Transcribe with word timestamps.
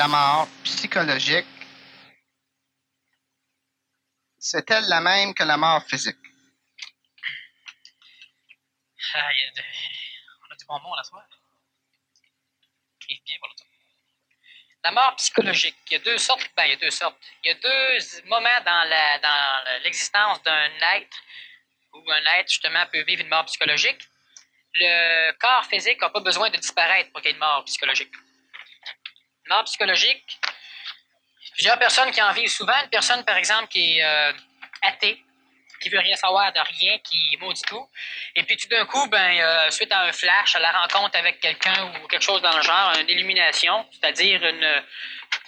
la 0.00 0.08
mort 0.08 0.48
psychologique, 0.64 1.44
c'est-elle 4.38 4.88
la 4.88 5.02
même 5.02 5.34
que 5.34 5.42
la 5.42 5.58
mort 5.58 5.82
physique? 5.84 6.16
On 9.14 10.52
a 10.52 10.56
du 10.56 10.64
bonbon 10.64 10.94
la 10.94 11.04
soirée. 11.04 11.26
La 14.84 14.92
mort 14.92 15.16
psychologique. 15.16 15.76
Il 15.90 15.92
y 15.92 15.96
a 15.96 15.98
deux 15.98 16.16
sortes. 16.16 16.50
Ben, 16.56 16.64
il 16.64 16.70
y 16.70 16.72
a 16.72 16.76
deux 16.76 16.90
sortes. 16.90 17.18
Il 17.44 17.48
y 17.48 17.50
a 17.50 17.58
deux 17.68 18.22
moments 18.24 18.60
dans 18.64 18.84
la- 18.88 19.18
dans 19.18 19.82
l'existence 19.82 20.42
d'un 20.44 20.70
être 20.96 21.18
où 21.92 22.10
un 22.10 22.24
être, 22.38 22.48
justement, 22.48 22.86
peut 22.86 23.02
vivre 23.02 23.20
une 23.20 23.28
mort 23.28 23.44
psychologique. 23.44 24.02
Le 24.76 25.32
corps 25.32 25.66
physique 25.66 26.00
n'a 26.00 26.08
pas 26.08 26.20
besoin 26.20 26.48
de 26.48 26.56
disparaître 26.56 27.12
pour 27.12 27.20
qu'il 27.20 27.32
y 27.32 27.32
ait 27.32 27.34
une 27.34 27.40
mort 27.40 27.64
psychologique. 27.66 28.14
Mort 29.50 29.64
psychologique, 29.64 30.38
plusieurs 31.54 31.78
personnes 31.78 32.10
qui 32.12 32.22
en 32.22 32.32
vivent 32.32 32.48
souvent. 32.48 32.80
Une 32.84 32.88
personne, 32.88 33.24
par 33.24 33.36
exemple, 33.36 33.66
qui 33.68 33.98
est 33.98 34.04
euh, 34.04 34.32
athée, 34.82 35.22
qui 35.80 35.88
veut 35.88 35.98
rien 35.98 36.14
savoir 36.14 36.52
de 36.52 36.60
rien, 36.60 36.98
qui 36.98 37.36
maudit 37.40 37.62
tout. 37.62 37.84
Et 38.36 38.44
puis 38.44 38.56
tout 38.56 38.68
d'un 38.68 38.84
coup, 38.86 39.08
ben, 39.08 39.40
euh, 39.40 39.70
suite 39.70 39.90
à 39.90 40.02
un 40.02 40.12
flash, 40.12 40.54
à 40.54 40.60
la 40.60 40.70
rencontre 40.70 41.18
avec 41.18 41.40
quelqu'un 41.40 41.92
ou 42.02 42.06
quelque 42.06 42.22
chose 42.22 42.40
dans 42.42 42.56
le 42.56 42.62
genre, 42.62 42.92
une 43.00 43.08
illumination, 43.08 43.84
c'est-à-dire 43.90 44.40
une, 44.46 44.82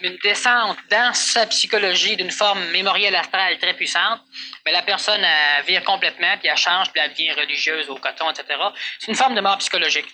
une 0.00 0.16
descente 0.18 0.78
dans 0.90 1.14
sa 1.14 1.46
psychologie 1.46 2.16
d'une 2.16 2.30
forme 2.30 2.64
mémorielle 2.70 3.14
astrale 3.14 3.58
très 3.58 3.74
puissante, 3.74 4.20
ben, 4.64 4.72
la 4.72 4.82
personne 4.82 5.22
elle 5.22 5.64
vire 5.64 5.84
complètement, 5.84 6.36
puis 6.38 6.48
elle 6.48 6.56
change, 6.56 6.90
puis 6.90 7.00
elle 7.00 7.10
devient 7.10 7.32
religieuse 7.32 7.88
au 7.88 7.96
coton, 7.96 8.30
etc. 8.30 8.58
C'est 8.98 9.12
une 9.12 9.16
forme 9.16 9.34
de 9.34 9.40
mort 9.40 9.58
psychologique. 9.58 10.08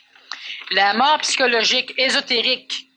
La 0.72 0.92
mort 0.94 1.18
psychologique 1.18 1.94
ésotérique 1.96 2.87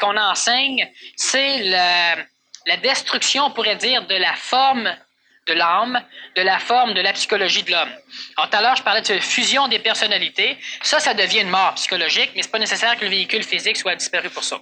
qu'on 0.00 0.16
enseigne, 0.16 0.88
c'est 1.16 1.58
la, 1.64 2.76
destruction, 2.82 3.46
on 3.46 3.50
pourrait 3.50 3.76
dire, 3.76 4.06
de 4.06 4.14
la 4.14 4.34
forme 4.34 4.94
de 5.46 5.54
l'âme, 5.54 6.02
de 6.34 6.42
la 6.42 6.58
forme 6.58 6.94
de 6.94 7.00
la 7.00 7.12
psychologie 7.12 7.62
de 7.62 7.70
l'homme. 7.70 7.92
Alors, 8.36 8.50
tout 8.50 8.56
à 8.56 8.62
l'heure, 8.62 8.76
je 8.76 8.82
parlais 8.82 9.02
de 9.02 9.18
fusion 9.20 9.68
des 9.68 9.78
personnalités. 9.78 10.58
Ça, 10.82 10.98
ça 10.98 11.14
devient 11.14 11.40
une 11.40 11.50
mort 11.50 11.74
psychologique, 11.74 12.32
mais 12.34 12.42
c'est 12.42 12.50
pas 12.50 12.58
nécessaire 12.58 12.96
que 12.96 13.04
le 13.04 13.10
véhicule 13.10 13.44
physique 13.44 13.76
soit 13.76 13.94
disparu 13.94 14.28
pour 14.30 14.42
ça. 14.42 14.60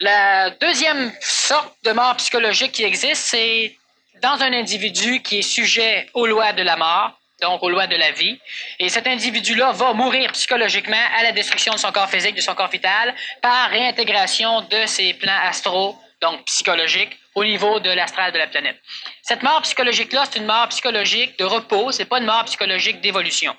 La 0.00 0.50
deuxième 0.50 1.12
sorte 1.20 1.74
de 1.84 1.92
mort 1.92 2.16
psychologique 2.16 2.72
qui 2.72 2.84
existe, 2.84 3.24
c'est 3.24 3.76
dans 4.22 4.42
un 4.42 4.52
individu 4.52 5.22
qui 5.22 5.38
est 5.38 5.42
sujet 5.42 6.08
aux 6.14 6.26
lois 6.26 6.52
de 6.52 6.62
la 6.62 6.76
mort, 6.76 7.18
donc 7.44 7.62
aux 7.62 7.70
lois 7.70 7.86
de 7.86 7.96
la 7.96 8.10
vie. 8.10 8.38
Et 8.78 8.88
cet 8.88 9.06
individu-là 9.06 9.72
va 9.72 9.92
mourir 9.92 10.32
psychologiquement 10.32 11.04
à 11.18 11.22
la 11.22 11.32
destruction 11.32 11.72
de 11.74 11.78
son 11.78 11.92
corps 11.92 12.08
physique, 12.08 12.34
de 12.34 12.40
son 12.40 12.54
corps 12.54 12.70
vital, 12.78 13.14
par 13.42 13.70
réintégration 13.70 14.62
de 14.62 14.86
ses 14.86 15.14
plans 15.14 15.40
astraux, 15.50 15.96
donc 16.22 16.44
psychologiques, 16.46 17.14
au 17.34 17.44
niveau 17.44 17.80
de 17.80 17.90
l'astral 17.90 18.32
de 18.32 18.38
la 18.38 18.46
planète. 18.46 18.78
Cette 19.22 19.42
mort 19.42 19.60
psychologique-là, 19.62 20.24
c'est 20.30 20.38
une 20.38 20.46
mort 20.46 20.68
psychologique 20.68 21.38
de 21.38 21.44
repos, 21.44 21.92
c'est 21.92 22.06
pas 22.06 22.18
une 22.18 22.26
mort 22.34 22.44
psychologique 22.44 23.00
d'évolution. 23.00 23.54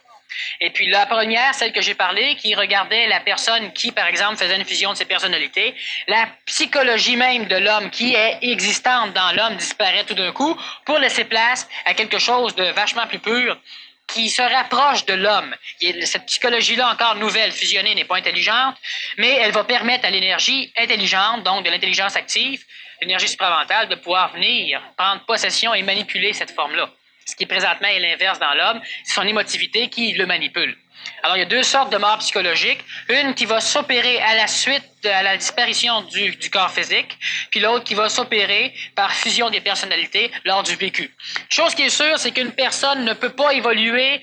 Et 0.62 0.70
puis 0.70 0.88
la 0.88 1.06
première, 1.06 1.54
celle 1.54 1.72
que 1.72 1.82
j'ai 1.82 1.96
parlé, 1.96 2.36
qui 2.36 2.56
regardait 2.56 3.08
la 3.08 3.20
personne 3.20 3.72
qui, 3.74 3.92
par 3.92 4.08
exemple, 4.08 4.38
faisait 4.38 4.56
une 4.56 4.66
fusion 4.66 4.92
de 4.94 4.98
ses 4.98 5.06
personnalités, 5.06 5.76
la 6.08 6.28
psychologie 6.46 7.16
même 7.16 7.46
de 7.46 7.58
l'homme 7.58 7.90
qui 7.90 8.14
est 8.14 8.40
existante 8.42 9.14
dans 9.14 9.32
l'homme 9.32 9.56
disparaît 9.56 10.04
tout 10.04 10.14
d'un 10.14 10.32
coup 10.32 10.60
pour 10.86 11.00
laisser 11.00 11.26
place 11.26 11.68
à 11.86 11.94
quelque 11.94 12.20
chose 12.20 12.56
de 12.56 12.66
vachement 12.66 13.08
plus 13.08 13.20
pur 13.20 13.58
qui 14.08 14.30
se 14.30 14.42
rapproche 14.42 15.06
de 15.06 15.14
l'homme. 15.14 15.56
Cette 16.04 16.26
psychologie-là, 16.28 16.92
encore 16.92 17.16
nouvelle, 17.16 17.52
fusionnée, 17.52 17.96
n'est 17.96 18.06
pas 18.06 18.18
intelligente, 18.18 18.76
mais 19.18 19.32
elle 19.32 19.52
va 19.52 19.64
permettre 19.64 20.06
à 20.06 20.12
l'énergie 20.12 20.72
intelligente, 20.78 21.44
donc 21.44 21.66
de 21.66 21.72
l'intelligence 21.72 22.16
active, 22.16 22.64
l'énergie 23.02 23.28
supramentale, 23.28 23.90
de 23.90 23.96
pouvoir 23.96 24.32
venir 24.34 24.82
prendre 24.98 25.26
possession 25.26 25.74
et 25.74 25.82
manipuler 25.82 26.34
cette 26.34 26.52
forme-là. 26.52 26.90
Ce 27.26 27.36
qui 27.36 27.46
présentement 27.46 27.88
est 27.88 28.00
l'inverse 28.00 28.40
dans 28.40 28.54
l'homme, 28.54 28.82
c'est 29.04 29.16
son 29.16 29.28
émotivité 29.28 29.90
qui 29.90 30.14
le 30.14 30.26
manipule. 30.26 30.78
Alors, 31.24 31.38
il 31.38 31.40
y 31.40 31.44
a 31.44 31.48
deux 31.48 31.64
sortes 31.64 31.92
de 31.92 31.98
morts 31.98 32.20
psychologiques. 32.20 32.80
Une 33.10 33.34
qui 33.34 33.46
va 33.46 33.60
s'opérer 33.60 34.20
à 34.22 34.36
la 34.36 34.48
suite 34.48 34.84
de 35.04 35.10
la 35.10 35.38
disparition 35.38 36.02
du, 36.04 36.36
du 36.36 36.50
corps 36.50 36.72
physique, 36.72 37.18
puis 37.52 37.60
l'autre 37.60 37.84
qui 37.84 37.96
va 37.96 38.10
s'opérer 38.10 38.74
par 38.96 39.12
fusion 39.14 39.50
des 39.50 39.62
personnalités 39.62 40.32
lors 40.44 40.64
du 40.64 40.76
vécu. 40.76 41.12
Chose 41.50 41.76
qui 41.76 41.84
est 41.84 41.90
sûre, 41.90 42.18
c'est 42.18 42.32
qu'une 42.32 42.52
personne 42.52 43.06
ne 43.06 43.14
peut 43.14 43.34
pas 43.34 43.54
évoluer, 43.54 44.22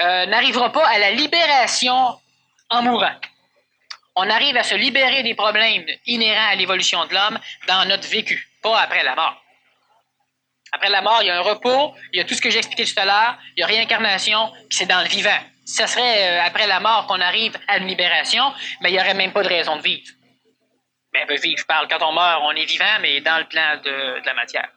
euh, 0.00 0.26
n'arrivera 0.26 0.72
pas 0.72 0.86
à 0.86 0.98
la 0.98 1.10
libération 1.10 2.18
en 2.70 2.82
mourant. 2.82 3.14
On 4.16 4.28
arrive 4.30 4.56
à 4.56 4.62
se 4.62 4.74
libérer 4.74 5.22
des 5.22 5.34
problèmes 5.34 5.84
inhérents 6.06 6.48
à 6.50 6.54
l'évolution 6.54 7.04
de 7.06 7.14
l'homme 7.14 7.38
dans 7.68 7.84
notre 7.86 8.08
vécu, 8.08 8.48
pas 8.62 8.80
après 8.80 9.04
la 9.04 9.14
mort. 9.14 9.45
Après 10.72 10.90
la 10.90 11.00
mort, 11.00 11.18
il 11.22 11.26
y 11.26 11.30
a 11.30 11.38
un 11.38 11.42
repos, 11.42 11.94
il 12.12 12.18
y 12.18 12.20
a 12.20 12.24
tout 12.24 12.34
ce 12.34 12.42
que 12.42 12.50
j'ai 12.50 12.58
expliqué 12.58 12.84
tout 12.84 13.00
à 13.00 13.04
l'heure, 13.04 13.38
il 13.56 13.60
y 13.60 13.62
a 13.62 13.66
réincarnation, 13.66 14.50
puis 14.68 14.78
c'est 14.78 14.86
dans 14.86 15.00
le 15.00 15.08
vivant. 15.08 15.38
Ce 15.64 15.86
serait 15.86 16.28
euh, 16.28 16.42
après 16.44 16.66
la 16.66 16.80
mort 16.80 17.06
qu'on 17.06 17.20
arrive 17.20 17.56
à 17.68 17.78
une 17.78 17.86
libération, 17.86 18.52
mais 18.80 18.90
il 18.90 18.92
n'y 18.94 19.00
aurait 19.00 19.14
même 19.14 19.32
pas 19.32 19.42
de 19.42 19.48
raison 19.48 19.76
de 19.76 19.82
vivre. 19.82 20.12
Ben, 21.12 21.26
vivre, 21.28 21.58
je 21.58 21.64
parle, 21.64 21.88
quand 21.88 22.02
on 22.06 22.12
meurt, 22.12 22.42
on 22.44 22.52
est 22.52 22.66
vivant, 22.66 22.98
mais 23.00 23.20
dans 23.20 23.38
le 23.38 23.44
plan 23.44 23.80
de 23.82 24.20
la 24.24 24.34
matière. 24.34 24.68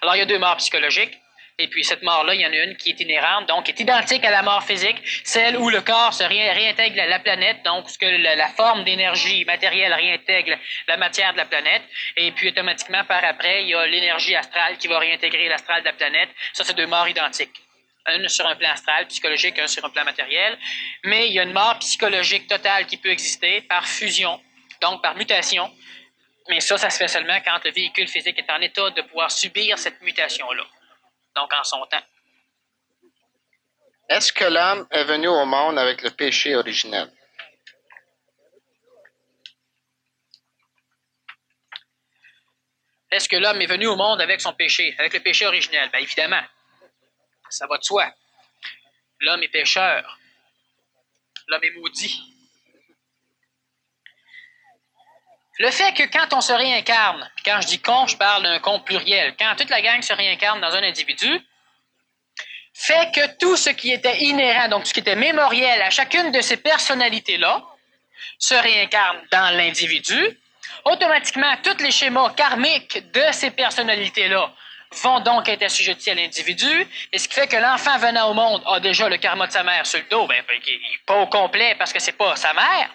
Alors, 0.00 0.14
il 0.14 0.20
y 0.20 0.22
a 0.22 0.26
deux 0.26 0.38
morts 0.38 0.56
psychologiques. 0.56 1.18
Et 1.60 1.66
puis, 1.66 1.82
cette 1.82 2.02
mort-là, 2.02 2.34
il 2.34 2.40
y 2.40 2.46
en 2.46 2.52
a 2.52 2.56
une 2.56 2.76
qui 2.76 2.90
est 2.90 3.00
inhérente, 3.00 3.48
donc 3.48 3.64
qui 3.64 3.72
est 3.72 3.80
identique 3.80 4.24
à 4.24 4.30
la 4.30 4.42
mort 4.42 4.62
physique, 4.62 4.98
celle 5.24 5.56
où 5.56 5.68
le 5.70 5.80
corps 5.80 6.14
se 6.14 6.22
ré- 6.22 6.52
réintègre 6.52 7.02
à 7.02 7.06
la 7.06 7.18
planète, 7.18 7.64
donc 7.64 7.90
ce 7.90 7.98
que 7.98 8.06
la, 8.06 8.36
la 8.36 8.46
forme 8.48 8.84
d'énergie 8.84 9.44
matérielle 9.44 9.92
réintègre 9.92 10.56
la 10.86 10.96
matière 10.96 11.32
de 11.32 11.38
la 11.38 11.46
planète. 11.46 11.82
Et 12.16 12.30
puis, 12.30 12.48
automatiquement, 12.50 13.04
par 13.04 13.24
après, 13.24 13.64
il 13.64 13.70
y 13.70 13.74
a 13.74 13.86
l'énergie 13.86 14.36
astrale 14.36 14.78
qui 14.78 14.86
va 14.86 15.00
réintégrer 15.00 15.48
l'astral 15.48 15.80
de 15.80 15.86
la 15.86 15.94
planète. 15.94 16.28
Ça, 16.52 16.62
c'est 16.62 16.76
deux 16.76 16.86
morts 16.86 17.08
identiques. 17.08 17.60
Une 18.14 18.28
sur 18.28 18.46
un 18.46 18.54
plan 18.54 18.70
astral, 18.70 19.06
psychologique, 19.08 19.58
un 19.58 19.66
sur 19.66 19.84
un 19.84 19.90
plan 19.90 20.04
matériel. 20.04 20.56
Mais 21.04 21.26
il 21.26 21.32
y 21.32 21.40
a 21.40 21.42
une 21.42 21.52
mort 21.52 21.76
psychologique 21.80 22.46
totale 22.46 22.86
qui 22.86 22.98
peut 22.98 23.10
exister 23.10 23.62
par 23.62 23.84
fusion, 23.86 24.40
donc 24.80 25.02
par 25.02 25.16
mutation. 25.16 25.68
Mais 26.48 26.60
ça, 26.60 26.78
ça 26.78 26.88
se 26.88 26.98
fait 26.98 27.08
seulement 27.08 27.38
quand 27.44 27.58
le 27.64 27.72
véhicule 27.72 28.06
physique 28.06 28.38
est 28.38 28.50
en 28.50 28.60
état 28.60 28.90
de 28.90 29.02
pouvoir 29.02 29.30
subir 29.30 29.76
cette 29.76 30.00
mutation-là. 30.00 30.64
Donc, 31.34 31.52
en 31.52 31.64
son 31.64 31.86
temps. 31.86 32.04
Est-ce 34.08 34.32
que 34.32 34.44
l'homme 34.44 34.86
est 34.90 35.04
venu 35.04 35.28
au 35.28 35.44
monde 35.44 35.78
avec 35.78 36.02
le 36.02 36.10
péché 36.10 36.56
originel? 36.56 37.12
Est-ce 43.10 43.28
que 43.28 43.36
l'homme 43.36 43.60
est 43.60 43.66
venu 43.66 43.86
au 43.86 43.96
monde 43.96 44.20
avec 44.20 44.40
son 44.40 44.52
péché, 44.54 44.94
avec 44.98 45.12
le 45.14 45.20
péché 45.20 45.46
originel? 45.46 45.90
Bien 45.90 46.00
évidemment. 46.00 46.42
Ça 47.48 47.66
va 47.66 47.78
de 47.78 47.82
soi. 47.82 48.12
L'homme 49.20 49.42
est 49.42 49.48
pécheur. 49.48 50.18
L'homme 51.46 51.64
est 51.64 51.70
maudit. 51.70 52.37
Le 55.58 55.70
fait 55.70 55.92
que 55.92 56.04
quand 56.04 56.32
on 56.34 56.40
se 56.40 56.52
réincarne, 56.52 57.28
quand 57.44 57.60
je 57.60 57.66
dis 57.66 57.80
con, 57.80 58.06
je 58.06 58.16
parle 58.16 58.44
d'un 58.44 58.60
con 58.60 58.80
pluriel, 58.80 59.34
quand 59.38 59.54
toute 59.56 59.70
la 59.70 59.82
gang 59.82 60.00
se 60.02 60.12
réincarne 60.12 60.60
dans 60.60 60.74
un 60.74 60.82
individu, 60.84 61.40
fait 62.72 63.12
que 63.12 63.36
tout 63.38 63.56
ce 63.56 63.70
qui 63.70 63.90
était 63.90 64.18
inhérent, 64.20 64.68
donc 64.68 64.86
ce 64.86 64.94
qui 64.94 65.00
était 65.00 65.16
mémoriel 65.16 65.82
à 65.82 65.90
chacune 65.90 66.30
de 66.30 66.40
ces 66.40 66.58
personnalités-là, 66.58 67.64
se 68.38 68.54
réincarne 68.54 69.18
dans 69.32 69.56
l'individu, 69.56 70.38
automatiquement, 70.84 71.56
tous 71.64 71.82
les 71.82 71.90
schémas 71.90 72.30
karmiques 72.34 73.10
de 73.12 73.24
ces 73.32 73.50
personnalités-là 73.50 74.52
vont 75.02 75.20
donc 75.20 75.48
être 75.48 75.64
assujettis 75.64 76.10
à 76.10 76.14
l'individu, 76.14 76.86
et 77.12 77.18
ce 77.18 77.26
qui 77.26 77.34
fait 77.34 77.48
que 77.48 77.56
l'enfant 77.56 77.98
venant 77.98 78.30
au 78.30 78.34
monde 78.34 78.62
a 78.66 78.78
déjà 78.78 79.08
le 79.08 79.16
karma 79.16 79.48
de 79.48 79.52
sa 79.52 79.64
mère 79.64 79.84
sur 79.86 79.98
le 79.98 80.06
dos, 80.08 80.26
ben, 80.28 80.42
ben, 80.46 80.60
qui 80.60 80.70
est 80.70 80.80
pas 81.04 81.16
au 81.16 81.26
complet 81.26 81.74
parce 81.78 81.92
que 81.92 81.98
c'est 81.98 82.12
pas 82.12 82.36
sa 82.36 82.54
mère, 82.54 82.90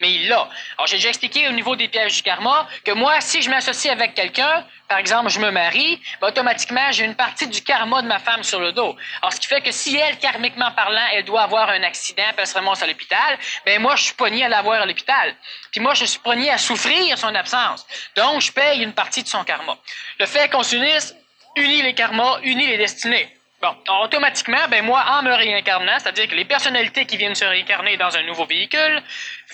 mais 0.00 0.12
il 0.12 0.28
l'a. 0.28 0.48
Alors, 0.76 0.86
j'ai 0.86 0.96
déjà 0.96 1.08
expliqué 1.08 1.48
au 1.48 1.52
niveau 1.52 1.76
des 1.76 1.88
pièges 1.88 2.16
du 2.16 2.22
karma 2.22 2.68
que 2.84 2.92
moi, 2.92 3.20
si 3.20 3.42
je 3.42 3.50
m'associe 3.50 3.92
avec 3.92 4.14
quelqu'un, 4.14 4.64
par 4.88 4.98
exemple, 4.98 5.30
je 5.30 5.38
me 5.38 5.50
marie, 5.50 6.00
ben, 6.20 6.28
automatiquement, 6.28 6.92
j'ai 6.92 7.04
une 7.04 7.14
partie 7.14 7.46
du 7.46 7.62
karma 7.62 8.02
de 8.02 8.08
ma 8.08 8.18
femme 8.18 8.42
sur 8.42 8.60
le 8.60 8.72
dos. 8.72 8.94
Alors, 9.22 9.32
ce 9.32 9.40
qui 9.40 9.46
fait 9.46 9.62
que 9.62 9.72
si 9.72 9.96
elle, 9.96 10.18
karmiquement 10.18 10.70
parlant, 10.72 11.06
elle 11.12 11.24
doit 11.24 11.42
avoir 11.42 11.70
un 11.70 11.82
accident, 11.82 12.24
puis 12.28 12.36
elle 12.38 12.46
se 12.46 12.58
remonte 12.58 12.82
à 12.82 12.86
l'hôpital, 12.86 13.38
ben 13.64 13.80
moi, 13.80 13.96
je 13.96 14.04
suis 14.04 14.14
pogné 14.14 14.44
à 14.44 14.48
l'avoir 14.48 14.82
à 14.82 14.86
l'hôpital. 14.86 15.34
Puis 15.70 15.80
moi, 15.80 15.94
je 15.94 16.04
suis 16.04 16.18
pogné 16.18 16.50
à 16.50 16.58
souffrir 16.58 17.16
son 17.16 17.34
absence. 17.34 17.86
Donc, 18.16 18.42
je 18.42 18.52
paye 18.52 18.82
une 18.82 18.92
partie 18.92 19.22
de 19.22 19.28
son 19.28 19.44
karma. 19.44 19.78
Le 20.18 20.26
fait 20.26 20.50
qu'on 20.50 20.62
s'unisse 20.62 21.14
unit 21.56 21.82
les 21.82 21.94
karmas, 21.94 22.38
unit 22.42 22.66
les 22.66 22.78
destinées. 22.78 23.34
Bon, 23.62 23.76
automatiquement, 24.02 24.66
ben 24.68 24.84
moi, 24.84 25.04
en 25.08 25.22
me 25.22 25.32
réincarnant, 25.32 25.96
c'est-à-dire 26.00 26.26
que 26.26 26.34
les 26.34 26.44
personnalités 26.44 27.06
qui 27.06 27.16
viennent 27.16 27.36
se 27.36 27.44
réincarner 27.44 27.96
dans 27.96 28.16
un 28.16 28.24
nouveau 28.24 28.44
véhicule 28.44 29.00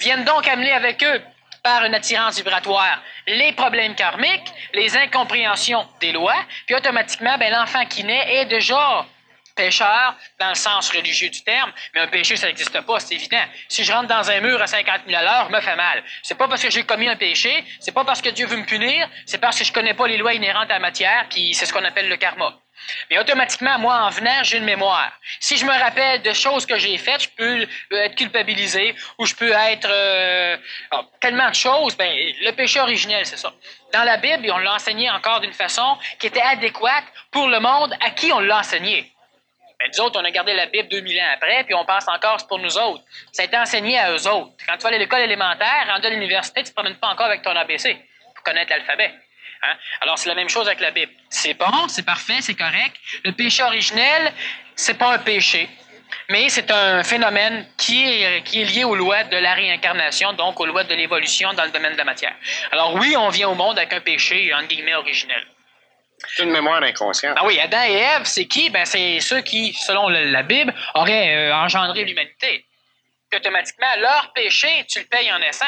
viennent 0.00 0.24
donc 0.24 0.48
amener 0.48 0.72
avec 0.72 1.04
eux, 1.04 1.20
par 1.62 1.84
une 1.84 1.94
attirance 1.94 2.36
vibratoire, 2.36 3.02
les 3.26 3.52
problèmes 3.52 3.94
karmiques, 3.94 4.50
les 4.72 4.96
incompréhensions 4.96 5.86
des 6.00 6.12
lois, 6.12 6.42
puis 6.64 6.74
automatiquement, 6.74 7.36
ben 7.36 7.52
l'enfant 7.52 7.84
qui 7.84 8.02
naît 8.04 8.40
est 8.40 8.46
déjà 8.46 9.04
pécheur 9.58 10.14
dans 10.38 10.50
le 10.50 10.54
sens 10.54 10.90
religieux 10.90 11.28
du 11.28 11.42
terme, 11.42 11.72
mais 11.94 12.00
un 12.00 12.06
péché, 12.06 12.36
ça 12.36 12.46
n'existe 12.46 12.80
pas, 12.80 13.00
c'est 13.00 13.16
évident. 13.16 13.44
Si 13.68 13.82
je 13.84 13.92
rentre 13.92 14.08
dans 14.08 14.30
un 14.30 14.40
mur 14.40 14.62
à 14.62 14.66
50 14.66 15.02
000 15.06 15.18
à 15.18 15.22
l'heure, 15.22 15.50
me 15.50 15.60
fais 15.60 15.76
mal. 15.76 16.02
C'est 16.22 16.38
pas 16.38 16.48
parce 16.48 16.62
que 16.62 16.70
j'ai 16.70 16.84
commis 16.84 17.08
un 17.08 17.16
péché, 17.16 17.64
c'est 17.80 17.92
pas 17.92 18.04
parce 18.04 18.22
que 18.22 18.28
Dieu 18.30 18.46
veut 18.46 18.56
me 18.56 18.64
punir, 18.64 19.08
c'est 19.26 19.38
parce 19.38 19.58
que 19.58 19.64
je 19.64 19.72
connais 19.72 19.94
pas 19.94 20.06
les 20.06 20.16
lois 20.16 20.34
inhérentes 20.34 20.70
à 20.70 20.74
la 20.74 20.78
matière, 20.78 21.26
puis 21.28 21.54
c'est 21.54 21.66
ce 21.66 21.72
qu'on 21.72 21.84
appelle 21.84 22.08
le 22.08 22.16
karma. 22.16 22.54
Mais 23.10 23.18
automatiquement, 23.18 23.76
moi, 23.80 23.96
en 23.96 24.10
venant, 24.10 24.44
j'ai 24.44 24.58
une 24.58 24.64
mémoire. 24.64 25.12
Si 25.40 25.56
je 25.56 25.64
me 25.64 25.72
rappelle 25.72 26.22
de 26.22 26.32
choses 26.32 26.64
que 26.64 26.78
j'ai 26.78 26.96
faites, 26.96 27.22
je 27.22 27.28
peux 27.36 27.66
être 27.90 28.14
culpabilisé 28.14 28.94
ou 29.18 29.26
je 29.26 29.34
peux 29.34 29.50
être 29.50 29.88
euh, 29.90 30.56
ah, 30.92 31.02
tellement 31.20 31.50
de 31.50 31.54
choses. 31.54 31.96
Ben, 31.96 32.10
le 32.42 32.52
péché 32.52 32.78
originel, 32.78 33.26
c'est 33.26 33.36
ça. 33.36 33.52
Dans 33.92 34.04
la 34.04 34.16
Bible, 34.16 34.48
on 34.52 34.58
l'a 34.58 34.74
enseigné 34.74 35.10
encore 35.10 35.40
d'une 35.40 35.52
façon 35.52 35.98
qui 36.20 36.28
était 36.28 36.40
adéquate 36.40 37.04
pour 37.32 37.48
le 37.48 37.58
monde 37.58 37.92
à 38.00 38.10
qui 38.10 38.32
on 38.32 38.40
l'a 38.40 38.58
enseigné. 38.58 39.12
Ben, 39.78 39.90
nous 39.92 40.00
autres, 40.04 40.20
on 40.20 40.24
a 40.24 40.30
gardé 40.30 40.54
la 40.54 40.66
Bible 40.66 40.88
2000 40.88 41.20
ans 41.20 41.24
après, 41.34 41.62
puis 41.64 41.74
on 41.74 41.84
pense 41.84 42.08
encore 42.08 42.40
c'est 42.40 42.48
pour 42.48 42.58
nous 42.58 42.76
autres. 42.76 43.04
Ça 43.30 43.42
a 43.42 43.44
été 43.44 43.56
enseigné 43.56 43.96
à 43.96 44.10
eux 44.10 44.26
autres. 44.26 44.50
Quand 44.66 44.76
tu 44.76 44.82
vas 44.82 44.88
à 44.88 44.98
l'école 44.98 45.20
élémentaire, 45.20 45.86
rendu 45.88 46.06
à 46.06 46.10
l'université, 46.10 46.62
tu 46.62 46.66
ne 46.66 46.70
te 46.70 46.74
promènes 46.74 46.96
pas 46.96 47.08
encore 47.08 47.26
avec 47.26 47.42
ton 47.42 47.54
ABC 47.54 47.96
pour 48.34 48.42
connaître 48.42 48.70
l'alphabet. 48.70 49.14
Hein? 49.62 49.76
Alors, 50.00 50.18
c'est 50.18 50.28
la 50.28 50.34
même 50.34 50.48
chose 50.48 50.66
avec 50.66 50.80
la 50.80 50.90
Bible. 50.90 51.12
C'est 51.30 51.54
bon, 51.54 51.86
c'est 51.88 52.04
parfait, 52.04 52.38
c'est 52.40 52.54
correct. 52.54 52.96
Le 53.24 53.32
péché 53.32 53.62
originel, 53.62 54.32
c'est 54.74 54.98
pas 54.98 55.14
un 55.14 55.18
péché, 55.18 55.68
mais 56.28 56.48
c'est 56.48 56.70
un 56.72 57.04
phénomène 57.04 57.66
qui 57.76 58.04
est, 58.04 58.42
qui 58.42 58.62
est 58.62 58.64
lié 58.64 58.82
aux 58.84 58.96
lois 58.96 59.24
de 59.24 59.36
la 59.36 59.54
réincarnation, 59.54 60.32
donc 60.32 60.58
aux 60.58 60.66
lois 60.66 60.84
de 60.84 60.94
l'évolution 60.94 61.52
dans 61.54 61.64
le 61.64 61.70
domaine 61.70 61.92
de 61.92 61.98
la 61.98 62.04
matière. 62.04 62.34
Alors 62.72 62.94
oui, 62.94 63.16
on 63.16 63.28
vient 63.28 63.48
au 63.48 63.54
monde 63.54 63.78
avec 63.78 63.92
un 63.92 64.00
péché, 64.00 64.52
entre 64.52 64.66
guillemets, 64.66 64.94
originel. 64.94 65.37
C'est 66.34 66.42
une 66.42 66.50
mémoire 66.50 66.82
inconsciente. 66.82 67.36
Ah 67.40 67.46
oui, 67.46 67.58
Adam 67.58 67.82
et 67.82 67.94
Ève, 67.94 68.24
c'est 68.24 68.46
qui? 68.46 68.70
Ben, 68.70 68.84
c'est 68.84 69.20
ceux 69.20 69.40
qui, 69.40 69.72
selon 69.72 70.08
la 70.08 70.42
Bible, 70.42 70.74
auraient 70.94 71.48
euh, 71.48 71.54
engendré 71.54 72.04
l'humanité. 72.04 72.66
Puis 73.30 73.38
automatiquement, 73.38 73.94
leur 73.98 74.32
péché, 74.32 74.84
tu 74.88 75.00
le 75.00 75.06
payes 75.06 75.32
en 75.32 75.38
naissant. 75.38 75.66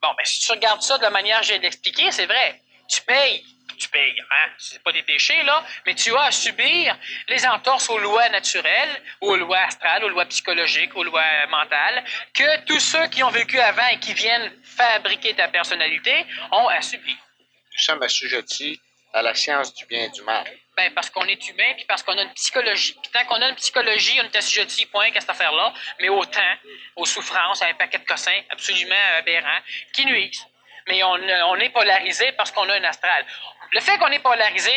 Bon, 0.00 0.08
ben, 0.16 0.24
si 0.24 0.40
tu 0.40 0.52
regardes 0.52 0.82
ça 0.82 0.98
de 0.98 1.02
la 1.02 1.10
manière 1.10 1.40
que 1.40 1.46
j'ai 1.46 1.58
d'expliquer, 1.58 2.10
c'est 2.10 2.26
vrai. 2.26 2.60
Tu 2.88 3.00
payes, 3.02 3.44
tu 3.78 3.88
payes, 3.88 4.14
hein? 4.30 4.50
C'est 4.58 4.82
pas 4.82 4.92
des 4.92 5.02
péchés, 5.02 5.42
là, 5.44 5.64
mais 5.86 5.94
tu 5.94 6.14
as 6.14 6.24
à 6.24 6.30
subir 6.30 6.96
les 7.28 7.46
entorses 7.46 7.88
aux 7.88 7.98
lois 7.98 8.28
naturelles, 8.28 9.02
aux 9.20 9.36
lois 9.36 9.60
astrales, 9.60 10.04
aux 10.04 10.08
lois 10.08 10.26
psychologiques, 10.26 10.94
aux 10.96 11.04
lois 11.04 11.46
mentales, 11.48 12.04
que 12.34 12.64
tous 12.64 12.80
ceux 12.80 13.06
qui 13.08 13.22
ont 13.22 13.30
vécu 13.30 13.58
avant 13.58 13.86
et 13.88 13.98
qui 13.98 14.12
viennent 14.14 14.52
fabriquer 14.64 15.34
ta 15.34 15.48
personnalité 15.48 16.26
ont 16.50 16.68
à 16.68 16.80
subir. 16.82 17.16
Nous 17.38 17.82
sommes 17.82 18.02
assujettis 18.02 18.80
à 19.12 19.22
la 19.22 19.34
science 19.34 19.74
du 19.74 19.86
bien 19.86 20.04
et 20.04 20.08
du 20.08 20.22
mal? 20.22 20.44
Ben, 20.76 20.92
parce 20.94 21.10
qu'on 21.10 21.26
est 21.26 21.48
humain, 21.48 21.74
puis 21.76 21.84
parce 21.86 22.02
qu'on 22.02 22.16
a 22.16 22.22
une 22.22 22.32
psychologie. 22.32 22.96
Puis 23.02 23.12
tant 23.12 23.24
qu'on 23.26 23.42
a 23.42 23.48
une 23.50 23.56
psychologie, 23.56 24.18
on 24.20 24.24
est 24.24 24.36
assujetti, 24.36 24.86
point, 24.86 25.10
qu'à 25.10 25.20
cette 25.20 25.30
affaire-là, 25.30 25.72
mais 26.00 26.08
au 26.08 26.24
temps, 26.24 26.54
aux 26.96 27.04
souffrances, 27.04 27.62
à 27.62 27.66
un 27.66 27.74
paquet 27.74 27.98
de 27.98 28.04
cossins 28.04 28.40
absolument 28.48 28.94
aberrants, 29.18 29.60
qui 29.92 30.06
nuisent. 30.06 30.46
Mais 30.88 31.02
on, 31.02 31.12
on 31.12 31.56
est 31.56 31.70
polarisé 31.70 32.32
parce 32.32 32.50
qu'on 32.50 32.68
a 32.68 32.74
un 32.74 32.84
astral. 32.84 33.24
Le 33.70 33.80
fait 33.80 33.98
qu'on 33.98 34.08
est 34.08 34.18
polarisé, 34.18 34.72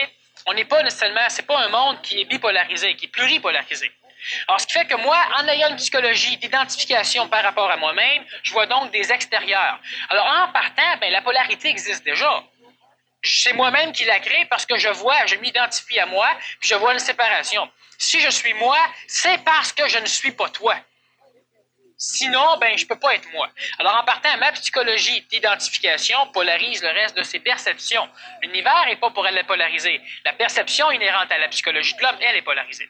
on 0.46 0.54
n'est 0.54 0.66
pas 0.66 0.84
nécessairement, 0.84 1.28
c'est 1.30 1.48
pas 1.48 1.58
un 1.60 1.70
monde 1.70 2.02
qui 2.02 2.22
est 2.22 2.26
bipolarisé, 2.26 2.96
qui 2.96 3.06
est 3.06 3.10
pluripolarisé. 3.10 3.92
Alors, 4.48 4.60
ce 4.60 4.68
qui 4.68 4.74
fait 4.74 4.86
que 4.86 4.96
moi, 4.96 5.18
en 5.38 5.48
ayant 5.48 5.70
une 5.70 5.76
psychologie 5.76 6.38
d'identification 6.38 7.28
par 7.30 7.44
rapport 7.44 7.70
à 7.70 7.78
moi-même, 7.78 8.24
je 8.44 8.52
vois 8.52 8.66
donc 8.66 8.92
des 8.92 9.12
extérieurs. 9.12 9.80
Alors, 10.10 10.26
en 10.26 10.52
partant, 10.52 10.98
ben, 11.00 11.12
la 11.12 11.22
polarité 11.22 11.70
existe 11.70 12.04
déjà 12.04 12.44
c'est 13.28 13.54
moi-même 13.54 13.92
qui 13.92 14.06
la 14.06 14.20
crée 14.20 14.46
parce 14.50 14.66
que 14.66 14.78
je 14.78 14.90
vois, 14.90 15.26
je 15.26 15.36
m'identifie 15.36 16.00
à 16.00 16.06
moi, 16.06 16.28
puis 16.60 16.70
je 16.70 16.76
vois 16.76 16.94
une 16.94 17.00
séparation. 17.00 17.70
Si 17.98 18.20
je 18.20 18.30
suis 18.30 18.54
moi, 18.54 18.78
c'est 19.08 19.44
parce 19.44 19.72
que 19.72 19.88
je 19.88 19.98
ne 20.00 20.06
suis 20.06 20.32
pas 20.32 20.50
toi. 20.50 20.76
Sinon, 21.98 22.58
ben, 22.58 22.78
je 22.78 22.86
peux 22.86 23.00
pas 23.00 23.16
être 23.16 23.30
moi. 23.32 23.50
Alors, 23.80 23.96
en 23.96 24.04
partant, 24.04 24.36
ma 24.38 24.52
psychologie 24.52 25.22
d'identification 25.30 26.28
polarise 26.34 26.84
le 26.84 26.90
reste 26.90 27.16
de 27.16 27.24
ses 27.24 27.40
perceptions. 27.40 28.08
L'univers 28.42 28.86
n'est 28.86 28.98
pas 28.98 29.12
pour 29.12 29.26
elle 29.26 29.46
polariser. 29.46 30.02
La 30.26 30.34
perception 30.34 30.92
inhérente 30.92 31.32
à 31.32 31.38
la 31.38 31.48
psychologie 31.48 31.96
de 31.96 32.02
l'homme, 32.02 32.18
elle 32.20 32.36
est 32.36 32.42
polarisée. 32.42 32.90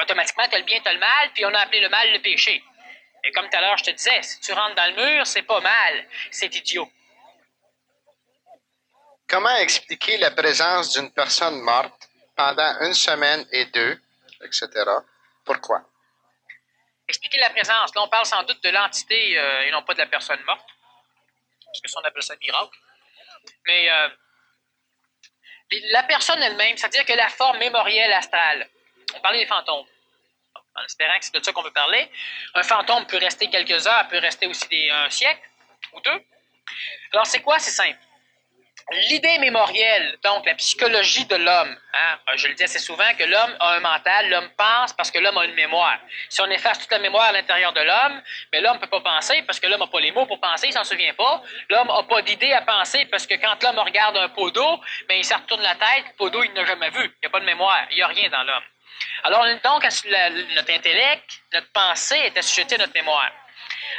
Automatiquement, 0.00 0.48
tu 0.48 0.54
as 0.54 0.58
le 0.58 0.64
bien, 0.64 0.80
tu 0.80 0.88
as 0.88 0.94
le 0.94 0.98
mal, 0.98 1.30
puis 1.34 1.44
on 1.44 1.52
a 1.52 1.58
appelé 1.58 1.80
le 1.80 1.90
mal 1.90 2.10
le 2.12 2.18
péché. 2.20 2.62
Et 3.24 3.32
comme 3.32 3.48
tout 3.50 3.56
à 3.56 3.60
l'heure, 3.60 3.76
je 3.76 3.84
te 3.84 3.90
disais, 3.90 4.22
si 4.22 4.40
tu 4.40 4.52
rentres 4.52 4.74
dans 4.74 4.96
le 4.96 5.04
mur, 5.04 5.26
c'est 5.26 5.42
pas 5.42 5.60
mal, 5.60 6.06
c'est 6.30 6.54
idiot. 6.54 6.90
Comment 9.28 9.56
expliquer 9.56 10.18
la 10.18 10.30
présence 10.30 10.92
d'une 10.92 11.10
personne 11.10 11.60
morte 11.60 12.08
pendant 12.36 12.80
une 12.82 12.94
semaine 12.94 13.44
et 13.50 13.64
deux, 13.66 14.00
etc. 14.44 14.68
Pourquoi? 15.44 15.82
Expliquer 17.08 17.38
la 17.38 17.50
présence. 17.50 17.92
Là, 17.94 18.02
on 18.02 18.08
parle 18.08 18.26
sans 18.26 18.44
doute 18.44 18.62
de 18.62 18.68
l'entité 18.70 19.36
euh, 19.38 19.62
et 19.62 19.70
non 19.72 19.82
pas 19.82 19.94
de 19.94 19.98
la 19.98 20.06
personne 20.06 20.40
morte. 20.44 20.68
Parce 21.64 21.80
que 21.80 21.90
ça, 21.90 21.98
on 22.00 22.06
appelle 22.06 22.22
ça 22.22 22.36
miracle. 22.36 22.78
Mais 23.66 23.90
euh, 23.90 24.08
la 25.90 26.04
personne 26.04 26.40
elle-même, 26.42 26.76
c'est-à-dire 26.76 27.04
que 27.04 27.12
la 27.12 27.28
forme 27.28 27.58
mémorielle 27.58 28.12
astrale. 28.12 28.68
On 29.14 29.20
parlait 29.20 29.40
des 29.40 29.46
fantômes. 29.46 29.86
En 30.74 30.84
espérant 30.84 31.18
que 31.18 31.24
c'est 31.24 31.34
de 31.34 31.42
ça 31.42 31.52
qu'on 31.52 31.62
veut 31.62 31.72
parler. 31.72 32.10
Un 32.54 32.62
fantôme 32.62 33.06
peut 33.06 33.18
rester 33.18 33.48
quelques 33.48 33.86
heures, 33.86 34.06
peut 34.08 34.18
rester 34.18 34.46
aussi 34.46 34.90
un 34.90 35.10
siècle 35.10 35.40
ou 35.94 36.00
deux. 36.00 36.24
Alors, 37.12 37.26
c'est 37.26 37.40
quoi? 37.40 37.58
C'est 37.58 37.70
simple. 37.70 37.98
L'idée 38.92 39.38
mémorielle, 39.38 40.16
donc 40.22 40.46
la 40.46 40.54
psychologie 40.54 41.24
de 41.24 41.34
l'homme, 41.34 41.76
hein, 41.92 42.18
je 42.36 42.46
le 42.46 42.54
dis 42.54 42.62
assez 42.62 42.78
souvent 42.78 43.12
que 43.18 43.24
l'homme 43.24 43.56
a 43.58 43.72
un 43.72 43.80
mental, 43.80 44.30
l'homme 44.30 44.48
pense 44.56 44.92
parce 44.92 45.10
que 45.10 45.18
l'homme 45.18 45.36
a 45.38 45.44
une 45.44 45.54
mémoire. 45.54 45.98
Si 46.28 46.40
on 46.40 46.46
efface 46.46 46.78
toute 46.78 46.92
la 46.92 47.00
mémoire 47.00 47.24
à 47.24 47.32
l'intérieur 47.32 47.72
de 47.72 47.80
l'homme, 47.80 48.22
mais 48.52 48.60
l'homme 48.60 48.76
ne 48.76 48.80
peut 48.80 48.86
pas 48.86 49.00
penser 49.00 49.42
parce 49.42 49.58
que 49.58 49.66
l'homme 49.66 49.80
n'a 49.80 49.88
pas 49.88 49.98
les 49.98 50.12
mots 50.12 50.26
pour 50.26 50.38
penser, 50.38 50.68
il 50.68 50.72
s'en 50.72 50.84
souvient 50.84 51.14
pas. 51.14 51.42
L'homme 51.68 51.88
n'a 51.88 52.02
pas 52.04 52.22
d'idée 52.22 52.52
à 52.52 52.62
penser 52.62 53.06
parce 53.06 53.26
que 53.26 53.34
quand 53.34 53.60
l'homme 53.60 53.80
regarde 53.80 54.16
un 54.18 54.28
pot 54.28 54.52
d'eau, 54.52 54.80
ben, 55.08 55.16
il 55.18 55.24
se 55.24 55.34
retourne 55.34 55.62
la 55.62 55.74
tête, 55.74 56.04
le 56.06 56.16
pot 56.16 56.30
d'eau, 56.30 56.44
il 56.44 56.52
n'a 56.52 56.64
jamais 56.64 56.90
vu. 56.90 57.02
Il 57.02 57.18
n'y 57.24 57.26
a 57.26 57.30
pas 57.30 57.40
de 57.40 57.44
mémoire, 57.44 57.88
il 57.90 57.96
n'y 57.96 58.02
a 58.02 58.06
rien 58.06 58.30
dans 58.30 58.44
l'homme. 58.44 58.64
Alors 59.24 59.44
donc, 59.64 59.82
notre 59.82 60.72
intellect, 60.72 61.40
notre 61.52 61.72
pensée 61.72 62.18
est 62.18 62.38
assujettie 62.38 62.76
à 62.76 62.78
notre 62.78 62.94
mémoire. 62.94 63.32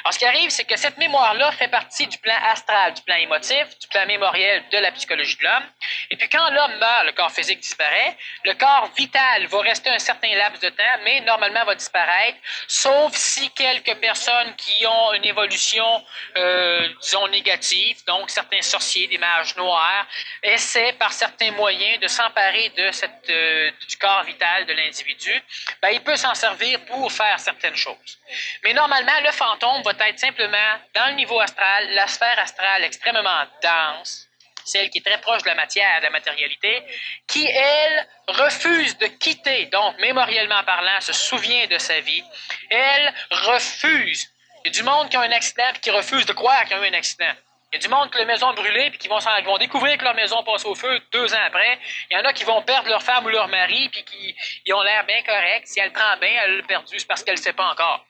Alors, 0.03 0.13
ce 0.13 0.19
qui 0.19 0.25
arrive, 0.25 0.49
c'est 0.49 0.65
que 0.65 0.77
cette 0.77 0.97
mémoire-là 0.97 1.51
fait 1.53 1.67
partie 1.67 2.07
du 2.07 2.17
plan 2.17 2.35
astral, 2.49 2.93
du 2.93 3.01
plan 3.01 3.15
émotif, 3.15 3.65
du 3.79 3.87
plan 3.87 4.05
mémoriel 4.05 4.63
de 4.71 4.77
la 4.77 4.91
psychologie 4.91 5.37
de 5.37 5.43
l'homme. 5.43 5.65
Et 6.11 6.17
puis, 6.17 6.29
quand 6.29 6.49
l'homme 6.51 6.77
meurt, 6.77 7.05
le 7.05 7.11
corps 7.11 7.31
physique 7.31 7.59
disparaît, 7.59 8.17
le 8.45 8.53
corps 8.53 8.89
vital 8.97 9.45
va 9.47 9.61
rester 9.61 9.89
un 9.89 9.99
certain 9.99 10.33
laps 10.35 10.61
de 10.61 10.69
temps, 10.69 10.83
mais 11.03 11.21
normalement 11.21 11.65
va 11.65 11.75
disparaître, 11.75 12.37
sauf 12.67 13.13
si 13.15 13.49
quelques 13.51 13.95
personnes 13.95 14.55
qui 14.55 14.85
ont 14.85 15.13
une 15.13 15.25
évolution, 15.25 16.03
euh, 16.37 16.87
disons, 17.01 17.27
négative, 17.27 17.97
donc 18.05 18.29
certains 18.29 18.61
sorciers, 18.61 19.07
des 19.07 19.17
mages 19.17 19.55
noirs, 19.55 20.05
essaient 20.43 20.93
par 20.93 21.13
certains 21.13 21.51
moyens 21.51 21.99
de 21.99 22.07
s'emparer 22.07 22.69
de 22.69 22.91
cette, 22.91 23.29
euh, 23.29 23.71
du 23.87 23.97
corps 23.97 24.23
vital 24.23 24.65
de 24.65 24.73
l'individu, 24.73 25.33
ben, 25.81 25.89
il 25.89 26.01
peut 26.01 26.15
s'en 26.15 26.33
servir 26.33 26.79
pour 26.85 27.11
faire 27.11 27.39
certaines 27.39 27.75
choses. 27.75 28.19
Mais 28.63 28.73
normalement, 28.73 29.19
le 29.23 29.31
fantôme 29.31 29.76
va 29.81 29.91
être 30.07 30.19
simplement, 30.19 30.77
dans 30.95 31.07
le 31.07 31.13
niveau 31.13 31.39
astral, 31.39 31.89
la 31.93 32.07
sphère 32.07 32.39
astrale 32.39 32.83
extrêmement 32.83 33.45
dense, 33.61 34.27
celle 34.65 34.89
qui 34.89 34.99
est 34.99 35.05
très 35.05 35.19
proche 35.21 35.43
de 35.43 35.47
la 35.47 35.55
matière, 35.55 35.99
de 35.99 36.05
la 36.05 36.09
matérialité, 36.09 36.83
qui, 37.27 37.45
elle, 37.45 38.07
refuse 38.27 38.97
de 38.97 39.07
quitter, 39.07 39.65
donc 39.67 39.97
mémoriellement 39.99 40.63
parlant, 40.63 40.99
se 40.99 41.13
souvient 41.13 41.67
de 41.67 41.77
sa 41.77 41.99
vie, 42.01 42.23
elle 42.69 43.13
refuse. 43.31 44.27
Il 44.65 44.73
y 44.73 44.77
a 44.77 44.81
du 44.81 44.83
monde 44.83 45.09
qui 45.09 45.17
a 45.17 45.21
un 45.21 45.31
accident 45.31 45.63
et 45.75 45.79
qui 45.79 45.91
refuse 45.91 46.25
de 46.25 46.33
croire 46.33 46.65
qu'ils 46.65 46.75
ont 46.77 46.83
eu 46.83 46.89
un 46.89 46.93
accident. 46.93 47.33
Il 47.71 47.75
y 47.75 47.79
a 47.79 47.81
du 47.81 47.89
monde 47.89 48.09
qui 48.09 48.17
a 48.17 48.19
la 48.21 48.25
maison 48.25 48.53
brûlée 48.53 48.89
puis 48.89 48.99
qui 48.99 49.07
vont, 49.09 49.19
découvrir 49.57 49.97
que 49.97 50.03
leur 50.03 50.15
maison 50.15 50.41
passe 50.43 50.65
au 50.65 50.73
feu 50.73 51.01
deux 51.11 51.33
ans 51.33 51.43
après. 51.45 51.79
Il 52.09 52.17
y 52.17 52.19
en 52.19 52.23
a 52.23 52.31
qui 52.31 52.45
vont 52.45 52.61
perdre 52.61 52.87
leur 52.89 53.03
femme 53.03 53.25
ou 53.25 53.29
leur 53.29 53.49
mari 53.49 53.89
puis 53.89 54.03
qui 54.05 54.73
ont 54.73 54.81
l'air 54.81 55.05
bien 55.05 55.21
corrects. 55.23 55.67
Si 55.67 55.79
elle 55.79 55.91
prend 55.91 56.15
bien, 56.17 56.31
elle 56.43 56.57
l'a 56.57 56.63
perdu, 56.63 56.97
c'est 56.97 57.07
parce 57.07 57.23
qu'elle 57.23 57.35
ne 57.35 57.41
sait 57.41 57.53
pas 57.53 57.69
encore. 57.69 58.06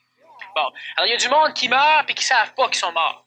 Alors, 0.58 1.06
il 1.06 1.10
y 1.10 1.14
a 1.14 1.16
du 1.16 1.28
monde 1.28 1.54
qui 1.54 1.68
meurt 1.68 2.08
et 2.10 2.14
qui 2.14 2.24
ne 2.24 2.28
savent 2.28 2.54
pas 2.54 2.68
qu'ils 2.68 2.78
sont 2.78 2.92
morts. 2.92 3.24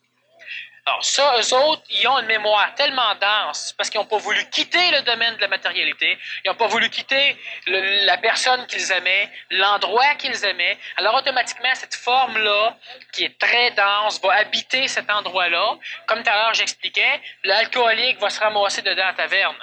Alors, 0.86 1.06
ça, 1.06 1.36
eux 1.40 1.54
autres, 1.54 1.84
ils 1.92 2.08
ont 2.08 2.18
une 2.20 2.26
mémoire 2.26 2.74
tellement 2.74 3.14
dense 3.16 3.74
parce 3.78 3.90
qu'ils 3.90 4.00
n'ont 4.00 4.08
pas 4.08 4.18
voulu 4.18 4.44
quitter 4.50 4.90
le 4.92 5.02
domaine 5.04 5.36
de 5.36 5.42
la 5.42 5.48
matérialité, 5.48 6.18
ils 6.44 6.50
n'ont 6.50 6.56
pas 6.56 6.66
voulu 6.68 6.90
quitter 6.90 7.38
la 7.68 8.18
personne 8.18 8.66
qu'ils 8.66 8.92
aimaient, 8.92 9.30
l'endroit 9.52 10.16
qu'ils 10.16 10.44
aimaient. 10.44 10.80
Alors, 10.98 11.14
automatiquement, 11.16 11.70
cette 11.76 11.94
forme-là, 11.94 12.76
qui 13.14 13.26
est 13.26 13.38
très 13.38 13.72
dense, 13.72 14.20
va 14.22 14.34
habiter 14.34 14.88
cet 14.88 15.12
endroit-là. 15.12 15.78
Comme 16.08 16.24
tout 16.24 16.30
à 16.30 16.36
l'heure, 16.36 16.54
j'expliquais, 16.56 17.22
l'alcoolique 17.44 18.20
va 18.20 18.32
se 18.32 18.40
ramasser 18.40 18.82
dedans 18.82 19.08
à 19.08 19.14
taverne. 19.14 19.56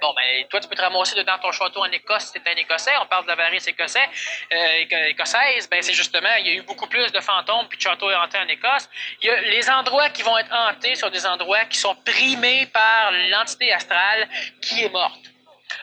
Bon, 0.00 0.14
ben, 0.14 0.46
toi, 0.48 0.60
tu 0.60 0.68
peux 0.68 0.74
te 0.74 0.80
ramasser 0.80 1.14
dedans 1.14 1.38
ton 1.38 1.52
château 1.52 1.80
en 1.80 1.90
Écosse 1.90 2.32
tu 2.32 2.40
un 2.44 2.56
Écossais. 2.56 2.96
On 3.02 3.06
parle 3.06 3.24
de 3.24 3.28
la 3.28 3.36
varice 3.36 3.68
écossais, 3.68 4.08
euh, 4.52 5.08
écossaise. 5.08 5.68
Ben, 5.68 5.82
c'est 5.82 5.92
justement, 5.92 6.34
il 6.38 6.46
y 6.46 6.50
a 6.50 6.54
eu 6.54 6.62
beaucoup 6.62 6.86
plus 6.86 7.12
de 7.12 7.20
fantômes 7.20 7.66
puis 7.68 7.76
de 7.76 7.82
châteaux 7.82 8.10
hantés 8.12 8.38
en 8.38 8.48
Écosse. 8.48 8.88
Il 9.22 9.26
y 9.26 9.30
a 9.30 9.40
les 9.42 9.68
endroits 9.70 10.10
qui 10.10 10.22
vont 10.22 10.38
être 10.38 10.52
hantés 10.52 10.94
sur 10.94 11.10
des 11.10 11.26
endroits 11.26 11.64
qui 11.66 11.78
sont 11.78 11.94
primés 11.96 12.66
par 12.66 13.12
l'entité 13.12 13.72
astrale 13.72 14.28
qui 14.60 14.84
est 14.84 14.92
morte. 14.92 15.29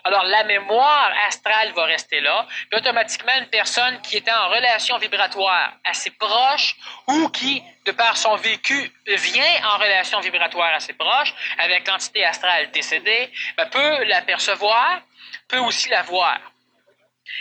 Alors, 0.04 0.24
la 0.24 0.44
mémoire 0.44 1.12
astrale 1.28 1.72
va 1.74 1.86
rester 1.86 2.20
là, 2.22 2.46
automatiquement, 2.74 3.36
une 3.38 3.48
personne 3.48 4.02
qui 4.02 4.18
était 4.18 4.32
en 4.32 4.50
relation 4.50 4.98
vibratoire 4.98 5.74
assez 5.84 6.12
proche 6.12 6.76
ou 7.08 7.30
qui, 7.30 7.64
de 7.86 7.92
par 7.92 8.18
son 8.18 8.36
vécu, 8.36 8.92
vient 9.06 9.68
en 9.68 9.78
relation 9.78 10.20
vibratoire 10.20 10.74
assez 10.74 10.94
proche 10.94 11.34
avec 11.58 11.88
l'entité 11.88 12.26
astrale 12.26 12.72
décédée, 12.72 13.32
ben, 13.58 13.68
peut 13.70 14.04
l'apercevoir, 14.06 15.02
peut 15.48 15.60
aussi 15.60 15.90
la 15.90 16.04
voir. 16.04 16.40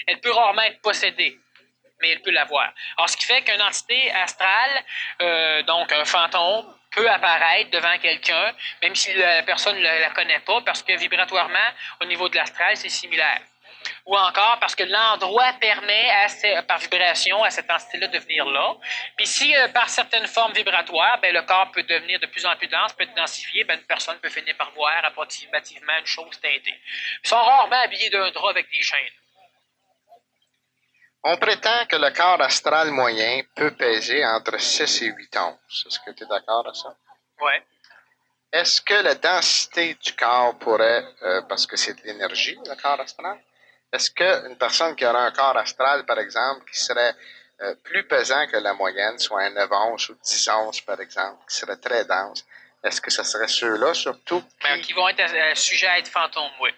Elle 0.06 0.20
peut 0.20 0.32
rarement 0.32 0.62
être 0.62 0.80
possédée, 0.80 1.38
mais 2.00 2.10
elle 2.10 2.22
peut 2.22 2.30
la 2.30 2.44
voir. 2.44 2.72
Ce 3.06 3.16
qui 3.16 3.24
fait 3.24 3.42
qu'une 3.42 3.62
entité 3.62 4.10
astrale, 4.12 4.84
euh, 5.22 5.62
donc 5.62 5.92
un 5.92 6.04
fantôme, 6.04 6.75
peut 6.96 7.08
apparaître 7.08 7.70
devant 7.70 7.96
quelqu'un, 7.98 8.52
même 8.82 8.94
si 8.94 9.12
la 9.14 9.42
personne 9.42 9.76
ne 9.76 9.82
la, 9.82 10.10
connaît 10.10 10.40
pas, 10.40 10.62
parce 10.62 10.82
que 10.82 10.96
vibratoirement, 10.96 11.68
au 12.00 12.06
niveau 12.06 12.28
de 12.28 12.36
l'astral, 12.36 12.76
c'est 12.76 12.88
similaire. 12.88 13.42
Ou 14.06 14.16
encore 14.16 14.58
parce 14.58 14.74
que 14.74 14.82
l'endroit 14.82 15.52
permet 15.60 16.10
à, 16.10 16.62
par 16.62 16.78
vibration 16.78 17.44
à 17.44 17.50
cette 17.50 17.70
entité-là 17.70 18.08
de 18.08 18.18
venir 18.18 18.44
là. 18.46 18.74
Puis 19.16 19.26
si 19.26 19.54
euh, 19.54 19.68
par 19.68 19.88
certaines 19.88 20.26
formes 20.26 20.52
vibratoires, 20.52 21.20
ben, 21.20 21.32
le 21.32 21.42
corps 21.42 21.70
peut 21.70 21.84
devenir 21.84 22.18
de 22.18 22.26
plus 22.26 22.44
en 22.46 22.56
plus 22.56 22.66
dense, 22.66 22.92
peut 22.94 23.04
être 23.04 23.14
densifié, 23.14 23.62
ben, 23.62 23.78
une 23.78 23.86
personne 23.86 24.18
peut 24.18 24.28
finir 24.28 24.56
par 24.56 24.72
voir 24.72 25.04
approximativement 25.04 25.98
une 26.00 26.06
chose 26.06 26.40
teintée. 26.40 26.74
Ils 27.24 27.28
sont 27.28 27.36
rarement 27.36 27.80
habillés 27.80 28.10
d'un 28.10 28.30
drap 28.30 28.50
avec 28.50 28.68
des 28.70 28.82
chaînes. 28.82 29.12
On 31.24 31.36
prétend 31.38 31.86
que 31.86 31.96
le 31.96 32.10
corps 32.10 32.40
astral 32.40 32.90
moyen 32.90 33.42
peut 33.54 33.72
peser 33.72 34.24
entre 34.24 34.60
6 34.60 35.02
et 35.02 35.06
8 35.06 35.36
onces. 35.38 35.84
Est-ce 35.86 35.98
que 36.00 36.10
tu 36.12 36.24
es 36.24 36.26
d'accord 36.26 36.64
avec 36.64 36.76
ça? 36.76 36.94
Oui. 37.40 37.52
Est-ce 38.52 38.80
que 38.80 38.94
la 38.94 39.14
densité 39.16 39.94
du 39.94 40.12
corps 40.14 40.56
pourrait, 40.58 41.04
euh, 41.22 41.42
parce 41.42 41.66
que 41.66 41.76
c'est 41.76 41.94
de 41.94 42.06
l'énergie, 42.06 42.56
le 42.66 42.80
corps 42.80 43.00
astral, 43.00 43.38
est-ce 43.92 44.10
qu'une 44.10 44.56
personne 44.56 44.94
qui 44.94 45.04
aurait 45.04 45.26
un 45.26 45.30
corps 45.32 45.56
astral, 45.56 46.06
par 46.06 46.18
exemple, 46.18 46.64
qui 46.70 46.78
serait 46.78 47.14
euh, 47.60 47.74
plus 47.82 48.06
pesant 48.06 48.46
que 48.46 48.56
la 48.58 48.74
moyenne, 48.74 49.18
soit 49.18 49.42
un 49.42 49.50
9 49.50 49.68
onces 49.72 50.08
ou 50.10 50.14
10 50.22 50.48
onces, 50.50 50.80
par 50.82 51.00
exemple, 51.00 51.42
qui 51.48 51.56
serait 51.56 51.76
très 51.76 52.04
dense, 52.04 52.44
est-ce 52.84 53.00
que 53.00 53.10
ce 53.10 53.22
serait 53.24 53.48
ceux-là 53.48 53.94
surtout? 53.94 54.42
Qui, 54.60 54.80
qui 54.82 54.92
vont 54.92 55.08
être 55.08 55.20
euh, 55.20 55.54
sujets 55.54 55.88
à 55.88 55.98
être 55.98 56.08
fantômes, 56.08 56.52
oui. 56.60 56.70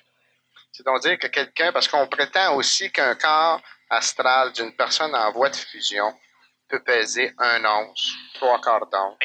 C'est 0.73 0.85
donc 0.85 1.00
dire 1.02 1.18
que 1.18 1.26
quelqu'un, 1.26 1.73
parce 1.73 1.88
qu'on 1.88 2.07
prétend 2.07 2.54
aussi 2.54 2.90
qu'un 2.92 3.14
corps 3.14 3.61
astral 3.90 4.52
d'une 4.52 4.75
personne 4.75 5.14
en 5.14 5.33
voie 5.33 5.50
de 5.50 5.57
fusion 5.57 6.12
peut 6.68 6.83
peser 6.83 7.33
un 7.38 7.64
once, 7.64 8.12
trois 8.35 8.61
quarts 8.61 8.87
d'once. 8.87 9.16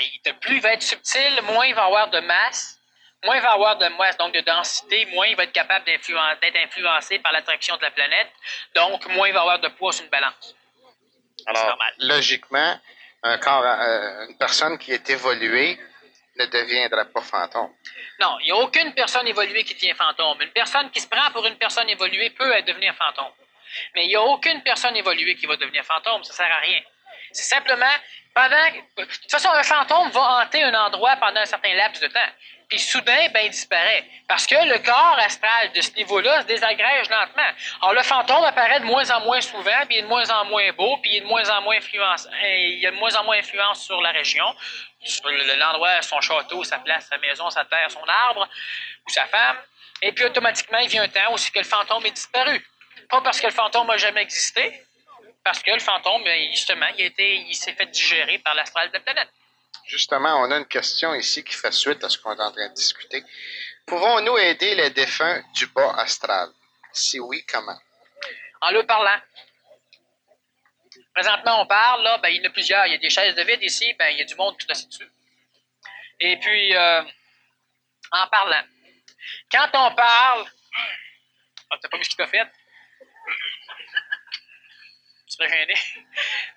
plus 0.41 0.55
il 0.55 0.61
va 0.61 0.73
être 0.73 0.83
subtil, 0.83 1.41
moins 1.43 1.65
il 1.65 1.75
va 1.75 1.85
avoir 1.85 2.09
de 2.09 2.19
masse, 2.19 2.79
moins 3.25 3.35
il 3.35 3.41
va 3.41 3.51
avoir 3.51 3.77
de 3.77 3.87
masse, 3.97 4.17
donc 4.17 4.33
de 4.33 4.39
densité, 4.41 5.05
moins 5.07 5.27
il 5.27 5.35
va 5.35 5.43
être 5.43 5.51
capable 5.51 5.85
d'être 5.85 6.09
influencé 6.55 7.19
par 7.19 7.33
l'attraction 7.33 7.75
de 7.77 7.81
la 7.81 7.91
planète, 7.91 8.31
donc 8.75 9.05
moins 9.07 9.27
il 9.27 9.33
va 9.33 9.41
avoir 9.41 9.59
de 9.59 9.67
poids 9.69 9.91
sur 9.91 10.05
une 10.05 10.09
balance. 10.09 10.55
Alors, 11.45 11.77
logiquement, 11.99 12.79
un 13.23 13.37
corps, 13.37 13.65
euh, 13.65 14.27
une 14.29 14.37
personne 14.37 14.77
qui 14.77 14.91
est 14.93 15.09
évoluée 15.09 15.77
ne 16.37 16.45
deviendra 16.45 17.05
pas 17.05 17.21
fantôme. 17.21 17.73
Non, 18.19 18.37
il 18.39 18.45
n'y 18.45 18.51
a 18.51 18.55
aucune 18.55 18.93
personne 18.93 19.27
évoluée 19.27 19.63
qui 19.63 19.75
devient 19.75 19.93
fantôme. 19.93 20.41
Une 20.41 20.51
personne 20.51 20.89
qui 20.91 20.99
se 20.99 21.07
prend 21.07 21.29
pour 21.31 21.45
une 21.45 21.57
personne 21.57 21.89
évoluée 21.89 22.29
peut 22.31 22.61
devenir 22.63 22.95
fantôme. 22.95 23.31
Mais 23.95 24.05
il 24.05 24.09
n'y 24.09 24.15
a 24.15 24.21
aucune 24.21 24.61
personne 24.63 24.95
évoluée 24.95 25.35
qui 25.35 25.45
va 25.45 25.55
devenir 25.55 25.83
fantôme. 25.83 26.23
Ça 26.23 26.33
ne 26.33 26.35
sert 26.35 26.55
à 26.55 26.59
rien. 26.59 26.81
C'est 27.31 27.55
simplement, 27.55 27.85
pendant. 28.33 28.65
De 28.97 29.03
toute 29.05 29.31
façon, 29.31 29.49
un 29.49 29.63
fantôme 29.63 30.09
va 30.09 30.21
hanter 30.41 30.63
un 30.63 30.73
endroit 30.73 31.15
pendant 31.17 31.41
un 31.41 31.45
certain 31.45 31.73
laps 31.73 32.01
de 32.01 32.07
temps. 32.07 32.19
Puis 32.69 32.79
soudain, 32.79 33.29
ben, 33.29 33.41
il 33.45 33.51
disparaît. 33.51 34.03
Parce 34.27 34.47
que 34.47 34.55
le 34.55 34.79
corps 34.79 35.17
astral 35.19 35.71
de 35.73 35.81
ce 35.81 35.91
niveau-là 35.93 36.41
se 36.41 36.47
désagrège 36.47 37.09
lentement. 37.09 37.51
Alors, 37.81 37.93
le 37.93 38.03
fantôme 38.03 38.43
apparaît 38.45 38.79
de 38.79 38.85
moins 38.85 39.09
en 39.11 39.21
moins 39.21 39.41
souvent, 39.41 39.85
puis 39.85 39.97
il 39.97 39.99
est 39.99 40.01
de 40.03 40.07
moins 40.07 40.29
en 40.29 40.45
moins 40.45 40.71
beau, 40.73 40.97
puis 40.97 41.11
il 41.11 41.17
est 41.17 41.21
de 41.21 41.25
moins 41.25 41.47
en 41.49 41.61
moins 41.61 41.75
influence, 41.77 42.27
il 42.41 42.85
a 42.85 42.91
de 42.91 42.95
moins 42.95 43.13
en 43.15 43.23
moins 43.25 43.37
influence 43.37 43.85
sur 43.85 44.01
la 44.01 44.11
région, 44.11 44.45
sur 45.03 45.29
l'endroit, 45.29 46.01
son 46.01 46.19
château, 46.21 46.63
sa 46.63 46.79
place, 46.79 47.07
sa 47.09 47.17
maison, 47.17 47.49
sa 47.49 47.65
terre, 47.65 47.91
son 47.91 48.03
arbre, 48.07 48.47
ou 49.05 49.09
sa 49.09 49.25
femme. 49.25 49.57
Et 50.01 50.11
puis, 50.11 50.25
automatiquement, 50.25 50.79
il 50.79 50.89
vient 50.89 51.03
un 51.03 51.09
temps 51.09 51.31
où 51.31 51.35
que 51.35 51.59
le 51.59 51.65
fantôme 51.65 52.05
est 52.05 52.11
disparu. 52.11 52.65
Pas 53.09 53.21
parce 53.21 53.39
que 53.41 53.47
le 53.47 53.53
fantôme 53.53 53.87
n'a 53.87 53.97
jamais 53.97 54.21
existé, 54.21 54.85
parce 55.43 55.61
que 55.61 55.71
le 55.71 55.79
fantôme, 55.79 56.23
ben, 56.23 56.51
justement, 56.51 56.87
il, 56.97 57.13
il 57.17 57.55
s'est 57.55 57.73
fait 57.73 57.85
digérer 57.87 58.39
par 58.39 58.53
l'astral 58.53 58.89
de 58.89 58.93
la 58.93 58.99
planète. 59.01 59.29
Justement, 59.85 60.41
on 60.41 60.51
a 60.51 60.57
une 60.57 60.67
question 60.67 61.13
ici 61.13 61.43
qui 61.43 61.53
fait 61.53 61.71
suite 61.71 62.03
à 62.03 62.09
ce 62.09 62.17
qu'on 62.17 62.33
est 62.35 62.41
en 62.41 62.51
train 62.51 62.69
de 62.69 62.73
discuter. 62.73 63.23
Pouvons-nous 63.85 64.37
aider 64.37 64.75
les 64.75 64.91
défunts 64.91 65.43
du 65.53 65.67
bas 65.67 65.93
astral? 65.97 66.49
Si 66.93 67.19
oui, 67.19 67.43
comment? 67.45 67.77
En 68.61 68.71
le 68.71 68.85
parlant. 68.85 69.19
Présentement, 71.13 71.61
on 71.61 71.67
parle, 71.67 72.03
là, 72.03 72.17
ben, 72.19 72.29
il 72.29 72.37
y 72.37 72.41
en 72.41 72.49
a 72.49 72.53
plusieurs. 72.53 72.85
Il 72.87 72.93
y 72.93 72.95
a 72.95 72.99
des 72.99 73.09
chaises 73.09 73.35
de 73.35 73.43
vide 73.43 73.61
ici, 73.61 73.93
ben, 73.95 74.07
il 74.07 74.19
y 74.19 74.21
a 74.21 74.25
du 74.25 74.35
monde 74.35 74.57
tout 74.57 74.67
assis 74.69 74.87
dessus. 74.87 75.09
Et 76.19 76.37
puis, 76.37 76.75
euh, 76.75 77.03
en 78.11 78.27
parlant. 78.27 78.63
Quand 79.51 79.69
on 79.73 79.95
parle. 79.95 80.45
Ah, 81.69 81.77
t'as 81.81 81.89
pas 81.89 81.97
vu 81.97 82.05
ce 82.05 82.15
qu'il 82.15 82.23
a 82.23 82.27
fait? 82.27 82.47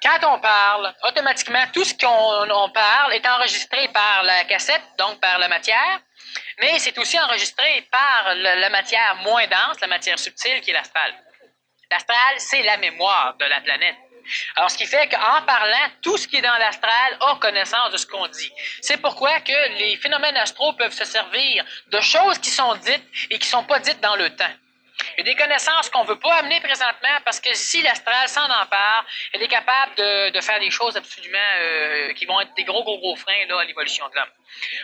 Quand 0.02 0.18
on 0.34 0.38
parle, 0.40 0.94
automatiquement, 1.04 1.64
tout 1.72 1.84
ce 1.84 1.94
qu'on 1.94 2.70
parle 2.70 3.14
est 3.14 3.26
enregistré 3.26 3.88
par 3.88 4.22
la 4.22 4.44
cassette, 4.44 4.82
donc 4.98 5.20
par 5.20 5.38
la 5.38 5.48
matière, 5.48 6.00
mais 6.60 6.78
c'est 6.78 6.96
aussi 6.98 7.18
enregistré 7.18 7.88
par 7.90 8.34
la 8.34 8.70
matière 8.70 9.16
moins 9.16 9.46
dense, 9.46 9.80
la 9.80 9.86
matière 9.86 10.18
subtile 10.18 10.60
qui 10.60 10.70
est 10.70 10.74
l'astral. 10.74 11.14
L'astral, 11.90 12.34
c'est 12.38 12.62
la 12.62 12.76
mémoire 12.78 13.36
de 13.36 13.44
la 13.44 13.60
planète. 13.60 13.96
Alors, 14.56 14.70
ce 14.70 14.76
qui 14.76 14.86
fait 14.86 15.08
qu'en 15.08 15.42
parlant, 15.42 15.88
tout 16.02 16.16
ce 16.16 16.26
qui 16.26 16.36
est 16.36 16.42
dans 16.42 16.56
l'astral 16.58 17.18
a 17.20 17.36
connaissance 17.36 17.92
de 17.92 17.96
ce 17.96 18.06
qu'on 18.06 18.26
dit. 18.26 18.52
C'est 18.82 18.96
pourquoi 19.00 19.40
que 19.40 19.78
les 19.78 19.96
phénomènes 19.96 20.36
astraux 20.36 20.72
peuvent 20.72 20.92
se 20.92 21.04
servir 21.04 21.64
de 21.88 22.00
choses 22.00 22.38
qui 22.38 22.50
sont 22.50 22.74
dites 22.74 23.06
et 23.30 23.38
qui 23.38 23.46
ne 23.46 23.50
sont 23.50 23.64
pas 23.64 23.78
dites 23.78 24.00
dans 24.00 24.16
le 24.16 24.34
temps. 24.34 24.52
Il 25.18 25.24
des 25.24 25.34
connaissances 25.34 25.90
qu'on 25.90 26.04
ne 26.04 26.08
veut 26.08 26.18
pas 26.18 26.34
amener 26.36 26.60
présentement 26.60 27.16
parce 27.24 27.40
que 27.40 27.52
si 27.54 27.82
l'astral 27.82 28.28
s'en 28.28 28.44
empare, 28.44 29.04
elle 29.32 29.42
est 29.42 29.48
capable 29.48 29.94
de, 29.96 30.30
de, 30.30 30.40
faire 30.40 30.60
des 30.60 30.70
choses 30.70 30.96
absolument 30.96 31.38
euh, 31.60 32.12
qui 32.14 32.26
vont 32.26 32.40
être 32.40 32.54
des 32.54 32.64
gros, 32.64 32.82
gros, 32.82 32.98
gros 32.98 33.16
freins 33.16 33.46
là, 33.48 33.60
à 33.60 33.64
l'évolution 33.64 34.08
de 34.08 34.14
l'homme. 34.14 34.30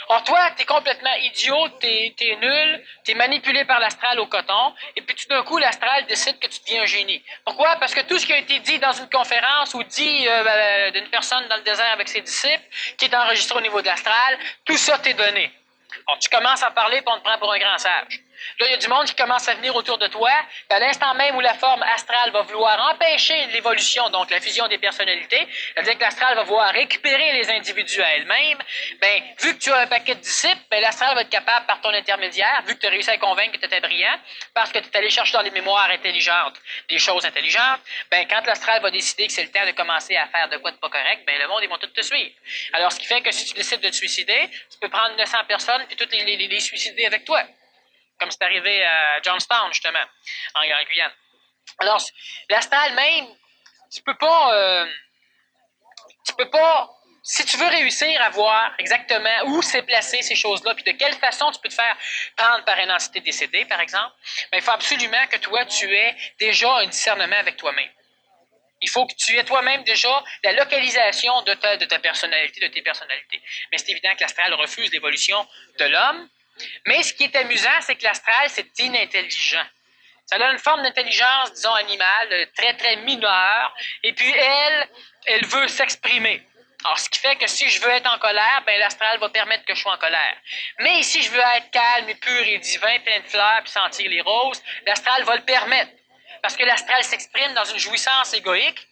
Or, 0.08 0.22
toi, 0.24 0.50
tu 0.56 0.62
es 0.62 0.64
complètement 0.66 1.14
idiot, 1.14 1.68
tu 1.80 1.86
es, 1.86 2.36
nul, 2.40 2.84
tu 3.04 3.12
es 3.12 3.14
manipulé 3.14 3.64
par 3.64 3.80
l'astral 3.80 4.18
au 4.20 4.26
coton, 4.26 4.74
et 4.96 5.02
puis 5.02 5.14
tout 5.14 5.28
d'un 5.28 5.42
coup, 5.44 5.58
l'astral 5.58 6.04
décide 6.06 6.38
que 6.38 6.46
tu 6.46 6.60
deviens 6.60 6.82
un 6.82 6.86
génie. 6.86 7.22
Pourquoi? 7.44 7.76
Parce 7.76 7.94
que 7.94 8.00
tout 8.02 8.18
ce 8.18 8.26
qui 8.26 8.32
a 8.32 8.38
été 8.38 8.58
dit 8.58 8.78
dans 8.78 8.92
une 8.92 9.08
conférence 9.08 9.74
ou 9.74 9.82
dit 9.84 10.28
euh, 10.28 10.44
ben, 10.44 10.92
d'une 10.92 11.08
personne 11.08 11.46
dans 11.48 11.56
le 11.56 11.62
désert 11.62 11.92
avec 11.92 12.08
ses 12.08 12.20
disciples, 12.20 12.64
qui 12.98 13.06
est 13.06 13.14
enregistré 13.14 13.56
au 13.56 13.62
niveau 13.62 13.80
de 13.80 13.86
l'astral, 13.86 14.38
tout 14.64 14.76
ça 14.76 14.98
t'est 14.98 15.14
donné. 15.14 15.50
Alors, 16.06 16.18
tu 16.18 16.28
commences 16.28 16.62
à 16.62 16.70
parler, 16.70 17.00
puis 17.02 17.14
on 17.14 17.18
te 17.18 17.24
prend 17.24 17.38
pour 17.38 17.52
un 17.52 17.58
grand 17.58 17.78
sage. 17.78 18.20
Là, 18.58 18.66
il 18.66 18.70
y 18.70 18.74
a 18.74 18.78
du 18.78 18.88
monde 18.88 19.06
qui 19.06 19.14
commence 19.14 19.48
à 19.48 19.54
venir 19.54 19.74
autour 19.74 19.98
de 19.98 20.06
toi. 20.08 20.30
à 20.70 20.78
l'instant 20.78 21.14
même 21.14 21.36
où 21.36 21.40
la 21.40 21.54
forme 21.54 21.82
astrale 21.82 22.30
va 22.30 22.42
vouloir 22.42 22.92
empêcher 22.92 23.46
l'évolution, 23.52 24.08
donc 24.10 24.30
la 24.30 24.40
fusion 24.40 24.68
des 24.68 24.78
personnalités, 24.78 25.46
c'est-à-dire 25.74 25.94
que 25.94 26.00
l'astral 26.00 26.34
va 26.34 26.42
vouloir 26.42 26.72
récupérer 26.72 27.32
les 27.32 27.50
individus 27.50 28.02
à 28.02 28.16
elle-même, 28.16 28.58
ben, 29.00 29.22
vu 29.40 29.54
que 29.54 29.62
tu 29.62 29.72
as 29.72 29.78
un 29.78 29.86
paquet 29.86 30.14
de 30.14 30.20
disciples, 30.20 30.60
ben, 30.70 30.80
l'astral 30.80 31.14
va 31.14 31.22
être 31.22 31.30
capable, 31.30 31.66
par 31.66 31.80
ton 31.80 31.90
intermédiaire, 31.90 32.62
vu 32.66 32.74
que 32.74 32.80
tu 32.80 32.86
as 32.86 32.90
réussi 32.90 33.10
à 33.10 33.18
convaincre 33.18 33.52
que 33.52 33.58
tu 33.58 33.66
étais 33.66 33.80
brillant, 33.80 34.18
parce 34.54 34.72
que 34.72 34.78
tu 34.78 34.88
es 34.88 34.96
allé 34.96 35.10
chercher 35.10 35.32
dans 35.32 35.42
les 35.42 35.50
mémoires 35.50 35.90
intelligentes 35.90 36.56
des 36.88 36.98
choses 36.98 37.24
intelligentes, 37.24 37.80
ben, 38.10 38.26
quand 38.28 38.44
l'astral 38.46 38.80
va 38.82 38.90
décider 38.90 39.26
que 39.26 39.32
c'est 39.32 39.44
le 39.44 39.50
temps 39.50 39.66
de 39.66 39.72
commencer 39.72 40.16
à 40.16 40.26
faire 40.28 40.48
de 40.48 40.56
quoi 40.58 40.70
de 40.70 40.76
pas 40.76 40.88
correct, 40.88 41.24
ben, 41.26 41.38
le 41.38 41.48
monde, 41.48 41.60
ils 41.62 41.68
vont 41.68 41.78
tout 41.78 41.86
te 41.86 42.02
suivre. 42.02 42.32
Alors, 42.72 42.92
ce 42.92 42.98
qui 42.98 43.06
fait 43.06 43.20
que 43.20 43.30
si 43.30 43.44
tu 43.46 43.54
décides 43.54 43.80
de 43.80 43.88
te 43.88 43.94
suicider, 43.94 44.48
tu 44.70 44.78
peux 44.80 44.88
prendre 44.88 45.16
900 45.16 45.38
personnes 45.48 45.84
puis 45.86 45.96
toutes 45.96 46.12
les 46.12 46.60
suicider 46.60 47.06
avec 47.06 47.24
toi 47.24 47.42
comme 48.22 48.30
c'est 48.30 48.42
arrivé 48.42 48.84
à 48.84 49.20
Johnstown, 49.20 49.72
justement, 49.72 50.04
en, 50.54 50.62
Guyane. 50.62 51.10
Alors, 51.80 52.00
l'astral 52.48 52.94
même, 52.94 53.26
tu 53.92 54.00
peux 54.02 54.16
pas, 54.16 54.54
euh, 54.54 54.86
tu 56.24 56.32
peux 56.34 56.48
pas, 56.48 56.88
si 57.24 57.44
tu 57.44 57.56
veux 57.56 57.66
réussir 57.66 58.22
à 58.22 58.30
voir 58.30 58.74
exactement 58.78 59.46
où 59.46 59.60
s'est 59.60 59.82
placé 59.82 60.22
ces 60.22 60.36
choses-là, 60.36 60.74
puis 60.76 60.84
de 60.84 60.92
quelle 60.92 61.14
façon 61.14 61.50
tu 61.50 61.60
peux 61.60 61.68
te 61.68 61.74
faire 61.74 61.96
prendre 62.36 62.64
par 62.64 62.78
une 62.78 62.92
entité 62.92 63.18
décédée, 63.20 63.64
par 63.64 63.80
exemple, 63.80 64.14
ben, 64.52 64.58
il 64.58 64.62
faut 64.62 64.70
absolument 64.70 65.26
que 65.26 65.38
toi, 65.38 65.64
tu 65.64 65.92
aies 65.92 66.14
déjà 66.38 66.72
un 66.76 66.86
discernement 66.86 67.38
avec 67.38 67.56
toi-même. 67.56 67.90
Il 68.82 68.88
faut 68.88 69.04
que 69.06 69.14
tu 69.14 69.36
aies 69.36 69.44
toi-même 69.44 69.82
déjà 69.82 70.22
la 70.44 70.52
localisation 70.52 71.42
de 71.42 71.54
ta, 71.54 71.76
de 71.76 71.86
ta 71.86 71.98
personnalité, 71.98 72.60
de 72.60 72.72
tes 72.72 72.82
personnalités. 72.82 73.42
Mais 73.72 73.78
c'est 73.78 73.90
évident 73.90 74.14
que 74.14 74.20
l'astral 74.20 74.54
refuse 74.54 74.92
l'évolution 74.92 75.44
de 75.78 75.84
l'homme, 75.86 76.28
mais 76.86 77.02
ce 77.02 77.12
qui 77.14 77.24
est 77.24 77.36
amusant, 77.36 77.80
c'est 77.80 77.96
que 77.96 78.04
l'astral, 78.04 78.48
c'est 78.48 78.78
inintelligent. 78.78 79.64
Ça 80.26 80.36
a 80.36 80.52
une 80.52 80.58
forme 80.58 80.82
d'intelligence, 80.82 81.52
disons, 81.52 81.74
animale, 81.74 82.48
très, 82.56 82.74
très 82.76 82.96
mineure. 82.96 83.74
Et 84.02 84.12
puis, 84.12 84.30
elle, 84.30 84.88
elle 85.26 85.44
veut 85.46 85.68
s'exprimer. 85.68 86.42
Alors, 86.84 86.98
ce 86.98 87.08
qui 87.08 87.18
fait 87.18 87.36
que 87.36 87.46
si 87.46 87.68
je 87.68 87.80
veux 87.80 87.90
être 87.90 88.12
en 88.12 88.18
colère, 88.18 88.62
ben 88.66 88.78
l'astral 88.78 89.18
va 89.18 89.28
permettre 89.28 89.64
que 89.64 89.74
je 89.74 89.80
sois 89.80 89.92
en 89.92 89.98
colère. 89.98 90.36
Mais 90.80 91.02
si 91.02 91.22
je 91.22 91.30
veux 91.30 91.38
être 91.56 91.70
calme 91.70 92.08
et 92.08 92.14
pur 92.16 92.42
et 92.42 92.58
divin, 92.58 92.98
plein 93.00 93.20
de 93.20 93.28
fleurs, 93.28 93.60
puis 93.62 93.70
sentir 93.70 94.10
les 94.10 94.20
roses, 94.20 94.60
l'astral 94.86 95.22
va 95.24 95.36
le 95.36 95.42
permettre. 95.42 95.92
Parce 96.42 96.56
que 96.56 96.64
l'astral 96.64 97.02
s'exprime 97.04 97.54
dans 97.54 97.64
une 97.64 97.78
jouissance 97.78 98.34
égoïque. 98.34 98.88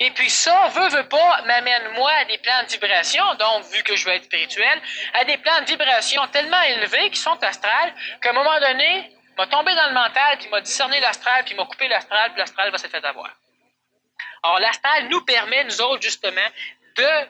Et 0.00 0.10
puis 0.12 0.30
ça, 0.30 0.68
veut, 0.68 0.88
veut 0.88 1.08
pas, 1.08 1.42
m'amène 1.42 1.90
moi 1.92 2.10
à 2.10 2.24
des 2.24 2.38
plans 2.38 2.62
de 2.62 2.68
vibration, 2.68 3.22
donc 3.34 3.64
vu 3.66 3.82
que 3.82 3.94
je 3.94 4.06
veux 4.06 4.12
être 4.12 4.24
spirituel, 4.24 4.80
à 5.12 5.24
des 5.24 5.36
plans 5.38 5.60
de 5.60 5.66
vibration 5.66 6.26
tellement 6.28 6.62
élevés 6.62 7.10
qui 7.10 7.18
sont 7.18 7.38
astrales, 7.42 7.94
qu'à 8.22 8.30
un 8.30 8.32
moment 8.32 8.58
donné, 8.58 9.10
m'a 9.36 9.46
tombé 9.46 9.74
dans 9.74 9.88
le 9.88 9.94
mental, 9.94 10.38
puis 10.38 10.48
m'a 10.48 10.60
discerné 10.60 10.98
l'astral, 11.00 11.44
puis 11.44 11.54
m'a 11.54 11.64
coupé 11.66 11.88
l'astral, 11.88 12.30
puis 12.30 12.38
l'astral 12.38 12.70
va 12.70 12.78
se 12.78 12.88
faire 12.88 13.04
avoir. 13.04 13.30
Alors, 14.42 14.60
l'astral 14.60 15.08
nous 15.08 15.24
permet, 15.24 15.64
nous 15.64 15.80
autres, 15.80 16.02
justement, 16.02 16.48
de, 16.96 17.28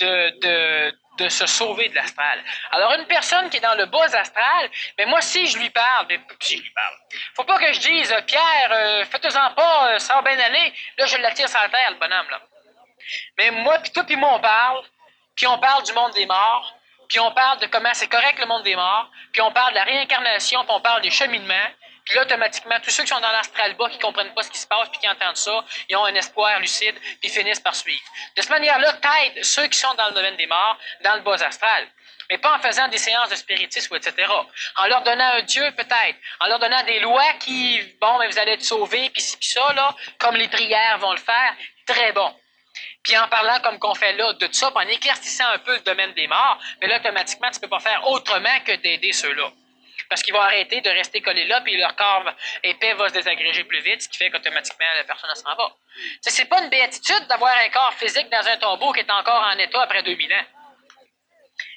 de, 0.00 0.40
de, 0.40 0.98
se 1.28 1.46
sauver 1.46 1.88
de 1.88 1.94
l'astral. 1.94 2.42
Alors, 2.72 2.92
une 2.94 3.06
personne 3.06 3.48
qui 3.50 3.58
est 3.58 3.60
dans 3.60 3.74
le 3.74 3.86
bas 3.86 4.04
astral, 4.04 4.70
mais 4.98 5.06
moi, 5.06 5.20
si 5.20 5.46
je 5.46 5.58
lui 5.58 5.70
parle, 5.70 6.06
mais 6.08 6.20
si 6.40 6.58
je 6.58 6.62
lui 6.62 6.70
parle, 6.70 6.94
faut 7.34 7.44
pas 7.44 7.58
que 7.58 7.72
je 7.72 7.80
dise, 7.80 8.14
Pierre, 8.26 8.70
euh, 8.70 9.04
faites-en 9.04 9.54
pas, 9.54 9.92
euh, 9.92 9.98
ça 9.98 10.14
va 10.14 10.22
bien 10.22 10.38
aller. 10.38 10.72
Là, 10.98 11.06
je 11.06 11.16
l'attire 11.18 11.48
sur 11.48 11.60
la 11.60 11.68
terre, 11.68 11.90
le 11.90 11.96
bonhomme, 11.96 12.30
là. 12.30 12.40
Mais 13.38 13.50
moi, 13.50 13.78
puis 13.78 13.92
toi, 13.92 14.04
puis 14.04 14.16
moi, 14.16 14.34
on 14.34 14.40
parle, 14.40 14.82
puis 15.36 15.46
on 15.46 15.58
parle 15.58 15.82
du 15.84 15.92
monde 15.92 16.12
des 16.12 16.26
morts, 16.26 16.74
puis 17.08 17.20
on 17.20 17.32
parle 17.32 17.58
de 17.60 17.66
comment 17.66 17.92
c'est 17.92 18.08
correct 18.08 18.38
le 18.38 18.46
monde 18.46 18.62
des 18.62 18.76
morts, 18.76 19.10
puis 19.32 19.42
on 19.42 19.52
parle 19.52 19.72
de 19.72 19.78
la 19.78 19.84
réincarnation, 19.84 20.64
puis 20.64 20.74
on 20.74 20.80
parle 20.80 21.02
des 21.02 21.10
cheminements, 21.10 21.68
puis 22.04 22.14
là, 22.14 22.22
automatiquement, 22.22 22.78
tous 22.82 22.90
ceux 22.90 23.02
qui 23.02 23.08
sont 23.08 23.20
dans 23.20 23.32
l'astral 23.32 23.74
bas, 23.76 23.88
qui 23.88 23.98
comprennent 23.98 24.34
pas 24.34 24.42
ce 24.42 24.50
qui 24.50 24.58
se 24.58 24.66
passe, 24.66 24.88
puis 24.90 25.00
qui 25.00 25.08
entendent 25.08 25.36
ça, 25.36 25.64
ils 25.88 25.96
ont 25.96 26.04
un 26.04 26.14
espoir 26.14 26.60
lucide, 26.60 26.94
puis 27.20 27.30
finissent 27.30 27.60
par 27.60 27.74
suivre. 27.74 28.04
De 28.36 28.42
cette 28.42 28.50
manière-là, 28.50 28.92
t'aides 28.94 29.42
ceux 29.42 29.66
qui 29.68 29.78
sont 29.78 29.94
dans 29.94 30.08
le 30.08 30.12
domaine 30.12 30.36
des 30.36 30.46
morts, 30.46 30.78
dans 31.02 31.14
le 31.14 31.22
bas 31.22 31.42
astral. 31.42 31.88
Mais 32.30 32.38
pas 32.38 32.56
en 32.56 32.58
faisant 32.58 32.88
des 32.88 32.98
séances 32.98 33.30
de 33.30 33.34
spiritisme, 33.36 33.94
etc. 33.96 34.30
En 34.76 34.86
leur 34.86 35.02
donnant 35.02 35.32
un 35.34 35.42
Dieu, 35.42 35.70
peut-être. 35.72 36.18
En 36.40 36.46
leur 36.46 36.58
donnant 36.58 36.82
des 36.84 37.00
lois 37.00 37.32
qui, 37.40 37.80
bon, 38.00 38.18
mais 38.18 38.28
vous 38.28 38.38
allez 38.38 38.52
être 38.52 38.64
sauvés, 38.64 39.08
puis 39.10 39.22
ci, 39.22 39.36
puis 39.36 39.48
ça, 39.48 39.72
là, 39.72 39.94
comme 40.18 40.36
les 40.36 40.48
prières 40.48 40.98
vont 40.98 41.12
le 41.12 41.18
faire. 41.18 41.54
Très 41.86 42.12
bon. 42.12 42.34
Puis 43.02 43.16
en 43.16 43.28
parlant 43.28 43.60
comme 43.60 43.78
qu'on 43.78 43.94
fait 43.94 44.14
là 44.14 44.32
de 44.32 44.46
tout 44.46 44.52
ça, 44.52 44.72
en 44.74 44.80
éclaircissant 44.80 45.48
un 45.48 45.58
peu 45.58 45.74
le 45.74 45.80
domaine 45.80 46.12
des 46.14 46.26
morts, 46.26 46.58
mais 46.80 46.86
là, 46.86 46.96
automatiquement, 46.96 47.50
tu 47.50 47.60
peux 47.60 47.68
pas 47.68 47.80
faire 47.80 48.06
autrement 48.08 48.60
que 48.64 48.72
d'aider 48.76 49.12
ceux-là. 49.12 49.50
Parce 50.08 50.22
qu'ils 50.22 50.34
vont 50.34 50.40
arrêter 50.40 50.80
de 50.80 50.90
rester 50.90 51.20
collés 51.20 51.46
là, 51.46 51.60
puis 51.60 51.76
leur 51.76 51.94
corps 51.96 52.24
épais 52.62 52.94
va 52.94 53.08
se 53.08 53.14
désagréger 53.14 53.64
plus 53.64 53.80
vite, 53.80 54.02
ce 54.02 54.08
qui 54.08 54.18
fait 54.18 54.30
qu'automatiquement, 54.30 54.86
la 54.96 55.04
personne 55.04 55.34
s'en 55.34 55.54
va. 55.54 55.72
C'est 56.20 56.46
pas 56.46 56.62
une 56.62 56.70
béatitude 56.70 57.26
d'avoir 57.28 57.56
un 57.56 57.68
corps 57.70 57.94
physique 57.94 58.28
dans 58.30 58.46
un 58.46 58.56
tombeau 58.58 58.92
qui 58.92 59.00
est 59.00 59.10
encore 59.10 59.44
en 59.52 59.58
état 59.58 59.82
après 59.82 60.02
2000 60.02 60.32
ans. 60.32 60.44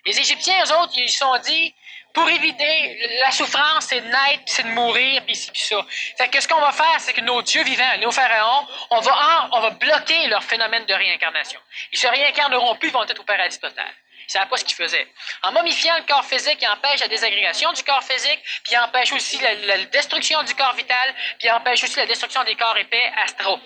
Les 0.05 0.19
Égyptiens, 0.19 0.63
eux 0.65 0.73
autres, 0.77 0.93
ils 0.97 1.09
se 1.09 1.17
sont 1.19 1.37
dit, 1.39 1.73
pour 2.13 2.27
éviter 2.29 2.97
la 3.23 3.29
souffrance, 3.29 3.85
c'est 3.85 4.01
de 4.01 4.07
naître, 4.07 4.43
c'est 4.47 4.63
de 4.63 4.69
mourir, 4.69 5.23
puis 5.25 5.35
puis 5.53 5.61
ça. 5.61 5.85
Fait 6.17 6.29
que 6.29 6.41
ce 6.41 6.47
qu'on 6.47 6.59
va 6.59 6.71
faire, 6.71 6.99
c'est 6.99 7.13
que 7.13 7.21
nos 7.21 7.41
dieux 7.43 7.63
vivants, 7.63 7.97
nos 8.01 8.11
pharaons, 8.11 8.67
on 8.89 8.99
va, 9.01 9.49
on 9.51 9.59
va 9.59 9.69
bloquer 9.71 10.27
leur 10.27 10.43
phénomène 10.43 10.85
de 10.85 10.93
réincarnation. 10.93 11.59
Ils 11.91 11.99
se 11.99 12.07
réincarneront 12.07 12.75
plus, 12.77 12.89
ils 12.89 12.91
vont 12.91 13.03
être 13.03 13.19
au 13.19 13.23
paradis 13.23 13.59
total. 13.59 13.93
Ne 14.35 14.45
pas 14.49 14.57
ce 14.57 14.65
qu'ils 14.65 14.75
faisaient. 14.75 15.07
En 15.43 15.51
momifiant 15.51 15.97
le 15.97 16.03
corps 16.03 16.25
physique, 16.25 16.57
il 16.61 16.67
empêche 16.67 16.99
la 16.99 17.07
désagrégation 17.07 17.71
du 17.73 17.83
corps 17.83 18.03
physique, 18.03 18.39
puis 18.63 18.73
il 18.73 18.77
empêche 18.77 19.13
aussi 19.13 19.39
la, 19.39 19.85
destruction 19.85 20.43
du 20.43 20.53
corps 20.53 20.75
vital, 20.75 21.13
puis 21.39 21.47
il 21.47 21.51
empêche 21.51 21.83
aussi 21.83 21.97
la 21.97 22.05
destruction 22.05 22.43
des 22.43 22.55
corps 22.55 22.77
épais 22.77 23.11
astraux. 23.23 23.59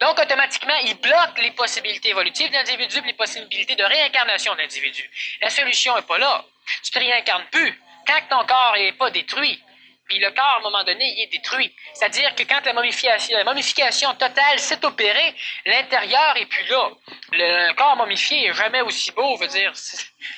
Donc, 0.00 0.18
automatiquement, 0.18 0.76
il 0.86 0.94
bloque 0.94 1.38
les 1.38 1.52
possibilités 1.52 2.08
évolutives 2.10 2.48
de 2.48 2.54
l'individu 2.54 3.00
les 3.04 3.12
possibilités 3.12 3.76
de 3.76 3.84
réincarnation 3.84 4.54
de 4.54 4.60
l'individu. 4.60 5.08
La 5.42 5.50
solution 5.50 5.94
n'est 5.94 6.02
pas 6.02 6.18
là. 6.18 6.44
Tu 6.82 6.90
te 6.90 6.98
réincarnes 6.98 7.46
plus. 7.52 7.80
Quand 8.06 8.20
ton 8.30 8.46
corps 8.46 8.74
n'est 8.76 8.92
pas 8.92 9.10
détruit, 9.10 9.62
puis 10.08 10.18
le 10.18 10.30
corps, 10.30 10.44
à 10.44 10.58
un 10.58 10.62
moment 10.62 10.82
donné, 10.84 11.04
il 11.16 11.22
est 11.24 11.26
détruit. 11.26 11.74
C'est-à-dire 11.92 12.34
que 12.34 12.42
quand 12.44 12.64
la 12.64 12.72
momification, 12.72 13.36
la 13.36 13.44
momification 13.44 14.14
totale 14.14 14.58
s'est 14.58 14.84
opérée, 14.84 15.34
l'intérieur 15.66 16.36
est 16.36 16.46
plus 16.46 16.66
là. 16.68 16.90
Le 17.32 17.72
corps 17.74 17.96
momifié 17.96 18.46
est 18.46 18.54
jamais 18.54 18.80
aussi 18.80 19.10
beau. 19.12 19.36
Veut 19.36 19.48
dire, 19.48 19.72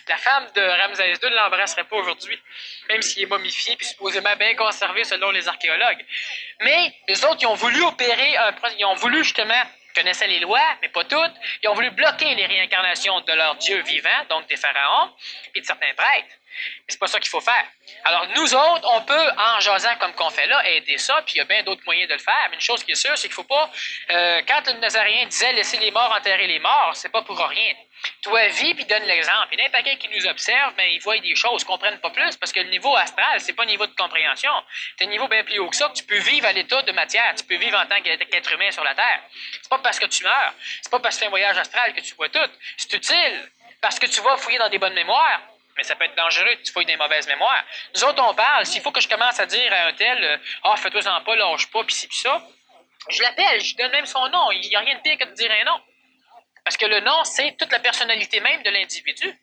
la 0.09 0.17
femme 0.17 0.47
de 0.57 0.61
Ramsès 0.61 1.13
II 1.13 1.31
ne 1.31 1.37
l'embrasserait 1.37 1.85
pas 1.85 1.97
aujourd'hui, 1.97 2.39
même 2.89 3.01
s'il 3.01 3.23
est 3.23 3.27
momifié 3.27 3.77
puis 3.77 3.87
supposément 3.87 4.35
bien 4.37 4.55
conservé 4.57 5.05
selon 5.05 5.31
les 5.31 5.47
archéologues. 5.47 6.05
Mais 6.63 6.93
les 7.07 7.25
autres, 7.25 7.39
ils 7.41 7.47
ont 7.47 7.55
voulu 7.55 7.81
opérer 7.83 8.37
un, 8.37 8.55
ils 8.77 8.85
ont 8.85 8.95
voulu 8.95 9.23
justement 9.23 9.65
connaissaient 9.95 10.29
les 10.29 10.39
lois, 10.41 10.77
mais 10.83 10.89
pas 10.89 11.05
toutes. 11.05 11.35
Ils 11.63 11.69
ont 11.69 11.75
voulu 11.75 11.91
bloquer 11.91 12.35
les 12.35 12.47
réincarnations 12.47 13.21
de 13.21 13.33
leurs 13.33 13.57
dieux 13.57 13.83
vivants, 13.83 14.25
donc 14.29 14.47
des 14.49 14.57
pharaons, 14.57 15.11
puis 15.53 15.61
de 15.61 15.67
certains 15.67 15.93
prêtres. 15.95 16.35
C'est 16.89 16.99
pas 16.99 17.07
ça 17.07 17.21
qu'il 17.21 17.29
faut 17.29 17.41
faire. 17.41 17.67
Alors, 18.05 18.27
nous 18.37 18.55
autres, 18.55 18.89
on 18.95 19.03
peut, 19.03 19.31
en 19.37 19.61
jasant 19.61 19.95
comme 19.99 20.13
qu'on 20.15 20.31
fait 20.31 20.47
là, 20.47 20.69
aider 20.69 20.99
ça, 20.99 21.23
puis 21.25 21.35
il 21.35 21.39
y 21.39 21.41
a 21.41 21.45
bien 21.45 21.63
d'autres 21.63 21.83
moyens 21.85 22.09
de 22.09 22.15
le 22.15 22.21
faire. 22.21 22.47
Mais 22.51 22.57
une 22.57 22.61
chose 22.61 22.85
qui 22.85 22.93
est 22.93 22.97
sûre, 22.97 23.17
c'est 23.17 23.29
qu'il 23.29 23.35
faut 23.35 23.45
pas. 23.45 23.71
Euh, 24.11 24.43
quand 24.47 24.67
le 24.67 24.79
Nazaréen 24.81 25.27
disait 25.27 25.53
laisser 25.53 25.79
les 25.79 25.91
morts 25.91 26.15
enterrer 26.17 26.47
les 26.47 26.59
morts, 26.59 26.93
c'est 26.95 27.11
pas 27.11 27.23
pour 27.23 27.39
rien. 27.39 27.75
Toi, 28.23 28.49
vis 28.49 28.75
puis 28.75 28.85
donne 28.87 29.03
l'exemple. 29.05 29.49
Il 29.53 29.59
y 29.59 29.63
a 29.63 29.67
un 29.67 29.71
paquet 29.71 29.97
qui 29.97 30.09
nous 30.09 30.27
observe, 30.27 30.73
mais 30.77 30.95
ils 30.95 31.01
voient 31.01 31.19
des 31.19 31.35
choses, 31.35 31.65
comprennent 31.65 32.01
pas 32.01 32.11
plus, 32.11 32.37
parce 32.37 32.53
que 32.53 32.61
le 32.61 32.71
niveau 32.71 32.95
astral, 32.97 33.41
c'est 33.41 33.53
pas 33.53 33.65
un 33.65 33.67
niveau 33.67 33.87
de 33.87 33.95
compréhension. 33.95 34.53
C'est 34.99 35.05
un 35.05 35.09
niveau 35.09 35.29
bien 35.29 35.45
plus 35.45 35.59
haut 35.59 35.69
que 35.69 35.77
ça, 35.77 35.89
que 35.89 35.95
tu 35.95 36.05
peux 36.05 36.19
vivre 36.19 36.47
à 36.47 36.53
l'état 36.53 36.83
de 36.83 36.93
matière. 36.93 37.35
Tu 37.37 37.45
peux 37.45 37.57
vivre 37.57 37.79
en 37.79 37.87
tant 37.87 38.01
qu'être 38.01 38.53
humain 38.53 38.71
sur 38.71 38.85
la 38.85 38.95
Terre. 38.95 39.21
C'est 39.53 39.69
pas 39.69 39.79
parce 39.79 39.99
que 39.99 40.07
tu 40.07 40.25
meurs, 40.25 40.55
c'est 40.81 40.91
pas 40.91 41.01
parce 41.01 41.17
que 41.17 41.19
tu 41.19 41.21
fais 41.21 41.27
un 41.27 41.31
voyage 41.31 41.59
astral 41.59 41.93
que 41.95 42.01
tu 42.01 42.15
vois 42.15 42.29
tout. 42.29 42.51
C'est 42.77 42.93
utile, 42.95 43.51
parce 43.81 43.99
que 43.99 44.07
tu 44.07 44.21
vas 44.21 44.37
fouiller 44.37 44.59
dans 44.59 44.69
des 44.69 44.79
bonnes 44.79 44.95
mémoires, 44.95 45.41
mais 45.81 45.85
ça 45.85 45.97
peut 45.97 46.05
être 46.05 46.15
dangereux, 46.15 46.57
tu 46.63 46.71
fouilles 46.73 46.85
des 46.85 46.97
mauvaises 46.97 47.27
mémoires. 47.27 47.65
Nous 47.95 48.05
autres, 48.05 48.23
on 48.23 48.35
parle, 48.35 48.67
s'il 48.67 48.83
faut 48.83 48.93
que 48.93 49.01
je 49.01 49.09
commence 49.09 49.41
à 49.41 49.47
dire 49.47 49.73
à 49.73 49.87
un 49.87 49.93
tel, 49.95 50.23
euh, 50.23 50.37
ah, 50.65 50.77
fais-toi-en 50.77 51.23
pas, 51.23 51.37
lâche 51.37 51.71
pas, 51.71 51.83
pis 51.85 51.95
ci, 51.95 52.07
pis 52.07 52.19
ça, 52.19 52.47
je 53.09 53.23
l'appelle, 53.23 53.63
je 53.63 53.75
donne 53.77 53.91
même 53.91 54.05
son 54.05 54.29
nom. 54.29 54.51
Il 54.51 54.69
n'y 54.69 54.77
a 54.77 54.81
rien 54.81 54.97
de 54.97 55.01
pire 55.01 55.17
que 55.17 55.25
de 55.25 55.33
dire 55.33 55.51
un 55.51 55.65
nom. 55.65 55.81
Parce 56.65 56.77
que 56.77 56.85
le 56.85 57.01
nom, 57.01 57.25
c'est 57.25 57.57
toute 57.59 57.73
la 57.73 57.79
personnalité 57.79 58.41
même 58.41 58.63
de 58.63 58.69
l'individu. 58.69 59.41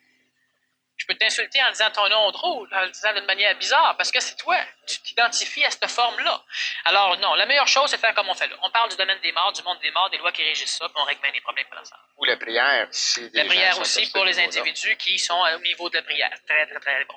Je 0.98 1.06
peux 1.06 1.16
t'insulter 1.16 1.62
en 1.64 1.72
disant 1.72 1.92
ton 1.92 2.10
nom 2.10 2.32
drôle, 2.32 2.68
en 2.74 2.82
le 2.82 2.90
disant 2.90 3.14
d'une 3.14 3.26
manière 3.26 3.56
bizarre, 3.58 3.96
parce 3.98 4.12
que 4.12 4.20
c'est 4.20 4.36
toi. 4.36 4.58
Tu 4.88 5.00
t'identifies 5.02 5.64
à 5.64 5.70
cette 5.70 5.88
forme-là. 5.88 6.44
Alors, 6.86 7.18
non, 7.20 7.36
la 7.36 7.46
meilleure 7.46 7.68
chose, 7.68 7.90
c'est 7.90 7.98
de 7.98 8.02
faire 8.02 8.16
comme 8.16 8.28
on 8.30 8.34
fait 8.34 8.48
là. 8.48 8.56
On 8.64 8.72
parle 8.72 8.90
du 8.90 8.98
domaine 8.98 9.20
des 9.22 9.32
morts, 9.32 9.54
du 9.54 9.62
monde 9.62 9.78
des 9.82 9.92
morts, 9.92 10.10
des 10.10 10.18
lois 10.18 10.32
qui 10.32 10.44
régissent 10.44 10.78
ça, 10.78 10.86
puis 10.86 10.96
on 10.98 11.04
règle 11.04 11.22
bien 11.22 11.32
les 11.34 11.42
problèmes 11.42 11.66
ça. 11.84 11.96
Ou 12.18 12.26
la 12.26 12.38
prière, 12.38 12.88
si 12.92 13.30
La 13.34 13.46
prière 13.46 13.80
aussi 13.80 14.10
pour 14.12 14.26
les 14.26 14.40
individus 14.40 14.96
qui 14.98 15.20
sont 15.20 15.40
au 15.56 15.60
niveau 15.60 15.90
de 15.90 15.98
la 15.98 16.04
prière. 16.04 16.32
Très, 16.48 16.66
très, 16.66 16.80
très 16.80 17.06
bon. 17.06 17.16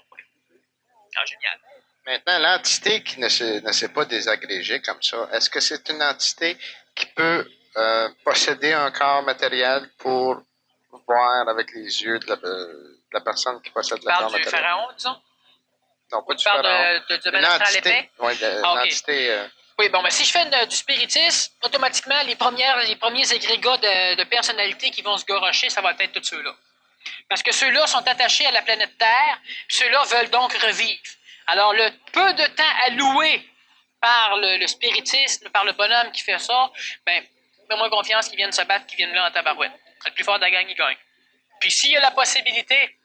Ah, 1.16 1.24
génial. 1.24 1.58
Maintenant, 2.06 2.38
l'entité 2.38 3.02
qui 3.02 3.18
ne 3.18 3.28
s'est 3.28 3.92
pas 3.92 4.04
désagrégée 4.04 4.80
comme 4.82 5.02
ça, 5.02 5.28
est-ce 5.32 5.50
que 5.50 5.60
c'est 5.60 5.88
une 5.88 6.02
entité 6.02 6.56
qui 6.94 7.06
peut 7.06 7.48
euh, 7.76 8.08
posséder 8.24 8.72
un 8.72 8.90
corps 8.90 9.22
matériel 9.22 9.88
pour 9.98 10.42
voir 11.06 11.48
avec 11.48 11.72
les 11.72 12.02
yeux 12.02 12.18
de 12.18 12.26
la, 12.26 12.36
personne 13.18 13.60
qui 13.62 13.70
possède 13.70 14.00
corps 14.00 14.30
matériel. 14.30 14.44
Tu 14.44 14.50
parles 14.50 14.62
du 14.62 14.68
pharaon, 14.68 14.88
disons? 14.96 15.16
Non, 16.12 16.22
pas 16.22 16.34
du 16.34 16.44
pharaon. 16.44 16.62
Tu 16.62 17.18
parles 17.18 17.22
de, 17.24 17.30
de, 17.30 17.62
entité. 17.62 18.10
Oui, 18.18 18.32
ah, 18.42 18.84
euh, 19.08 19.48
Oui, 19.78 19.88
bon, 19.88 20.02
mais 20.02 20.10
si 20.10 20.24
je 20.24 20.30
fais 20.30 20.66
du 20.66 20.76
spiritisme, 20.76 21.52
automatiquement, 21.62 22.22
les, 22.22 22.36
premières, 22.36 22.76
les 22.84 22.96
premiers 22.96 23.32
égrégats 23.32 23.78
de, 23.78 24.16
de 24.16 24.24
personnalité 24.24 24.90
qui 24.90 25.02
vont 25.02 25.16
se 25.16 25.24
gorocher, 25.24 25.70
ça 25.70 25.80
va 25.80 25.92
être 25.98 26.12
tous 26.12 26.24
ceux-là. 26.24 26.54
Parce 27.28 27.42
que 27.42 27.52
ceux-là 27.52 27.86
sont 27.86 28.06
attachés 28.06 28.46
à 28.46 28.52
la 28.52 28.62
planète 28.62 28.96
Terre, 28.98 29.38
ceux-là 29.68 30.02
veulent 30.04 30.30
donc 30.30 30.52
revivre. 30.52 31.00
Alors, 31.46 31.72
le 31.72 31.90
peu 32.12 32.32
de 32.34 32.46
temps 32.54 32.76
alloué 32.86 33.44
par 34.00 34.36
le, 34.36 34.58
le 34.58 34.66
spiritisme, 34.66 35.48
par 35.50 35.64
le 35.64 35.72
bonhomme 35.72 36.12
qui 36.12 36.22
fait 36.22 36.38
ça, 36.38 36.70
ben, 37.06 37.24
fais-moi 37.68 37.90
confiance 37.90 38.28
qu'ils 38.28 38.36
viennent 38.36 38.52
se 38.52 38.62
battre, 38.62 38.86
qu'ils 38.86 38.98
viennent 38.98 39.14
là 39.14 39.28
en 39.28 39.30
tabarouette. 39.30 39.72
Le 40.06 40.12
plus 40.12 40.24
fort 40.24 40.36
de 40.36 40.42
la 40.42 40.50
gang, 40.50 40.64
il 40.68 40.74
gagne. 40.74 40.96
Puis 41.60 41.70
s'il 41.70 41.90
y 41.90 41.96
a 41.96 42.00
la 42.00 42.10
possibilité 42.10 42.96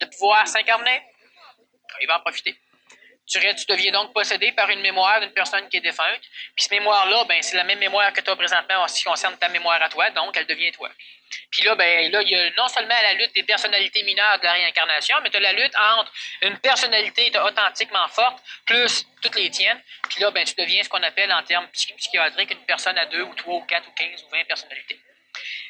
de 0.00 0.06
pouvoir 0.06 0.46
s'incarner, 0.46 1.02
il 2.00 2.06
va 2.06 2.18
en 2.18 2.20
profiter. 2.20 2.56
Tu, 3.26 3.38
deviens 3.68 3.92
donc 3.92 4.12
possédé 4.12 4.52
par 4.52 4.68
une 4.68 4.80
mémoire 4.80 5.18
d'une 5.20 5.32
personne 5.32 5.66
qui 5.70 5.78
est 5.78 5.80
défunte. 5.80 6.20
Puis 6.54 6.64
cette 6.64 6.72
mémoire-là, 6.72 7.24
ben, 7.24 7.42
c'est 7.42 7.56
la 7.56 7.64
même 7.64 7.78
mémoire 7.78 8.12
que 8.12 8.20
tu 8.20 8.28
as 8.28 8.36
présentement 8.36 8.82
en 8.82 8.88
ce 8.88 8.98
qui 8.98 9.04
concerne 9.04 9.36
ta 9.38 9.48
mémoire 9.48 9.80
à 9.80 9.88
toi, 9.88 10.10
donc 10.10 10.36
elle 10.36 10.46
devient 10.46 10.72
toi. 10.72 10.90
Puis 11.50 11.62
là, 11.62 11.74
ben, 11.74 12.12
là, 12.12 12.20
il 12.20 12.28
y 12.28 12.36
a 12.36 12.50
non 12.58 12.68
seulement 12.68 12.94
la 13.02 13.14
lutte 13.14 13.34
des 13.34 13.42
personnalités 13.42 14.02
mineures 14.02 14.38
de 14.38 14.44
la 14.44 14.52
réincarnation, 14.52 15.16
mais 15.22 15.30
tu 15.30 15.38
as 15.38 15.40
la 15.40 15.54
lutte 15.54 15.74
entre 15.74 16.12
une 16.42 16.58
personnalité 16.58 17.32
authentiquement 17.38 18.06
forte 18.08 18.42
plus 18.66 19.06
toutes 19.22 19.36
les 19.36 19.50
tiennes. 19.50 19.82
Puis 20.10 20.20
là, 20.20 20.30
ben, 20.30 20.44
tu 20.44 20.54
deviens 20.56 20.82
ce 20.82 20.90
qu'on 20.90 21.02
appelle 21.02 21.32
en 21.32 21.42
termes 21.42 21.68
psychiatriques 21.68 22.50
une 22.50 22.66
personne 22.66 22.98
à 22.98 23.06
deux 23.06 23.22
ou 23.22 23.34
trois 23.34 23.56
ou 23.56 23.64
quatre 23.64 23.88
ou 23.88 23.92
quinze 23.92 24.22
ou 24.22 24.28
vingt 24.28 24.44
personnalités. 24.44 25.00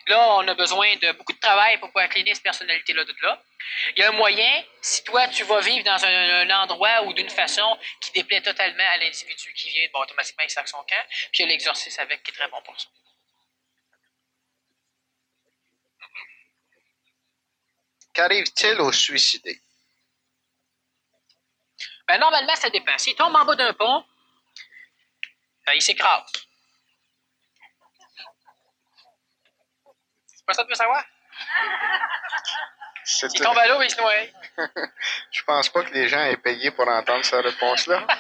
Là, 0.06 0.36
on 0.36 0.48
a 0.48 0.54
besoin 0.54 0.94
de 0.96 1.12
beaucoup 1.12 1.32
de 1.32 1.38
travail 1.38 1.78
pour 1.78 1.88
pouvoir 1.88 2.08
cleaner 2.08 2.34
cette 2.34 2.44
personnalité-là 2.44 3.04
de 3.04 3.14
là. 3.22 3.42
Il 3.96 4.00
y 4.00 4.02
a 4.02 4.10
un 4.10 4.12
moyen, 4.12 4.64
si 4.82 5.02
toi, 5.04 5.26
tu 5.28 5.44
vas 5.44 5.60
vivre 5.60 5.84
dans 5.84 6.04
un, 6.04 6.50
endroit 6.62 7.04
ou 7.04 7.12
d'une 7.14 7.30
façon 7.30 7.78
qui 8.00 8.12
déplaît 8.12 8.42
totalement 8.42 8.84
à 8.92 8.98
l'individu 8.98 9.52
qui 9.54 9.70
vient, 9.70 9.88
bon, 9.92 10.00
automatiquement, 10.00 10.44
il 10.44 10.50
sac 10.50 10.68
son 10.68 10.78
camp, 10.78 11.04
puis 11.32 11.40
il 11.40 11.40
y 11.40 11.44
a 11.44 11.48
l'exorcisme 11.48 12.00
avec 12.00 12.22
qui 12.22 12.30
est 12.30 12.34
très 12.34 12.48
bon 12.48 12.60
pour 12.62 12.78
ça. 12.78 12.88
qu'arrive-t-il 18.14 18.80
aux 18.80 18.92
suicidés? 18.92 19.60
Ben, 22.06 22.18
normalement, 22.18 22.54
ça 22.54 22.70
dépend. 22.70 22.96
S'il 22.96 23.16
tombe 23.16 23.34
en 23.34 23.44
bas 23.44 23.56
d'un 23.56 23.74
pont, 23.74 24.04
ben, 25.66 25.72
il 25.74 25.82
s'écrase. 25.82 26.32
Pas 30.46 30.54
ça 30.54 30.62
tu 30.64 30.70
veux 30.70 30.74
savoir? 30.74 31.04
C'est 33.04 33.28
S'il 33.28 33.40
tombe 33.40 33.58
à 33.58 33.66
l'eau, 33.66 33.82
il 33.82 33.90
se 33.90 33.96
noie. 33.96 34.12
Je 35.30 35.42
pense 35.42 35.68
pas 35.68 35.82
que 35.82 35.92
les 35.92 36.08
gens 36.08 36.24
aient 36.24 36.36
payé 36.38 36.70
pour 36.70 36.88
entendre 36.88 37.24
cette 37.24 37.44
réponse-là. 37.44 38.06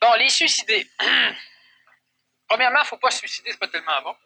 Bon, 0.00 0.14
les 0.14 0.30
suicidés. 0.30 0.86
Premièrement, 2.48 2.78
il 2.78 2.84
ne 2.84 2.86
faut 2.86 2.96
pas 2.96 3.10
se 3.10 3.18
suicider, 3.18 3.52
c'est 3.52 3.58
pas 3.58 3.68
tellement 3.68 4.00
bon. 4.00 4.16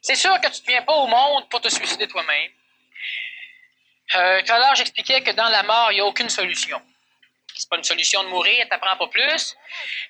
C'est 0.00 0.16
sûr 0.16 0.40
que 0.40 0.48
tu 0.48 0.62
ne 0.62 0.66
viens 0.66 0.82
pas 0.82 0.94
au 0.94 1.06
monde 1.06 1.48
pour 1.50 1.60
te 1.60 1.68
suicider 1.68 2.08
toi-même. 2.08 2.50
Euh, 4.14 4.42
tout 4.42 4.52
à 4.52 4.58
l'heure, 4.58 4.74
j'expliquais 4.74 5.22
que 5.22 5.32
dans 5.32 5.48
la 5.48 5.62
mort, 5.62 5.92
il 5.92 5.96
n'y 5.96 6.00
a 6.00 6.06
aucune 6.06 6.30
solution. 6.30 6.80
C'est 7.54 7.68
pas 7.68 7.76
une 7.76 7.84
solution 7.84 8.22
de 8.24 8.28
mourir, 8.28 8.64
tu 8.64 8.70
n'apprends 8.70 8.96
pas 8.96 9.08
plus. 9.08 9.56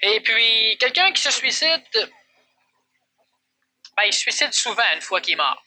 Et 0.03 0.21
puis, 0.21 0.77
quelqu'un 0.79 1.13
qui 1.13 1.23
se 1.23 1.31
suicide, 1.31 1.83
ben, 3.97 4.05
il 4.07 4.13
se 4.13 4.21
suicide 4.21 4.53
souvent 4.53 4.83
une 4.95 5.01
fois 5.01 5.21
qu'il 5.21 5.35
est 5.35 5.37
mort. 5.37 5.63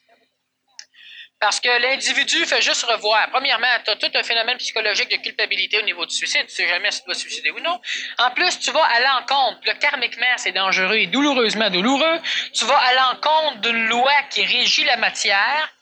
Parce 1.39 1.62
que 1.62 1.70
l'individu 1.70 2.46
fait 2.46 2.62
juste 2.62 2.84
revoir. 2.84 3.30
Premièrement, 3.30 3.68
tu 3.86 3.92
as 3.92 3.96
tout 3.96 4.12
un 4.13 4.24
phénomène 4.24 4.58
psychologique 4.58 5.10
de 5.10 5.15
culpabilité 5.24 5.80
au 5.80 5.84
niveau 5.84 6.06
du 6.06 6.13
suicide. 6.13 6.46
Tu 6.48 6.56
sais 6.56 6.68
jamais 6.68 6.92
si 6.92 7.00
tu 7.00 7.06
dois 7.06 7.15
suicider 7.15 7.50
ou 7.52 7.60
non. 7.62 7.80
En 8.18 8.32
plus, 8.32 8.60
tu 8.60 8.72
vas 8.72 8.84
à 8.84 9.00
l'encontre. 9.00 9.62
Le 9.65 9.74
karmiquement, 9.76 10.36
c'est 10.36 10.52
dangereux 10.52 10.98
et 10.98 11.08
douloureusement 11.08 11.70
douloureux. 11.70 12.20
Tu 12.54 12.65
vas 12.65 12.78
à 12.78 12.94
l'encontre 12.94 13.62
d'une 13.62 13.88
loi 13.88 14.12
qui 14.30 14.44
régit 14.44 14.84
la 14.84 14.98
matière, 14.98 15.74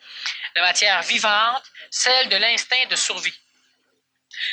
la 0.56 0.62
matière 0.62 1.02
vivante, 1.02 1.64
celle 1.90 2.30
de 2.30 2.38
l'instinct 2.38 2.86
de 2.92 2.96
survie. 2.96 3.34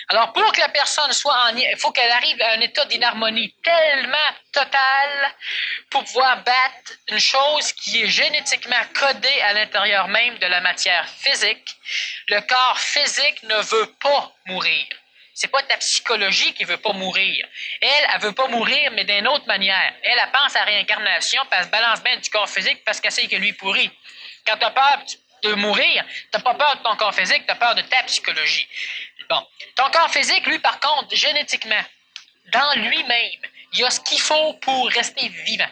Alors, 0.09 0.33
pour 0.33 0.53
que 0.53 0.61
la 0.61 0.69
personne 0.69 1.13
soit 1.13 1.37
en... 1.47 1.57
Il 1.57 1.77
faut 1.79 1.93
qu'elle 1.93 2.11
arrive 2.11 2.41
à 2.43 2.53
un 2.53 2.61
état 2.61 2.85
d'inharmonie 2.87 3.55
tellement 3.63 4.31
total 4.53 5.35
pour 5.91 6.05
pouvoir 6.05 6.43
battre 6.43 6.93
une 7.09 7.21
chose 7.21 7.73
qui 7.73 8.03
est 8.03 8.09
génétiquement 8.09 8.85
codée 8.95 9.41
à 9.43 9.53
l'intérieur 9.53 10.09
même 10.09 10.39
de 10.39 10.47
la 10.47 10.61
matière 10.61 11.09
physique. 11.09 11.77
Le 12.29 12.41
corps 12.41 12.79
physique 12.79 13.43
ne 13.45 13.57
veut 13.57 13.93
pas 14.01 14.33
mourir. 14.47 14.87
C'est 15.35 15.49
pas 15.49 15.63
ta 15.65 15.77
psychologie 15.79 16.55
qui 16.55 16.63
veut 16.63 16.77
pas 16.77 16.93
mourir. 16.93 17.47
Elle, 17.81 18.09
elle 18.15 18.21
veut 18.21 18.33
pas 18.33 18.47
mourir, 18.47 18.93
mais 18.93 19.05
d'une 19.05 19.27
autre 19.27 19.47
manière. 19.47 19.93
Elle, 20.03 20.17
elle 20.17 20.31
pense 20.31 20.55
à 20.55 20.63
réincarnation, 20.63 21.43
puis 21.51 21.59
elle 21.59 21.65
se 21.65 21.71
balance 21.71 22.03
bien 22.03 22.17
du 22.17 22.31
corps 22.31 22.49
physique 22.49 22.85
parce 22.85 23.01
qu'elle 23.01 23.13
sait 23.13 23.27
que 23.27 23.37
lui 23.37 23.53
pourrit. 23.53 23.91
Quand 24.47 24.57
tu 24.57 24.65
as 24.65 24.71
peur 24.71 25.03
de 25.43 25.55
mourir, 25.55 26.05
tu 26.33 26.41
pas 26.41 26.55
peur 26.55 26.77
de 26.77 26.83
ton 26.83 26.97
corps 26.97 27.15
physique, 27.15 27.45
tu 27.47 27.51
as 27.51 27.57
peur 27.57 27.75
de 27.75 27.83
ta 27.83 28.03
psychologie. 28.05 28.69
Bon. 29.29 29.47
Ton 29.77 29.91
corps 29.91 30.11
physique, 30.11 30.47
lui, 30.47 30.59
par 30.59 30.79
contre, 30.81 31.15
génétiquement, 31.15 31.83
dans 32.53 32.75
lui-même, 32.75 33.41
il 33.73 33.81
y 33.81 33.85
a 33.85 33.91
ce 33.91 34.01
qu'il 34.01 34.21
faut 34.21 34.55
pour 34.55 34.89
rester 34.89 35.29
vivant. 35.29 35.71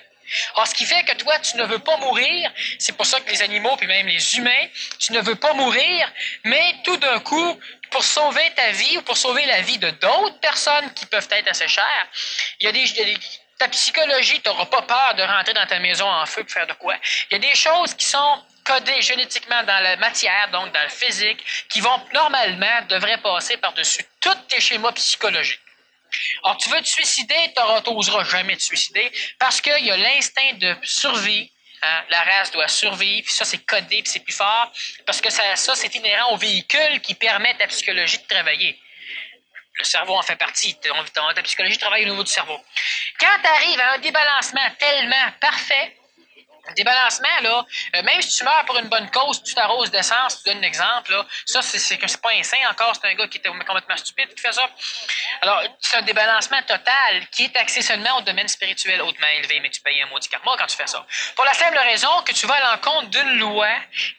Alors, 0.55 0.67
ce 0.67 0.75
qui 0.75 0.87
fait 0.87 1.03
que 1.05 1.15
toi, 1.17 1.38
tu 1.41 1.57
ne 1.57 1.65
veux 1.65 1.79
pas 1.79 1.97
mourir, 1.99 2.51
c'est 2.79 2.97
pour 2.97 3.05
ça 3.05 3.21
que 3.21 3.31
les 3.31 3.43
animaux, 3.43 3.77
puis 3.77 3.87
même 3.87 4.07
les 4.07 4.37
humains, 4.37 4.67
tu 4.99 5.12
ne 5.12 5.21
veux 5.21 5.35
pas 5.35 5.53
mourir, 5.53 6.11
mais 6.45 6.77
tout 6.85 6.97
d'un 6.97 7.21
coup, 7.21 7.61
pour 7.91 8.03
sauver 8.03 8.51
ta 8.57 8.71
vie 8.71 8.97
ou 8.97 9.03
pour 9.03 9.17
sauver 9.17 9.45
la 9.45 9.61
vie 9.61 9.79
de 9.79 9.91
d'autres 9.91 10.41
personnes 10.41 10.93
qui 10.95 11.05
peuvent 11.07 11.29
être 11.31 11.49
assez 11.49 11.69
chères, 11.69 12.07
il 12.61 12.65
y 12.65 12.69
a 12.69 12.73
des, 12.73 13.19
ta 13.59 13.69
psychologie, 13.69 14.41
tu 14.41 14.49
n'auras 14.49 14.67
pas 14.67 14.83
peur 14.83 15.15
de 15.17 15.23
rentrer 15.23 15.53
dans 15.53 15.67
ta 15.67 15.79
maison 15.79 16.09
en 16.11 16.25
feu 16.25 16.43
pour 16.45 16.53
faire 16.53 16.67
de 16.67 16.73
quoi. 16.75 16.97
Il 17.31 17.35
y 17.35 17.37
a 17.37 17.38
des 17.38 17.55
choses 17.55 17.95
qui 17.95 18.07
sont 18.07 18.43
codés 18.64 19.03
génétiquement 19.03 19.62
dans 19.64 19.81
la 19.81 19.96
matière, 19.96 20.51
donc 20.51 20.72
dans 20.72 20.83
le 20.83 20.88
physique, 20.88 21.42
qui 21.68 21.81
vont 21.81 22.01
normalement, 22.12 22.83
devraient 22.88 23.20
passer 23.22 23.57
par-dessus 23.57 24.05
tous 24.20 24.35
tes 24.48 24.61
schémas 24.61 24.92
psychologiques. 24.92 25.61
Alors, 26.44 26.59
tu 26.59 26.68
veux 26.68 26.81
te 26.81 26.88
suicider, 26.88 27.55
tu 27.55 27.90
n'oseras 27.90 28.25
jamais 28.25 28.57
te 28.57 28.62
suicider 28.62 29.11
parce 29.38 29.61
qu'il 29.61 29.85
y 29.85 29.90
a 29.90 29.96
l'instinct 29.96 30.55
de 30.55 30.77
survie. 30.83 31.51
Hein, 31.85 32.05
la 32.11 32.22
race 32.22 32.53
doit 32.53 32.68
survivre, 32.68 33.25
puis 33.25 33.33
ça, 33.33 33.44
c'est 33.44 33.59
codé, 33.59 34.03
puis 34.03 34.12
c'est 34.12 34.20
plus 34.20 34.33
fort, 34.33 34.70
parce 35.05 35.20
que 35.20 35.31
ça, 35.31 35.57
c'est 35.57 35.92
inhérent 35.96 36.33
au 36.33 36.37
véhicule 36.37 37.01
qui 37.01 37.14
permet 37.14 37.51
à 37.51 37.55
ta 37.55 37.66
psychologie 37.66 38.18
de 38.18 38.27
travailler. 38.29 38.79
Le 39.75 39.85
cerveau 39.85 40.16
en 40.16 40.22
fait 40.22 40.37
partie. 40.37 40.79
Ta 40.79 41.42
psychologie 41.42 41.79
travaille 41.79 42.05
au 42.05 42.11
niveau 42.11 42.22
du 42.22 42.31
cerveau. 42.31 42.61
Quand 43.18 43.37
tu 43.42 43.48
arrives 43.48 43.81
à 43.81 43.94
un 43.94 43.98
débalancement 43.98 44.70
tellement 44.79 45.33
parfait, 45.40 45.96
Débalancement, 46.77 47.40
là, 47.42 47.66
euh, 47.96 48.03
même 48.03 48.22
si 48.22 48.38
tu 48.38 48.44
meurs 48.44 48.64
pour 48.66 48.79
une 48.79 48.88
bonne 48.88 49.11
cause, 49.11 49.42
tu 49.42 49.53
t'arroses 49.53 49.90
d'essence, 49.90 50.42
tu 50.42 50.48
donnes 50.48 50.62
un 50.62 50.66
exemple, 50.66 51.11
là, 51.11 51.27
ça, 51.44 51.61
c'est 51.61 51.98
que 51.98 52.07
c'est 52.07 52.22
pas 52.22 52.31
un 52.31 52.70
encore, 52.70 52.94
c'est 52.94 53.09
un 53.09 53.14
gars 53.14 53.27
qui 53.27 53.38
était 53.38 53.48
complètement 53.48 53.96
stupide 53.96 54.33
qui 54.35 54.40
fait 54.40 54.53
ça. 54.53 54.68
Alors, 55.40 55.62
c'est 55.81 55.96
un 55.96 56.03
débalancement 56.03 56.62
total 56.62 57.27
qui 57.31 57.44
est 57.44 57.57
axé 57.57 57.83
seulement 57.83 58.18
au 58.18 58.20
domaine 58.20 58.46
spirituel 58.46 59.03
hautement 59.03 59.27
élevé, 59.27 59.59
mais 59.61 59.70
tu 59.70 59.81
payes 59.81 60.01
un 60.03 60.07
maudit 60.07 60.29
karma 60.29 60.53
quand 60.57 60.66
tu 60.66 60.77
fais 60.77 60.87
ça. 60.87 61.05
Pour 61.35 61.44
la 61.44 61.55
simple 61.55 61.79
raison 61.79 62.22
que 62.25 62.33
tu 62.33 62.46
vas 62.46 62.55
à 62.55 62.75
l'encontre 62.75 63.09
d'une 63.09 63.38
loi 63.38 63.68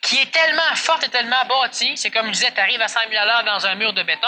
qui 0.01 0.19
est 0.19 0.32
tellement 0.32 0.75
forte 0.75 1.03
et 1.06 1.10
tellement 1.10 1.45
bâtie, 1.45 1.95
c'est 1.95 2.12
comme 2.12 2.27
je 2.27 2.32
disais, 2.32 2.51
tu 2.51 2.60
arrives 2.60 2.82
à 2.82 2.88
100 2.88 2.99
000 3.10 3.21
à 3.21 3.43
dans 3.43 3.65
un 3.65 3.75
mur 3.75 3.93
de 3.93 4.03
béton, 4.03 4.27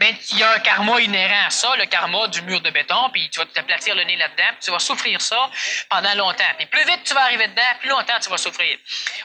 mais 0.00 0.14
il 0.30 0.38
y 0.38 0.42
a 0.42 0.52
un 0.52 0.58
karma 0.60 1.00
inhérent 1.00 1.46
à 1.46 1.50
ça, 1.50 1.74
le 1.76 1.86
karma 1.86 2.28
du 2.28 2.42
mur 2.42 2.60
de 2.60 2.70
béton, 2.70 3.08
puis 3.10 3.30
tu 3.30 3.40
vas 3.40 3.46
t'aplatir 3.46 3.94
le 3.94 4.04
nez 4.04 4.16
là-dedans, 4.16 4.48
puis 4.52 4.66
tu 4.66 4.70
vas 4.70 4.78
souffrir 4.78 5.20
ça 5.20 5.50
pendant 5.88 6.14
longtemps. 6.14 6.44
Et 6.58 6.66
plus 6.66 6.84
vite 6.84 7.04
tu 7.04 7.14
vas 7.14 7.22
arriver 7.22 7.37
dedans, 7.46 7.62
plus 7.80 7.88
longtemps 7.88 8.18
tu 8.20 8.30
vas 8.30 8.38
souffrir. 8.38 8.78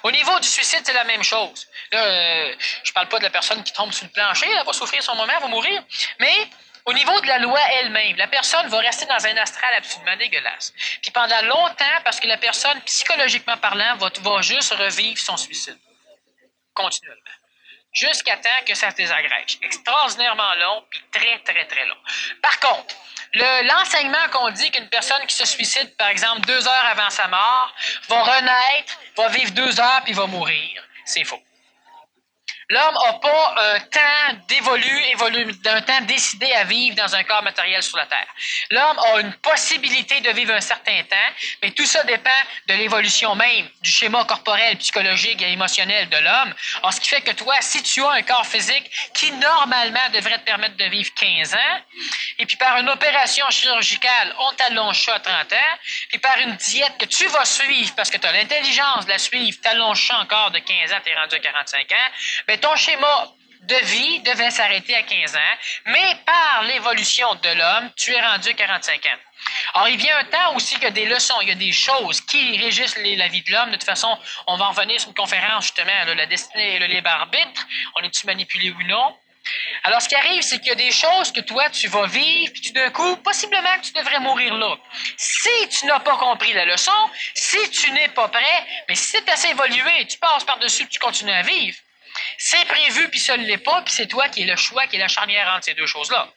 Au 0.04 0.12
niveau 0.12 0.40
du 0.40 0.48
suicide, 0.48 0.82
c'est 0.84 0.94
la 0.94 1.04
même 1.04 1.24
chose. 1.24 1.68
Là, 1.92 2.04
euh, 2.04 2.56
je 2.84 2.92
parle 2.94 3.08
pas 3.08 3.18
de 3.18 3.24
la 3.24 3.30
personne 3.30 3.64
qui 3.64 3.74
tombe 3.74 3.92
sur 3.92 4.06
le 4.06 4.12
plancher, 4.12 4.48
elle 4.50 4.66
va 4.66 4.74
souffrir 4.74 5.02
son 5.02 5.16
moment, 5.16 5.34
elle 5.36 5.42
va 5.42 5.48
mourir. 5.48 5.84
Mais 6.20 6.48
au 6.86 6.94
niveau 6.94 7.20
de 7.22 7.28
la 7.28 7.40
loi 7.40 7.60
elle-même, 7.80 8.16
la 8.18 8.28
personne 8.28 8.68
va 8.68 8.80
rester 8.80 9.06
dans 9.06 9.26
un 9.26 9.38
astral 9.38 9.74
absolument 9.76 10.16
dégueulasse. 10.18 10.74
Puis 11.02 11.12
pendant 11.12 11.42
longtemps, 11.44 12.02
parce 12.04 12.20
que 12.20 12.28
la 12.28 12.38
personne, 12.38 12.80
psychologiquement 12.82 13.58
parlant, 13.58 13.96
va, 13.98 14.10
va 14.22 14.42
juste 14.42 14.74
revivre 14.74 15.20
son 15.20 15.38
suicide. 15.38 15.80
Continuellement 16.74 17.43
jusqu'à 17.94 18.38
temps 18.38 18.50
que 18.66 18.76
ça 18.76 18.92
se 18.92 18.96
désagrège. 18.96 19.58
Extraordinairement 19.62 20.54
long, 20.56 20.84
puis 20.90 21.02
très, 21.12 21.40
très, 21.40 21.66
très 21.66 21.86
long. 21.86 21.98
Par 22.42 22.60
contre, 22.60 22.96
l'enseignement 23.34 24.28
qu'on 24.32 24.50
dit 24.52 24.70
qu'une 24.72 24.90
personne 24.90 25.26
qui 25.28 25.36
se 25.36 25.46
suicide, 25.46 25.96
par 25.98 26.10
exemple, 26.10 26.42
deux 26.42 26.68
heures 26.68 26.86
avant 26.92 27.10
sa 27.10 27.28
mort, 27.28 27.74
va 28.10 28.24
renaître, 28.24 29.00
va 29.16 29.30
vivre 29.30 29.52
deux 29.52 29.80
heures, 29.80 30.02
puis 30.04 30.14
va 30.14 30.26
mourir, 30.28 30.84
c'est 31.06 31.24
faux. 31.24 31.42
L'homme 32.74 32.96
n'a 33.06 33.14
pas 33.20 33.56
un 33.76 33.80
temps 33.82 34.40
d'évoluer, 34.48 35.16
un 35.66 35.82
temps 35.84 36.02
décidé 36.02 36.52
à 36.54 36.64
vivre 36.64 36.96
dans 36.96 37.14
un 37.16 37.24
corps 37.24 37.44
matériel 37.44 37.84
sur 37.84 37.98
la 37.98 38.08
Terre. 38.08 38.26
L'homme 38.72 38.98
a 38.98 39.20
une 39.20 39.34
possibilité 39.34 40.22
de 40.22 40.32
vivre 40.32 40.56
un 40.56 40.62
certain 40.62 41.04
temps, 41.04 41.30
mais 41.62 41.70
tout 41.70 41.86
ça 41.86 42.04
dépend 42.04 42.32
de 42.68 42.74
l'évolution 42.74 43.36
même 43.36 43.70
du 43.82 43.92
schéma 43.92 44.26
corporel, 44.26 44.76
psychologique 44.78 45.40
et 45.44 45.52
émotionnel 45.52 46.10
de 46.10 46.18
l'homme. 46.18 46.56
Ce 46.92 47.00
qui 47.00 47.10
fait 47.10 47.22
que 47.22 47.32
toi, 47.34 47.54
si 47.60 47.84
tu 47.84 48.04
as 48.04 48.10
un 48.10 48.24
corps 48.24 48.48
physique 48.48 48.90
qui 49.14 49.32
normalement 49.34 50.10
devrait 50.12 50.40
te 50.40 50.46
permettre 50.46 50.76
de 50.76 50.86
vivre 50.86 51.14
15 51.14 51.54
ans, 51.54 51.82
et 52.40 52.48
puis 52.48 52.58
par 52.58 52.78
une 52.78 52.90
opération 52.90 53.48
chirurgicale, 53.52 54.34
on 54.40 54.52
t'allonge 54.54 55.06
ça 55.06 55.14
à 55.14 55.20
30 55.20 55.54
ans, 55.54 55.78
puis 56.10 56.18
par 56.18 56.40
une 56.40 56.56
diète 56.56 56.98
que 56.98 57.06
tu 57.06 57.28
vas 57.28 57.46
suivre 57.46 57.94
parce 57.96 58.10
que 58.10 58.18
tu 58.18 58.26
as 58.26 58.32
l'intelligence 58.32 59.06
de 59.06 59.12
la 59.12 59.20
suivre, 59.20 59.60
t'allonges 59.62 60.08
ça 60.08 60.18
encore 60.18 60.50
de 60.50 60.58
15 60.58 60.92
ans, 60.92 60.98
tu 61.04 61.12
es 61.12 61.16
rendu 61.16 61.36
à 61.36 61.40
45 61.40 61.92
ans, 61.92 62.12
ben 62.48 62.60
ton 62.64 62.76
schéma 62.78 63.28
de 63.64 63.76
vie 63.76 64.20
devait 64.22 64.50
s'arrêter 64.50 64.96
à 64.96 65.04
15 65.04 65.36
ans, 65.36 65.56
mais 65.88 66.16
par 66.26 66.64
l'évolution 66.64 67.36
de 67.36 67.50
l'homme, 67.50 67.92
tu 67.98 68.14
es 68.14 68.22
rendu 68.22 68.50
à 68.50 68.54
45 68.54 69.06
ans. 69.06 69.20
Alors, 69.74 69.90
il 69.90 69.98
vient 69.98 70.18
un 70.18 70.24
temps 70.26 70.56
aussi 70.56 70.76
qu'il 70.76 70.86
y 70.86 70.88
a 70.88 70.92
des 70.92 71.06
leçons, 71.06 71.36
il 71.42 71.50
y 71.50 71.52
a 71.52 71.56
des 71.56 71.74
choses 71.74 72.22
qui 72.22 72.58
régissent 72.58 72.98
la 72.98 73.28
vie 73.28 73.42
de 73.42 73.52
l'homme. 73.52 73.72
De 73.72 73.76
toute 73.76 73.84
façon, 73.84 74.18
on 74.48 74.56
va 74.56 74.66
en 74.66 74.72
revenir 74.72 75.00
sur 75.00 75.10
une 75.10 75.16
conférence, 75.16 75.66
justement, 75.66 75.92
la 76.16 76.26
destinée 76.26 76.76
et 76.76 76.80
le 76.80 76.86
libre 76.86 77.10
arbitre. 77.10 77.68
On 77.96 78.02
est-tu 78.04 78.26
manipulé 78.26 78.72
ou 78.72 78.84
non? 78.84 79.14
Alors, 79.84 80.02
ce 80.02 80.08
qui 80.08 80.16
arrive, 80.16 80.42
c'est 80.42 80.60
qu'il 80.60 80.70
y 80.70 80.72
a 80.72 80.76
des 80.76 80.92
choses 80.92 81.34
que 81.34 81.42
toi, 81.42 81.70
tu 81.70 81.90
vas 81.90 82.08
vivre, 82.08 82.54
puis 82.54 82.62
tout 82.62 82.74
d'un 82.74 82.92
coup, 82.92 83.18
possiblement 83.18 83.78
que 83.78 83.88
tu 83.88 83.92
devrais 83.92 84.22
mourir 84.22 84.54
là. 84.56 84.78
Si 85.18 85.68
tu 85.70 85.86
n'as 85.86 86.00
pas 86.00 86.16
compris 86.16 86.54
la 86.54 86.64
leçon, 86.64 87.10
si 87.34 87.70
tu 87.72 87.92
n'es 87.92 88.08
pas 88.10 88.30
prêt, 88.30 88.66
mais 88.88 88.96
si 88.96 89.08
c'est 89.08 89.30
assez 89.30 89.50
évolué, 89.50 90.08
tu 90.08 90.18
passes 90.18 90.46
par-dessus, 90.46 90.88
tu 90.88 91.00
continues 91.00 91.34
à 91.34 91.42
vivre, 91.42 91.78
c'est 92.38 92.66
prévu, 92.66 93.10
puis 93.10 93.20
ça 93.20 93.38
ne 93.38 93.46
l'est 93.46 93.58
pas, 93.58 93.82
puis 93.82 93.94
c'est 93.94 94.08
toi 94.08 94.28
qui 94.30 94.44
es 94.44 94.46
le 94.46 94.56
choix, 94.56 94.88
qui 94.88 94.98
est 94.98 95.00
la 95.00 95.08
charnière 95.08 95.48
entre 95.54 95.66
ces 95.66 95.74
deux 95.74 95.88
choses-là. 95.88 96.30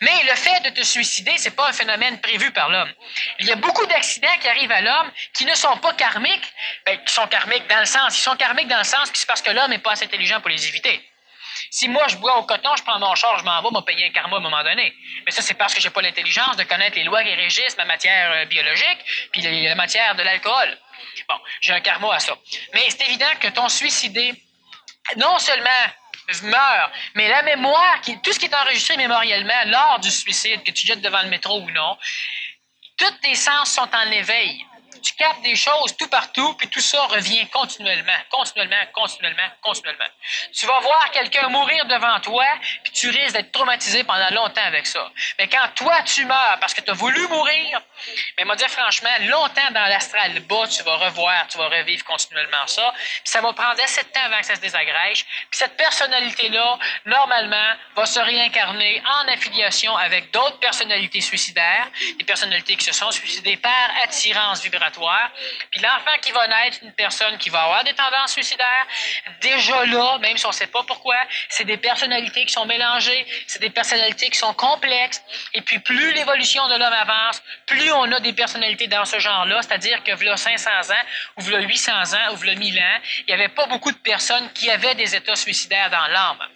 Mais 0.00 0.22
le 0.24 0.34
fait 0.34 0.60
de 0.60 0.70
te 0.70 0.82
suicider, 0.82 1.32
c'est 1.36 1.56
pas 1.56 1.68
un 1.68 1.72
phénomène 1.72 2.20
prévu 2.20 2.50
par 2.52 2.68
l'homme. 2.68 2.92
Il 3.40 3.46
y 3.46 3.52
a 3.52 3.56
beaucoup 3.56 3.86
d'accidents 3.86 4.36
qui 4.40 4.48
arrivent 4.48 4.72
à 4.72 4.80
l'homme 4.80 5.10
qui 5.32 5.44
ne 5.44 5.54
sont 5.54 5.76
pas 5.78 5.92
karmiques, 5.94 6.52
ben, 6.86 6.98
qui 7.04 7.12
sont 7.12 7.26
karmiques 7.26 7.66
dans 7.68 7.80
le 7.80 7.86
sens, 7.86 8.18
ils 8.18 8.22
sont 8.22 8.36
karmiques 8.36 8.68
dans 8.68 8.78
le 8.78 8.84
sens 8.84 9.10
que 9.10 9.18
c'est 9.18 9.26
parce 9.26 9.42
que 9.42 9.50
l'homme 9.50 9.70
n'est 9.70 9.78
pas 9.78 9.92
assez 9.92 10.04
intelligent 10.04 10.40
pour 10.40 10.50
les 10.50 10.66
éviter. 10.68 11.00
Si 11.70 11.88
moi, 11.88 12.06
je 12.08 12.16
bois 12.16 12.36
au 12.38 12.44
coton, 12.44 12.74
je 12.76 12.82
prends 12.82 12.98
mon 12.98 13.14
char, 13.14 13.38
je 13.38 13.44
m'en 13.44 13.62
vais, 13.62 13.70
me 13.70 13.80
payer 13.80 14.06
un 14.06 14.10
karma 14.10 14.36
à 14.36 14.38
un 14.38 14.42
moment 14.42 14.62
donné. 14.62 14.94
Mais 15.24 15.30
ça, 15.30 15.42
c'est 15.42 15.54
parce 15.54 15.74
que 15.74 15.80
j'ai 15.80 15.90
pas 15.90 16.02
l'intelligence 16.02 16.56
de 16.56 16.64
connaître 16.64 16.96
les 16.96 17.04
lois 17.04 17.22
qui 17.22 17.34
régissent 17.34 17.76
ma 17.76 17.84
matière 17.84 18.32
euh, 18.32 18.44
biologique, 18.46 18.98
puis 19.32 19.42
la 19.42 19.74
matière 19.74 20.14
de 20.14 20.22
l'alcool. 20.22 20.78
Bon, 21.28 21.36
j'ai 21.60 21.72
un 21.72 21.80
karma 21.80 22.14
à 22.14 22.20
ça. 22.20 22.36
Mais 22.74 22.88
c'est 22.90 23.04
évident 23.06 23.30
que 23.40 23.48
ton 23.48 23.68
suicidé, 23.68 24.34
non 25.16 25.38
seulement 25.38 25.70
meurt, 26.42 26.92
mais 27.14 27.28
la 27.28 27.42
mémoire, 27.42 28.00
qui, 28.00 28.18
tout 28.20 28.32
ce 28.32 28.38
qui 28.38 28.46
est 28.46 28.54
enregistré 28.54 28.96
mémoriellement 28.96 29.64
lors 29.66 30.00
du 30.00 30.10
suicide, 30.10 30.62
que 30.64 30.70
tu 30.70 30.86
jettes 30.86 31.02
devant 31.02 31.22
le 31.22 31.28
métro 31.28 31.60
ou 31.60 31.70
non, 31.70 31.96
tous 32.96 33.10
tes 33.22 33.34
sens 33.34 33.72
sont 33.72 33.88
en 33.92 34.10
éveil 34.10 34.64
tu 35.04 35.12
captes 35.14 35.42
des 35.42 35.54
choses 35.54 35.94
tout 35.98 36.08
partout, 36.08 36.54
puis 36.54 36.68
tout 36.68 36.80
ça 36.80 37.02
revient 37.06 37.46
continuellement, 37.48 38.16
continuellement, 38.30 38.84
continuellement, 38.92 39.48
continuellement. 39.60 40.08
Tu 40.52 40.66
vas 40.66 40.80
voir 40.80 41.10
quelqu'un 41.10 41.48
mourir 41.48 41.84
devant 41.84 42.18
toi, 42.20 42.46
puis 42.82 42.92
tu 42.92 43.10
risques 43.10 43.34
d'être 43.34 43.52
traumatisé 43.52 44.02
pendant 44.04 44.30
longtemps 44.30 44.64
avec 44.64 44.86
ça. 44.86 45.10
Mais 45.38 45.46
quand 45.46 45.68
toi, 45.76 46.02
tu 46.02 46.24
meurs 46.24 46.56
parce 46.58 46.72
que 46.72 46.80
tu 46.80 46.90
as 46.90 46.94
voulu 46.94 47.20
mourir, 47.28 47.82
mais 48.38 48.44
moi 48.44 48.56
dire 48.56 48.70
franchement, 48.70 49.10
longtemps 49.20 49.70
dans 49.72 49.86
l'astral 49.86 50.40
bas, 50.40 50.66
tu 50.68 50.82
vas 50.82 50.96
revoir, 50.96 51.46
tu 51.48 51.58
vas 51.58 51.68
revivre 51.68 52.04
continuellement 52.04 52.66
ça, 52.66 52.92
puis 52.96 53.20
ça 53.24 53.42
va 53.42 53.52
prendre 53.52 53.80
assez 53.82 54.02
de 54.02 54.08
temps 54.08 54.24
avant 54.24 54.40
que 54.40 54.46
ça 54.46 54.56
se 54.56 54.60
désagrège, 54.60 55.26
puis 55.50 55.58
cette 55.58 55.76
personnalité-là, 55.76 56.78
normalement, 57.04 57.74
va 57.94 58.06
se 58.06 58.20
réincarner 58.20 59.02
en 59.06 59.28
affiliation 59.28 59.94
avec 59.96 60.30
d'autres 60.30 60.58
personnalités 60.60 61.20
suicidaires, 61.20 61.88
des 62.18 62.24
personnalités 62.24 62.76
qui 62.76 62.84
se 62.84 62.92
sont 62.92 63.10
suicidées 63.10 63.58
par 63.58 63.90
attirance 64.02 64.62
vibratoire 64.62 64.93
puis 65.70 65.80
l'enfant 65.80 66.16
qui 66.20 66.32
va 66.32 66.46
naître, 66.48 66.78
une 66.82 66.92
personne 66.92 67.36
qui 67.38 67.50
va 67.50 67.62
avoir 67.62 67.84
des 67.84 67.94
tendances 67.94 68.32
suicidaires, 68.32 68.86
déjà 69.40 69.84
là, 69.86 70.18
même 70.18 70.36
si 70.36 70.46
on 70.46 70.50
ne 70.50 70.54
sait 70.54 70.66
pas 70.66 70.82
pourquoi, 70.84 71.16
c'est 71.48 71.64
des 71.64 71.76
personnalités 71.76 72.44
qui 72.44 72.52
sont 72.52 72.66
mélangées, 72.66 73.26
c'est 73.46 73.60
des 73.60 73.70
personnalités 73.70 74.30
qui 74.30 74.38
sont 74.38 74.54
complexes. 74.54 75.22
Et 75.52 75.60
puis 75.60 75.78
plus 75.78 76.12
l'évolution 76.12 76.66
de 76.68 76.76
l'homme 76.76 76.92
avance, 76.92 77.42
plus 77.66 77.92
on 77.92 78.10
a 78.12 78.20
des 78.20 78.32
personnalités 78.32 78.86
dans 78.86 79.04
ce 79.04 79.18
genre-là, 79.18 79.62
c'est-à-dire 79.62 80.02
que 80.02 80.12
v'là 80.14 80.36
500 80.36 80.70
ans, 80.70 81.04
ou 81.36 81.42
v'là 81.42 81.60
800 81.60 81.92
ans, 81.92 82.32
ou 82.32 82.36
v'là 82.36 82.54
1000 82.54 82.78
ans, 82.78 83.00
il 83.20 83.24
n'y 83.26 83.34
avait 83.34 83.48
pas 83.48 83.66
beaucoup 83.66 83.92
de 83.92 83.98
personnes 83.98 84.50
qui 84.52 84.70
avaient 84.70 84.94
des 84.94 85.14
états 85.14 85.36
suicidaires 85.36 85.90
dans 85.90 86.06
l'âme. 86.08 86.48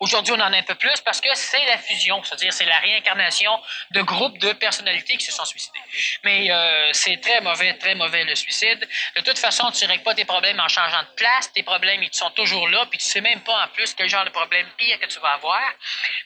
Aujourd'hui, 0.00 0.32
on 0.32 0.40
en 0.40 0.52
a 0.52 0.56
un 0.56 0.62
peu 0.62 0.74
plus 0.74 1.00
parce 1.04 1.20
que 1.20 1.28
c'est 1.34 1.64
la 1.66 1.78
fusion, 1.78 2.22
c'est-à-dire 2.22 2.52
c'est 2.52 2.64
la 2.64 2.78
réincarnation 2.78 3.50
de 3.90 4.02
groupes 4.02 4.38
de 4.38 4.52
personnalités 4.52 5.16
qui 5.16 5.24
se 5.24 5.32
sont 5.32 5.44
suicidées. 5.44 5.80
Mais 6.24 6.50
euh, 6.50 6.92
c'est 6.92 7.16
très 7.20 7.40
mauvais, 7.40 7.74
très 7.74 7.94
mauvais 7.94 8.24
le 8.24 8.34
suicide. 8.34 8.88
De 9.16 9.20
toute 9.22 9.38
façon, 9.38 9.70
tu 9.70 9.84
ne 9.84 9.90
règles 9.90 10.02
pas 10.02 10.14
tes 10.14 10.24
problèmes 10.24 10.60
en 10.60 10.68
changeant 10.68 11.02
de 11.02 11.14
place. 11.16 11.52
Tes 11.52 11.62
problèmes, 11.62 12.02
ils 12.02 12.12
sont 12.12 12.30
toujours 12.30 12.68
là, 12.68 12.86
puis 12.86 12.98
tu 12.98 13.04
sais 13.04 13.20
même 13.20 13.40
pas 13.40 13.64
en 13.64 13.68
plus 13.68 13.94
quel 13.94 14.08
genre 14.08 14.24
de 14.24 14.30
problème 14.30 14.66
pire 14.76 14.98
que 15.00 15.06
tu 15.06 15.18
vas 15.20 15.34
avoir. 15.34 15.62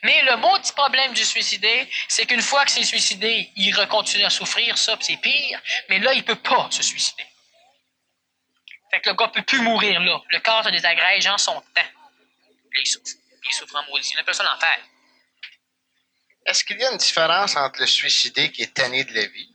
Mais 0.03 0.23
le 0.23 0.37
petit 0.59 0.73
problème 0.73 1.13
du 1.13 1.25
suicidé, 1.25 1.89
c'est 2.09 2.27
qu'une 2.27 2.43
fois 2.43 2.65
que 2.65 2.71
c'est 2.71 2.85
suicidé, 2.85 3.51
il 3.57 3.75
continue 3.89 4.25
à 4.25 4.31
souffrir, 4.31 4.77
ça, 4.77 4.97
c'est 5.01 5.17
pire. 5.17 5.61
Mais 5.89 5.99
là, 5.99 6.13
il 6.13 6.25
peut 6.25 6.37
pas 6.37 6.69
se 6.71 6.83
suicider. 6.83 7.25
Fait 8.91 9.01
que 9.01 9.11
le 9.11 9.15
gars 9.15 9.29
peut 9.29 9.43
plus 9.43 9.61
mourir 9.61 10.01
là. 10.01 10.21
Le 10.31 10.41
corps 10.41 10.65
se 10.65 10.71
désagrège 10.71 11.27
en 11.27 11.39
son 11.39 11.61
temps. 11.75 11.91
il 12.79 12.87
souffre 12.87 13.28
souffrant 13.53 13.83
maudit. 13.89 14.15
On 14.17 14.21
appelle 14.21 14.35
ça 14.35 14.45
l'enfer. 14.45 14.79
Est-ce 16.47 16.65
qu'il 16.65 16.79
y 16.79 16.85
a 16.85 16.91
une 16.91 16.99
différence 16.99 17.57
entre 17.57 17.81
le 17.81 17.87
suicidé 17.87 18.51
qui 18.51 18.63
est 18.63 18.75
tanné 18.75 19.05
de 19.05 19.15
la 19.15 19.27
vie 19.27 19.55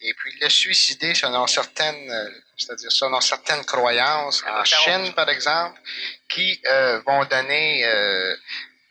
et 0.00 0.14
puis 0.14 0.32
le 0.40 0.48
suicidé 0.48 1.14
selon 1.14 1.46
certaines, 1.46 2.10
euh, 2.10 2.30
c'est-à-dire 2.56 2.92
selon 2.92 3.20
certaines 3.20 3.64
croyances, 3.64 4.44
en 4.46 4.64
Chine 4.64 5.12
par 5.14 5.28
exemple, 5.28 5.80
qui 6.28 6.60
euh, 6.66 7.00
vont 7.04 7.24
donner 7.24 7.84
euh, 7.84 8.36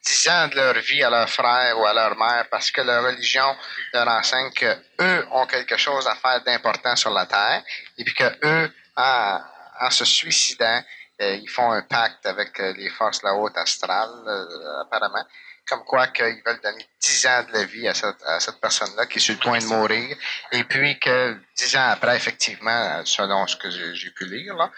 10 0.03 0.27
ans 0.29 0.47
de 0.47 0.55
leur 0.55 0.73
vie 0.79 1.03
à 1.03 1.09
leur 1.09 1.29
frère 1.29 1.79
ou 1.79 1.85
à 1.85 1.93
leur 1.93 2.17
mère 2.17 2.47
parce 2.49 2.71
que 2.71 2.81
leur 2.81 3.03
religion 3.03 3.55
leur 3.93 4.07
enseigne 4.07 4.51
qu'eux 4.51 5.27
ont 5.31 5.45
quelque 5.45 5.77
chose 5.77 6.07
à 6.07 6.15
faire 6.15 6.43
d'important 6.43 6.95
sur 6.95 7.11
la 7.11 7.25
terre 7.25 7.63
et 7.97 8.03
puis 8.03 8.13
que 8.13 8.37
eux, 8.43 8.73
en, 8.97 9.39
en 9.79 9.91
se 9.91 10.03
suicidant, 10.03 10.83
ils 11.19 11.49
font 11.49 11.71
un 11.71 11.81
pacte 11.81 12.25
avec 12.25 12.59
euh, 12.59 12.73
les 12.77 12.89
forces 12.89 13.23
la 13.23 13.33
haute 13.33 13.57
astrale, 13.57 14.09
euh, 14.27 14.81
apparemment, 14.81 15.25
comme 15.67 15.83
quoi 15.83 16.07
qu'ils 16.07 16.41
veulent 16.45 16.61
donner 16.61 16.85
10 16.99 17.25
ans 17.25 17.43
de 17.43 17.53
la 17.53 17.63
vie 17.65 17.87
à 17.87 17.93
cette, 17.93 18.21
à 18.25 18.39
cette 18.39 18.59
personne-là 18.61 19.05
qui 19.07 19.17
est 19.17 19.21
sur 19.21 19.33
le 19.33 19.39
point 19.39 19.59
de 19.59 19.65
mourir, 19.65 20.15
et 20.51 20.63
puis 20.63 20.97
que 20.99 21.37
10 21.55 21.75
ans 21.77 21.89
après, 21.89 22.15
effectivement, 22.15 23.03
selon 23.03 23.47
ce 23.47 23.55
que 23.55 23.69
j'ai 23.69 24.11
pu 24.11 24.25
lire, 24.25 24.55
là, 24.55 24.71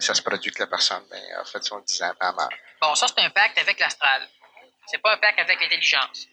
ça 0.00 0.14
se 0.14 0.22
produit 0.22 0.50
que 0.50 0.60
la 0.60 0.66
personne 0.66 1.02
ben, 1.10 1.22
a 1.40 1.44
fait 1.44 1.62
son 1.62 1.78
10 1.80 2.02
ans 2.02 2.12
pas 2.18 2.32
meurt. 2.32 2.52
Bon, 2.82 2.94
ça, 2.94 3.06
c'est 3.08 3.24
un 3.24 3.30
pacte 3.30 3.58
avec 3.58 3.78
l'astral. 3.80 4.28
C'est 4.86 4.98
pas 4.98 5.14
un 5.14 5.16
pacte 5.16 5.38
avec 5.38 5.60
l'intelligence. 5.60 6.26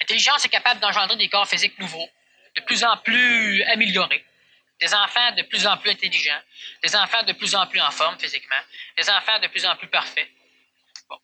L'intelligence 0.00 0.44
est 0.44 0.48
capable 0.48 0.80
d'engendrer 0.80 1.16
des 1.16 1.28
corps 1.28 1.46
physiques 1.46 1.78
nouveaux, 1.78 2.08
de 2.56 2.60
plus 2.62 2.82
en 2.82 2.96
plus 2.96 3.62
améliorés 3.64 4.24
des 4.82 4.92
enfants 4.94 5.30
de 5.36 5.42
plus 5.42 5.64
en 5.64 5.76
plus 5.76 5.92
intelligents, 5.92 6.42
des 6.82 6.96
enfants 6.96 7.22
de 7.22 7.32
plus 7.32 7.54
en 7.54 7.66
plus 7.68 7.80
en 7.80 7.90
forme 7.92 8.18
physiquement, 8.18 8.62
des 8.98 9.08
enfants 9.08 9.38
de 9.38 9.46
plus 9.46 9.64
en 9.64 9.76
plus 9.76 9.86
parfaits. 9.86 10.28
Bon. 11.08 11.16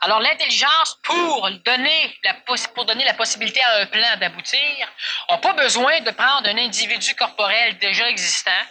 Alors 0.00 0.18
l'intelligence, 0.18 0.98
pour 1.04 1.48
donner, 1.64 2.18
la, 2.24 2.34
pour 2.74 2.84
donner 2.84 3.04
la 3.04 3.14
possibilité 3.14 3.62
à 3.62 3.82
un 3.82 3.86
plan 3.86 4.16
d'aboutir, 4.16 4.88
n'a 5.30 5.38
pas 5.38 5.52
besoin 5.52 6.00
de 6.00 6.10
prendre 6.10 6.48
un 6.48 6.58
individu 6.58 7.14
corporel 7.14 7.78
déjà 7.78 8.08
existant, 8.08 8.62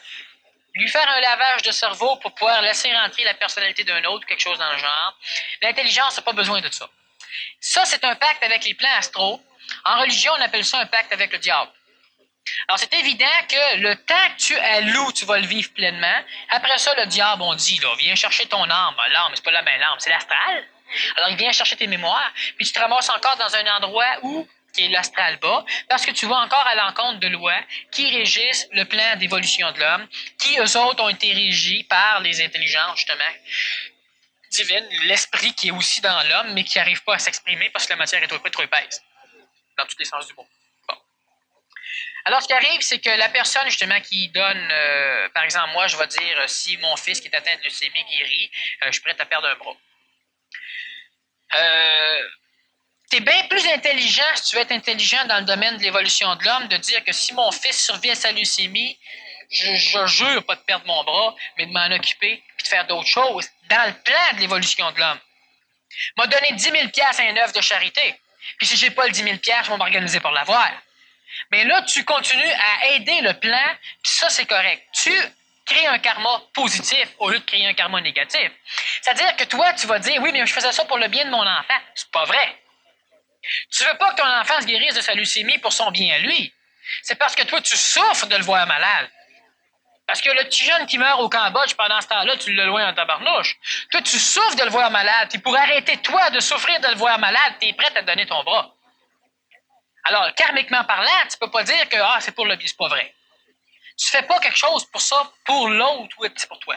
lui 0.73 0.89
faire 0.89 1.09
un 1.09 1.21
lavage 1.21 1.61
de 1.61 1.71
cerveau 1.71 2.17
pour 2.17 2.35
pouvoir 2.35 2.61
laisser 2.61 2.93
rentrer 2.93 3.23
la 3.23 3.35
personnalité 3.35 3.85
d'un 3.85 4.03
autre, 4.03 4.25
quelque 4.27 4.41
chose 4.41 4.59
dans 4.59 4.71
le 4.73 4.77
genre. 4.77 5.17
L'intelligence 5.61 6.17
n'a 6.17 6.23
pas 6.23 6.33
besoin 6.33 6.59
de 6.59 6.69
ça. 6.69 6.89
Ça, 7.61 7.85
c'est 7.85 8.03
un 8.03 8.15
pacte 8.15 8.43
avec 8.43 8.65
les 8.65 8.73
plans 8.73 8.97
astraux. 8.97 9.41
En 9.85 10.01
religion, 10.01 10.33
on 10.37 10.41
appelle 10.41 10.65
ça 10.65 10.79
un 10.79 10.85
pacte 10.87 11.13
avec 11.13 11.31
le 11.31 11.37
diable. 11.37 11.71
Alors, 12.67 12.79
c'est 12.79 12.93
évident 12.93 13.25
que 13.49 13.77
le 13.77 13.95
temps 13.95 14.29
que 14.38 14.41
tu 14.41 14.55
alloues, 14.55 15.12
tu 15.12 15.25
vas 15.25 15.39
le 15.39 15.47
vivre 15.47 15.71
pleinement. 15.73 16.23
Après 16.49 16.77
ça, 16.77 16.93
le 16.95 17.05
diable, 17.08 17.41
on 17.41 17.55
dit, 17.55 17.79
là, 17.79 17.89
viens 17.97 18.15
chercher 18.15 18.45
ton 18.47 18.63
âme. 18.69 18.95
L'âme, 19.12 19.31
c'est 19.34 19.43
pas 19.43 19.51
la 19.51 19.63
même 19.63 19.81
âme, 19.81 19.97
c'est 19.99 20.10
l'astral. 20.10 20.65
Alors, 21.17 21.29
il 21.29 21.38
vient 21.38 21.51
chercher 21.51 21.75
tes 21.75 21.88
mémoires, 21.88 22.31
puis 22.58 22.65
tu 22.65 22.71
te 22.71 22.79
ramasses 22.79 23.10
encore 23.10 23.36
dans 23.38 23.55
un 23.55 23.77
endroit 23.77 24.19
où 24.21 24.47
qui 24.75 24.86
est 24.86 24.89
l'astral 24.89 25.38
bas, 25.38 25.63
parce 25.88 26.05
que 26.05 26.12
tu 26.12 26.25
vas 26.25 26.36
encore 26.36 26.67
à 26.67 26.75
l'encontre 26.75 27.19
de 27.19 27.27
lois 27.29 27.60
qui 27.91 28.10
régissent 28.10 28.67
le 28.73 28.84
plan 28.84 29.15
d'évolution 29.15 29.71
de 29.71 29.79
l'homme, 29.79 30.08
qui, 30.38 30.60
eux 30.60 30.77
autres, 30.77 31.01
ont 31.01 31.10
été 31.10 31.31
régis 31.31 31.84
par 31.84 32.19
les 32.19 32.43
intelligences, 32.43 32.97
justement, 32.97 33.23
divines, 34.51 34.88
l'esprit 35.03 35.53
qui 35.53 35.69
est 35.69 35.71
aussi 35.71 36.01
dans 36.01 36.21
l'homme, 36.27 36.53
mais 36.53 36.63
qui 36.63 36.77
n'arrive 36.77 37.03
pas 37.03 37.15
à 37.15 37.19
s'exprimer 37.19 37.69
parce 37.69 37.86
que 37.86 37.93
la 37.93 37.97
matière 37.97 38.21
est 38.21 38.27
trop, 38.27 38.38
trop 38.49 38.63
épaisse, 38.63 39.01
dans 39.77 39.86
tous 39.86 39.97
les 39.97 40.05
sens 40.05 40.27
du 40.27 40.34
mot. 40.34 40.47
Alors, 42.27 42.41
ce 42.41 42.47
qui 42.47 42.53
arrive, 42.53 42.81
c'est 42.81 42.97
que 42.97 43.09
la 43.09 43.29
personne, 43.29 43.65
justement, 43.65 44.01
qui 44.01 44.29
donne, 44.29 44.69
euh, 44.71 45.29
par 45.29 45.43
exemple, 45.43 45.69
moi, 45.73 45.85
je 45.85 45.95
vais 45.95 46.07
dire, 46.07 46.39
euh, 46.39 46.47
si 46.47 46.75
mon 46.77 46.95
fils 46.95 47.21
qui 47.21 47.27
est 47.27 47.35
atteint 47.35 47.55
de 47.55 47.63
leucémie 47.63 48.03
guérit, 48.03 48.51
euh, 48.81 48.88
je 48.88 48.93
suis 48.93 49.01
prêt 49.01 49.15
à 49.19 49.25
perdre 49.25 49.47
un 49.47 49.55
bras. 49.55 49.75
tu 53.11 53.17
es 53.17 53.19
bien 53.19 53.43
plus 53.47 53.67
intelligent, 53.67 54.23
si 54.35 54.49
tu 54.49 54.55
veux 54.55 54.63
être 54.63 54.71
intelligent 54.71 55.23
dans 55.25 55.38
le 55.38 55.45
domaine 55.45 55.77
de 55.77 55.83
l'évolution 55.83 56.35
de 56.35 56.43
l'homme, 56.43 56.67
de 56.67 56.77
dire 56.77 57.03
que 57.03 57.11
si 57.13 57.31
mon 57.33 57.51
fils 57.51 57.85
survit 57.85 58.09
à 58.09 58.15
sa 58.15 58.31
leucémie, 58.31 58.97
je, 59.51 59.75
je 59.75 60.07
jure 60.07 60.43
pas 60.45 60.55
de 60.55 60.61
perdre 60.61 60.88
mon 60.88 61.03
bras, 61.03 61.35
mais 61.57 61.67
de 61.67 61.71
m'en 61.71 61.91
occuper 61.91 62.43
et 62.59 62.63
de 62.63 62.67
faire 62.67 62.88
d'autres 62.88 63.07
choses 63.07 63.47
dans 63.69 63.85
le 63.88 63.93
plan 64.03 64.33
de 64.33 64.39
l'évolution 64.39 64.91
de 64.91 64.99
l'homme. 64.99 65.19
M'a 66.17 66.25
donné 66.25 66.53
10 66.53 66.63
000 66.63 66.75
à 66.75 67.21
un 67.21 67.38
œuvre 67.38 67.53
de 67.53 67.61
charité. 67.61 68.19
Puis 68.57 68.65
si 68.65 68.77
j'ai 68.77 68.89
pas 68.89 69.05
le 69.05 69.11
10 69.11 69.23
000 69.23 69.35
je 69.43 69.69
vais 69.69 69.77
m'organiser 69.77 70.19
pour 70.19 70.31
l'avoir. 70.31 70.71
Mais 71.51 71.63
là, 71.63 71.81
tu 71.84 72.03
continues 72.03 72.43
à 72.43 72.88
aider 72.93 73.21
le 73.21 73.34
plan, 73.34 73.75
puis 74.03 74.12
ça, 74.12 74.29
c'est 74.29 74.45
correct. 74.45 74.84
Tu 74.93 75.12
crées 75.65 75.88
un 75.88 75.99
karma 75.99 76.41
positif 76.53 77.08
au 77.19 77.29
lieu 77.29 77.39
de 77.39 77.43
créer 77.45 77.65
un 77.65 77.73
karma 77.73 77.99
négatif. 78.01 78.51
C'est-à-dire 79.01 79.36
que 79.36 79.43
toi, 79.45 79.73
tu 79.73 79.88
vas 79.88 79.99
dire, 79.99 80.21
oui, 80.21 80.31
mais 80.31 80.45
je 80.45 80.53
faisais 80.53 80.71
ça 80.71 80.86
pour 80.86 80.97
le 80.97 81.08
bien 81.08 81.25
de 81.25 81.31
mon 81.31 81.41
enfant. 81.41 81.79
C'est 81.95 82.12
pas 82.12 82.25
vrai. 82.25 82.62
Tu 83.71 83.84
veux 83.84 83.97
pas 83.97 84.12
que 84.13 84.21
ton 84.21 84.27
enfant 84.27 84.60
se 84.62 84.65
guérisse 84.65 84.95
de 84.95 85.01
sa 85.01 85.13
leucémie 85.13 85.58
pour 85.60 85.73
son 85.73 85.91
bien 85.91 86.15
à 86.15 86.19
lui. 86.19 86.53
C'est 87.03 87.15
parce 87.15 87.36
que 87.36 87.43
toi, 87.43 87.62
tu 87.62 87.75
souffres 87.75 88.27
de 88.27 88.36
le 88.36 88.43
voir 88.43 88.65
malade. 88.67 89.10
Parce 90.08 90.21
que 90.21 90.29
le 90.29 90.43
petit 90.43 90.63
jeune 90.63 90.86
qui 90.86 90.99
meurt 90.99 91.19
au 91.19 91.29
Cambodge, 91.29 91.73
pendant 91.73 91.99
ce 91.99 92.08
temps-là, 92.08 92.38
tu 92.38 92.53
le 92.53 92.65
loin 92.65 92.89
en 92.89 92.93
tabarnouche. 92.93 93.55
Toi, 93.89 94.01
tu 94.03 94.19
souffres 94.19 94.55
de 94.55 94.63
le 94.63 94.69
voir 94.69 94.91
malade. 94.91 95.29
Puis 95.29 95.39
pour 95.39 95.58
arrêter, 95.58 95.97
toi, 95.97 96.29
de 96.29 96.39
souffrir 96.39 96.79
de 96.79 96.88
le 96.89 96.95
voir 96.95 97.17
malade, 97.17 97.53
tu 97.60 97.67
es 97.67 97.73
prêt 97.73 97.91
à 97.95 98.03
donner 98.03 98.27
ton 98.27 98.43
bras. 98.43 98.74
Alors, 100.05 100.33
karmiquement 100.35 100.83
parlant, 100.83 101.27
tu 101.29 101.37
peux 101.37 101.49
pas 101.49 101.63
dire 101.63 101.89
que 101.89 101.97
ah, 101.97 102.17
c'est 102.19 102.33
pour 102.33 102.45
le 102.45 102.55
bien, 102.55 102.67
c'est 102.67 102.77
pas 102.77 102.87
vrai. 102.87 103.13
Tu 103.97 104.07
fais 104.07 104.21
pas 104.23 104.39
quelque 104.39 104.57
chose 104.57 104.85
pour 104.91 105.01
ça, 105.01 105.31
pour 105.45 105.69
l'autre, 105.69 106.15
ou 106.19 106.25
c'est 106.35 106.47
pour 106.47 106.59
toi. 106.59 106.75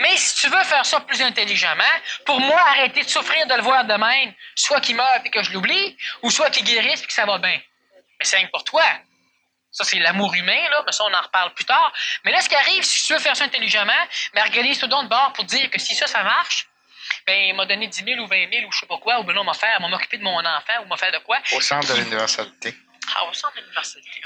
Mais 0.00 0.16
si 0.16 0.40
tu 0.40 0.48
veux 0.48 0.64
faire 0.64 0.84
ça 0.84 1.00
plus 1.00 1.20
intelligemment, 1.22 1.84
pour 2.24 2.40
moi, 2.40 2.60
arrêter 2.60 3.02
de 3.02 3.08
souffrir 3.08 3.46
de 3.46 3.54
le 3.54 3.62
voir 3.62 3.84
de 3.84 3.94
même, 3.94 4.34
soit 4.56 4.80
qu'il 4.80 4.96
meurt 4.96 5.24
et 5.24 5.30
que 5.30 5.42
je 5.42 5.52
l'oublie, 5.52 5.96
ou 6.22 6.30
soit 6.30 6.50
qu'il 6.50 6.64
guérisse 6.64 7.02
et 7.02 7.06
que 7.06 7.12
ça 7.12 7.26
va 7.26 7.38
bien. 7.38 7.60
Mais 8.18 8.24
c'est 8.24 8.36
rien 8.36 8.46
que 8.46 8.50
pour 8.50 8.64
toi. 8.64 8.84
Ça, 9.70 9.84
c'est 9.84 9.98
l'amour 9.98 10.34
humain, 10.34 10.68
là, 10.70 10.82
mais 10.86 10.92
ça, 10.92 11.04
on 11.04 11.12
en 11.12 11.20
reparle 11.20 11.52
plus 11.52 11.64
tard. 11.64 11.92
Mais 12.24 12.32
là, 12.32 12.40
ce 12.40 12.48
qui 12.48 12.54
arrive, 12.54 12.82
si 12.82 13.06
tu 13.06 13.12
veux 13.12 13.18
faire 13.18 13.36
ça 13.36 13.44
intelligemment, 13.44 13.92
mais 14.32 14.40
organise 14.40 14.78
tout 14.78 14.86
de 14.86 15.08
bord 15.08 15.32
pour 15.34 15.44
dire 15.44 15.68
que 15.70 15.78
si 15.78 15.94
ça, 15.94 16.06
ça 16.06 16.22
marche, 16.22 16.68
ben, 17.26 17.48
il 17.48 17.54
m'a 17.54 17.66
donné 17.66 17.86
10 17.86 18.04
000 18.04 18.20
ou 18.20 18.26
20 18.26 18.50
000 18.52 18.66
ou 18.66 18.72
je 18.72 18.80
sais 18.80 18.86
pas 18.86 18.98
quoi, 18.98 19.20
ou 19.20 19.24
ben 19.24 19.32
non, 19.34 19.44
m'a 19.44 19.54
fait, 19.54 19.78
m'a 19.80 19.88
m'occuper 19.88 20.18
de 20.18 20.22
mon 20.22 20.38
enfant 20.38 20.82
ou 20.82 20.86
m'a 20.86 20.96
fait 20.96 21.12
de 21.12 21.18
quoi. 21.18 21.38
Au 21.52 21.60
centre 21.60 21.92
de 21.94 22.00
l'universalité. 22.00 22.74
Ah, 23.14 23.24
au 23.24 23.32
centre 23.32 23.54
de 23.56 23.60
l'universalité. 23.60 24.22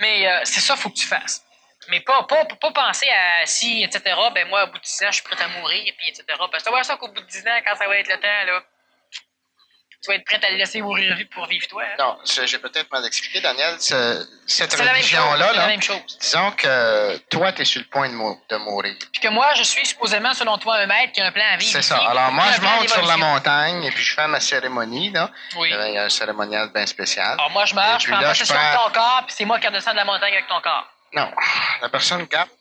Mais 0.00 0.28
euh, 0.28 0.40
c'est 0.44 0.60
ça 0.60 0.74
qu'il 0.74 0.82
faut 0.82 0.90
que 0.90 0.96
tu 0.96 1.06
fasses. 1.06 1.42
Mais 1.88 2.00
pas, 2.00 2.24
pas, 2.24 2.44
pas 2.44 2.72
penser 2.72 3.08
à 3.08 3.46
si, 3.46 3.82
etc., 3.82 4.02
ben 4.34 4.48
moi, 4.48 4.64
au 4.64 4.66
bout 4.72 4.78
de 4.78 4.82
10 4.82 5.02
ans, 5.04 5.10
je 5.10 5.14
suis 5.14 5.22
prêt 5.22 5.40
à 5.40 5.48
mourir, 5.48 5.94
puis 5.96 6.08
etc. 6.08 6.24
Parce 6.50 6.62
que 6.62 6.68
tu 6.68 6.74
vas 6.74 6.82
ça 6.82 6.96
qu'au 6.96 7.08
bout 7.08 7.20
de 7.20 7.26
10 7.26 7.46
ans, 7.46 7.60
quand 7.64 7.76
ça 7.76 7.86
va 7.86 7.96
être 7.96 8.08
le 8.08 8.18
temps, 8.18 8.44
là, 8.46 8.64
tu 10.06 10.12
vas 10.12 10.16
être 10.16 10.24
prêt 10.24 10.40
à 10.46 10.50
le 10.50 10.56
laisser 10.56 10.80
mourir 10.80 11.16
pour 11.32 11.46
vivre 11.46 11.66
toi. 11.66 11.82
Hein? 11.82 11.96
Non, 11.98 12.18
j'ai 12.24 12.58
peut-être 12.58 12.90
mal 12.92 13.04
expliqué, 13.04 13.40
Daniel. 13.40 13.76
Cette 13.78 14.74
religion-là, 14.74 15.52
la 15.52 15.66
même 15.66 15.82
chose. 15.82 16.00
disons 16.20 16.52
que 16.52 17.16
toi, 17.28 17.52
tu 17.52 17.62
es 17.62 17.64
sur 17.64 17.80
le 17.80 17.88
point 17.88 18.08
de, 18.08 18.56
mourir. 18.58 18.94
Puis 19.12 19.20
que 19.20 19.28
moi, 19.28 19.52
je 19.54 19.64
suis 19.64 19.84
supposément, 19.84 20.32
selon 20.32 20.58
toi, 20.58 20.76
un 20.76 20.86
maître 20.86 21.12
qui 21.12 21.20
a 21.20 21.26
un 21.26 21.32
plan 21.32 21.44
à 21.52 21.56
vivre. 21.56 21.72
C'est 21.72 21.82
ça. 21.82 21.96
Alors, 21.96 22.30
moi, 22.32 22.44
je 22.54 22.60
monte 22.60 22.88
sur 22.88 23.04
la 23.04 23.16
montagne 23.16 23.84
et 23.84 23.90
puis 23.90 24.02
je 24.02 24.14
fais 24.14 24.28
ma 24.28 24.40
cérémonie. 24.40 25.10
Là. 25.10 25.30
Oui. 25.56 25.70
Il 25.72 25.94
y 25.94 25.98
a 25.98 26.04
un 26.04 26.08
cérémonial 26.08 26.70
bien 26.72 26.86
spécial. 26.86 27.32
Alors, 27.32 27.50
moi, 27.50 27.64
je 27.64 27.74
marche, 27.74 28.04
je 28.04 28.12
prends 28.12 28.22
possession 28.22 28.54
de 28.54 28.76
ton 28.76 28.92
corps, 28.92 29.24
puis 29.26 29.34
c'est 29.36 29.44
moi 29.44 29.58
qui 29.58 29.66
redescends 29.66 29.92
de 29.92 29.96
la 29.96 30.04
montagne 30.04 30.34
avec 30.34 30.46
ton 30.46 30.60
corps. 30.60 30.86
Non. 31.14 31.30
La 31.82 31.88
personne 31.88 32.26
capte. 32.28 32.52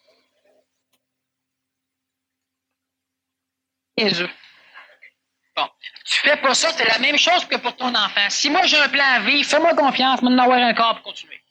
Jésus. 3.97 4.27
Bon. 4.27 4.44
Tu 6.05 6.19
fais 6.19 6.37
pas 6.37 6.53
ça, 6.53 6.71
c'est 6.71 6.85
la 6.85 6.99
même 6.99 7.17
chose 7.17 7.45
que 7.45 7.55
pour 7.57 7.75
ton 7.75 7.93
enfant. 7.93 8.29
Si 8.29 8.49
moi 8.49 8.65
j'ai 8.67 8.77
un 8.77 8.89
plan 8.89 9.03
à 9.03 9.19
vivre, 9.21 9.49
fais-moi 9.49 9.73
confiance, 9.73 10.21
moi 10.21 10.31
avoir 10.43 10.59
un 10.59 10.73
corps 10.73 10.93
pour 10.95 11.11
continuer. 11.11 11.41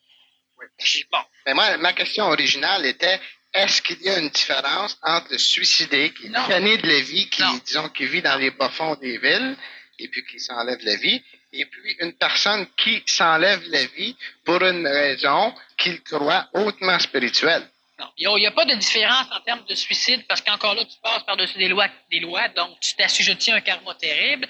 Oui. 0.58 0.66
Bon. 1.10 1.18
Mais 1.46 1.54
moi, 1.54 1.76
ma 1.78 1.92
question 1.92 2.26
originale 2.26 2.86
était 2.86 3.20
est-ce 3.52 3.82
qu'il 3.82 4.00
y 4.02 4.08
a 4.08 4.18
une 4.18 4.30
différence 4.30 4.96
entre 5.02 5.32
le 5.32 5.38
suicidé 5.38 6.12
qui 6.12 6.26
est 6.26 6.28
de 6.28 6.86
la 6.86 7.00
vie, 7.00 7.28
qui, 7.30 7.42
disons, 7.66 7.88
qui 7.88 8.06
vit 8.06 8.22
dans 8.22 8.36
les 8.36 8.50
bas-fonds 8.50 8.96
des 8.96 9.18
villes, 9.18 9.56
et 9.98 10.08
puis 10.08 10.24
qui 10.24 10.40
s'enlève 10.40 10.80
la 10.82 10.96
vie, 10.96 11.22
et 11.52 11.64
puis 11.66 11.96
une 12.00 12.14
personne 12.14 12.66
qui 12.76 13.02
s'enlève 13.06 13.62
la 13.68 13.84
vie 13.86 14.16
pour 14.44 14.62
une 14.62 14.86
raison 14.86 15.54
qu'il 15.76 16.02
croit 16.02 16.48
hautement 16.54 16.98
spirituelle? 16.98 17.68
Il 18.16 18.28
n'y 18.28 18.46
a, 18.46 18.50
pas 18.50 18.64
de 18.64 18.74
différence 18.74 19.26
en 19.30 19.40
termes 19.40 19.64
de 19.68 19.74
suicide 19.74 20.24
parce 20.26 20.40
qu'encore 20.40 20.74
là, 20.74 20.84
tu 20.84 20.96
passes 21.00 21.22
par-dessus 21.24 21.58
des 21.58 21.68
lois, 21.68 21.88
des 22.10 22.18
lois, 22.18 22.48
donc 22.48 22.78
tu 22.80 22.94
t'assujettis 22.96 23.52
à 23.52 23.56
un 23.56 23.60
karma 23.60 23.94
terrible. 23.94 24.48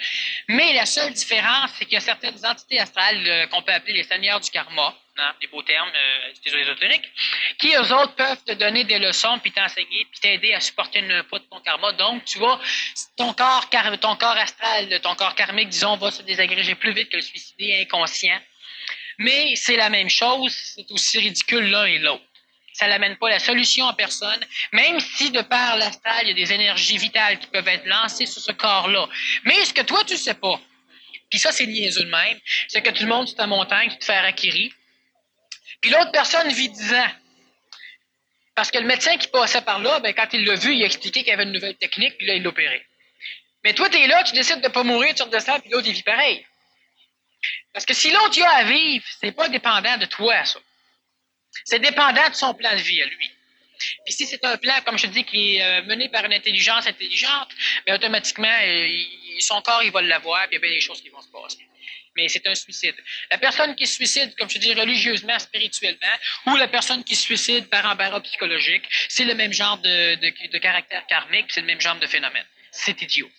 Mais 0.49 0.73
la 0.73 0.87
seule 0.87 1.13
différence, 1.13 1.71
c'est 1.77 1.85
qu'il 1.85 1.95
y 1.95 1.97
a 1.99 2.01
certaines 2.01 2.45
entités 2.45 2.79
astrales 2.79 3.23
euh, 3.27 3.47
qu'on 3.49 3.63
peut 3.63 3.73
appeler 3.73 3.95
les 3.95 4.03
seigneurs 4.05 4.41
du 4.41 4.51
karma, 4.51 4.95
hein, 5.19 5.35
des 5.43 5.47
beaux 5.49 5.63
termes 5.63 5.91
euh, 5.95 6.59
ésotériques, 6.59 7.11
qui, 7.59 7.75
eux 7.75 7.93
autres, 7.93 8.15
peuvent 8.15 8.43
te 8.45 8.53
donner 8.53 8.85
des 8.85 8.99
leçons, 8.99 9.39
puis 9.39 9.53
t'enseigner, 9.53 10.07
puis 10.11 10.21
t'aider 10.21 10.55
à 10.55 10.61
supporter 10.61 11.01
une 11.01 11.23
poids 11.25 11.39
de 11.39 11.45
ton 11.45 11.61
karma. 11.61 11.93
Donc, 11.93 12.25
tu 12.25 12.39
vois, 12.39 12.59
ton 13.17 13.35
corps, 13.35 13.69
ton 14.01 14.17
corps 14.17 14.39
astral, 14.39 15.01
ton 15.03 15.15
corps 15.17 15.35
karmique, 15.35 15.69
disons, 15.69 15.97
va 15.97 16.11
se 16.11 16.23
désagréger 16.23 16.77
plus 16.77 16.93
vite 16.93 17.11
que 17.11 17.17
le 17.17 17.23
suicidé 17.23 17.83
inconscient. 17.83 18.41
Mais 19.19 19.55
c'est 19.55 19.77
la 19.77 19.91
même 19.91 20.09
chose, 20.09 20.53
c'est 20.53 20.91
aussi 20.91 21.19
ridicule 21.19 21.71
l'un 21.71 21.85
et 21.85 21.99
l'autre 21.99 22.25
ça 22.75 22.89
n'amène 22.89 23.17
pas 23.17 23.31
la 23.31 23.39
solution 23.39 23.87
à 23.89 23.95
personne, 23.95 24.45
même 24.73 25.01
si 25.01 25.31
de 25.31 25.41
par 25.43 25.77
l'astral, 25.77 26.19
il 26.23 26.29
y 26.29 26.31
a 26.33 26.35
des 26.35 26.53
énergies 26.53 26.99
vitales 26.99 27.39
qui 27.39 27.47
peuvent 27.47 27.69
être 27.69 27.87
lancées 27.87 28.27
sur 28.27 28.43
ce 28.43 28.53
corps-là. 28.53 29.09
Mais 29.45 29.65
ce 29.65 29.73
que 29.73 29.83
toi, 29.83 30.05
tu 30.05 30.17
sais 30.17 30.35
pas, 30.35 30.61
puis 31.31 31.39
ça, 31.39 31.53
c'est 31.53 31.67
lié 31.67 31.89
de 31.91 32.05
même, 32.05 32.39
c'est 32.69 32.83
que 32.83 32.91
tu 32.91 33.07
montes 33.07 33.29
sur 33.29 33.37
ta 33.37 33.47
montagne, 33.47 33.91
tu 33.91 33.99
te 33.99 34.05
fais 34.05 34.15
acquérir, 34.15 34.73
puis 35.81 35.91
l'autre 35.91 36.11
personne 36.11 36.49
vit 36.53 36.69
10 36.69 36.95
ans. 36.95 37.11
Parce 38.55 38.71
que 38.71 38.79
le 38.79 38.87
médecin 38.87 39.17
qui 39.19 39.29
passait 39.29 39.63
par 39.63 39.81
là, 39.81 40.01
ben, 40.01 40.13
quand 40.13 40.29
il 40.33 40.45
l'a 40.45 40.55
vu, 40.55 40.75
il 40.75 40.83
a 40.83 40.87
expliqué 40.87 41.21
qu'il 41.21 41.31
y 41.31 41.33
avait 41.33 41.43
une 41.45 41.53
nouvelle 41.53 41.77
technique, 41.77 42.17
puis 42.19 42.27
là, 42.27 42.35
il 42.35 42.43
l'a 42.43 42.49
opéré. 42.49 42.85
Mais 43.65 43.73
toi, 43.73 43.89
tu 43.89 43.99
es 43.99 44.07
là, 44.07 44.23
tu 44.23 44.33
décides 44.33 44.61
de 44.61 44.69
ne 44.69 44.73
pas 44.73 44.83
mourir, 44.83 45.15
tu 45.15 45.23
redescends, 45.23 45.61
puis 45.61 45.71
l'autre, 45.71 45.87
il 45.87 45.93
vit 45.93 46.03
pareil. 46.03 46.47
Parce 47.73 47.85
que 47.87 47.95
si 47.95 48.11
l'autre 48.11 48.41
a 48.43 48.51
à 48.51 48.65
vivre, 48.65 49.05
c'est 49.21 49.33
pas 49.33 49.49
dépendant 49.49 49.97
de 49.97 50.07
toi, 50.07 50.45
ça. 50.45 50.61
C'est 51.65 51.79
dépendant 51.79 52.29
de 52.29 52.35
son 52.35 52.55
plan 52.55 52.73
de 52.73 52.81
vie 52.81 53.03
à 53.03 53.07
lui. 53.07 53.31
Puis 54.05 54.15
si 54.15 54.27
c'est 54.27 54.45
un 54.45 54.57
plan, 54.57 54.75
comme 54.85 54.99
je 54.99 55.07
dis, 55.07 55.25
qui 55.25 55.57
est 55.57 55.63
euh, 55.63 55.83
mené 55.83 56.09
par 56.09 56.25
une 56.25 56.33
intelligence 56.33 56.87
intelligente, 56.87 57.49
bien 57.87 57.97
automatiquement, 57.97 58.57
euh, 58.63 58.89
son 59.41 59.61
corps, 59.63 59.83
il 59.83 59.91
va 59.91 60.03
l'avoir, 60.03 60.47
puis 60.49 60.53
il 60.53 60.55
y 60.55 60.59
a 60.59 60.61
bien 60.61 60.71
des 60.71 60.81
choses 60.81 61.03
qui 61.03 61.09
vont 61.09 61.21
se 61.21 61.29
passer. 61.29 61.67
Mais 62.17 62.29
c'est 62.29 62.47
un 62.47 62.55
suicide. 62.55 62.95
La 63.31 63.39
personne 63.39 63.75
qui 63.75 63.87
se 63.87 63.95
suicide, 63.95 64.35
comme 64.39 64.49
je 64.49 64.59
dis, 64.59 64.73
religieusement, 64.73 65.39
spirituellement, 65.39 66.17
ou 66.47 66.57
la 66.57 66.69
personne 66.69 67.03
qui 67.03 67.17
se 67.17 67.23
suicide 67.23 67.69
par 67.69 67.85
embarras 67.87 68.21
psychologique, 68.21 68.85
c'est 69.09 69.25
le 69.25 69.35
même 69.35 69.53
genre 69.53 69.79
de, 69.79 70.15
de 70.15 70.59
caractère 70.59 71.05
karmique, 71.07 71.47
c'est 71.49 71.61
le 71.61 71.67
même 71.67 71.81
genre 71.81 71.99
de 71.99 72.07
phénomène. 72.07 72.47
C'est 72.71 73.01
idiot. 73.03 73.31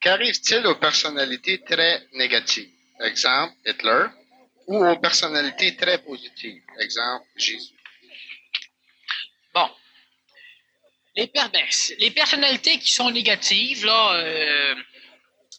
Qu'arrive-t-il 0.00 0.66
aux 0.66 0.76
personnalités 0.76 1.62
très 1.62 2.02
négatives? 2.12 2.70
Exemple, 3.00 3.54
Hitler, 3.66 4.06
ou 4.66 4.84
aux 4.84 4.98
personnalités 4.98 5.76
très 5.76 5.98
positives. 5.98 6.62
Exemple, 6.80 7.26
Jésus. 7.36 7.74
Bon. 9.54 9.70
Les, 11.14 11.30
ben, 11.34 11.50
les 11.98 12.10
personnalités 12.10 12.78
qui 12.78 12.92
sont 12.92 13.10
négatives, 13.10 13.86
là, 13.86 14.12
euh, 14.14 14.74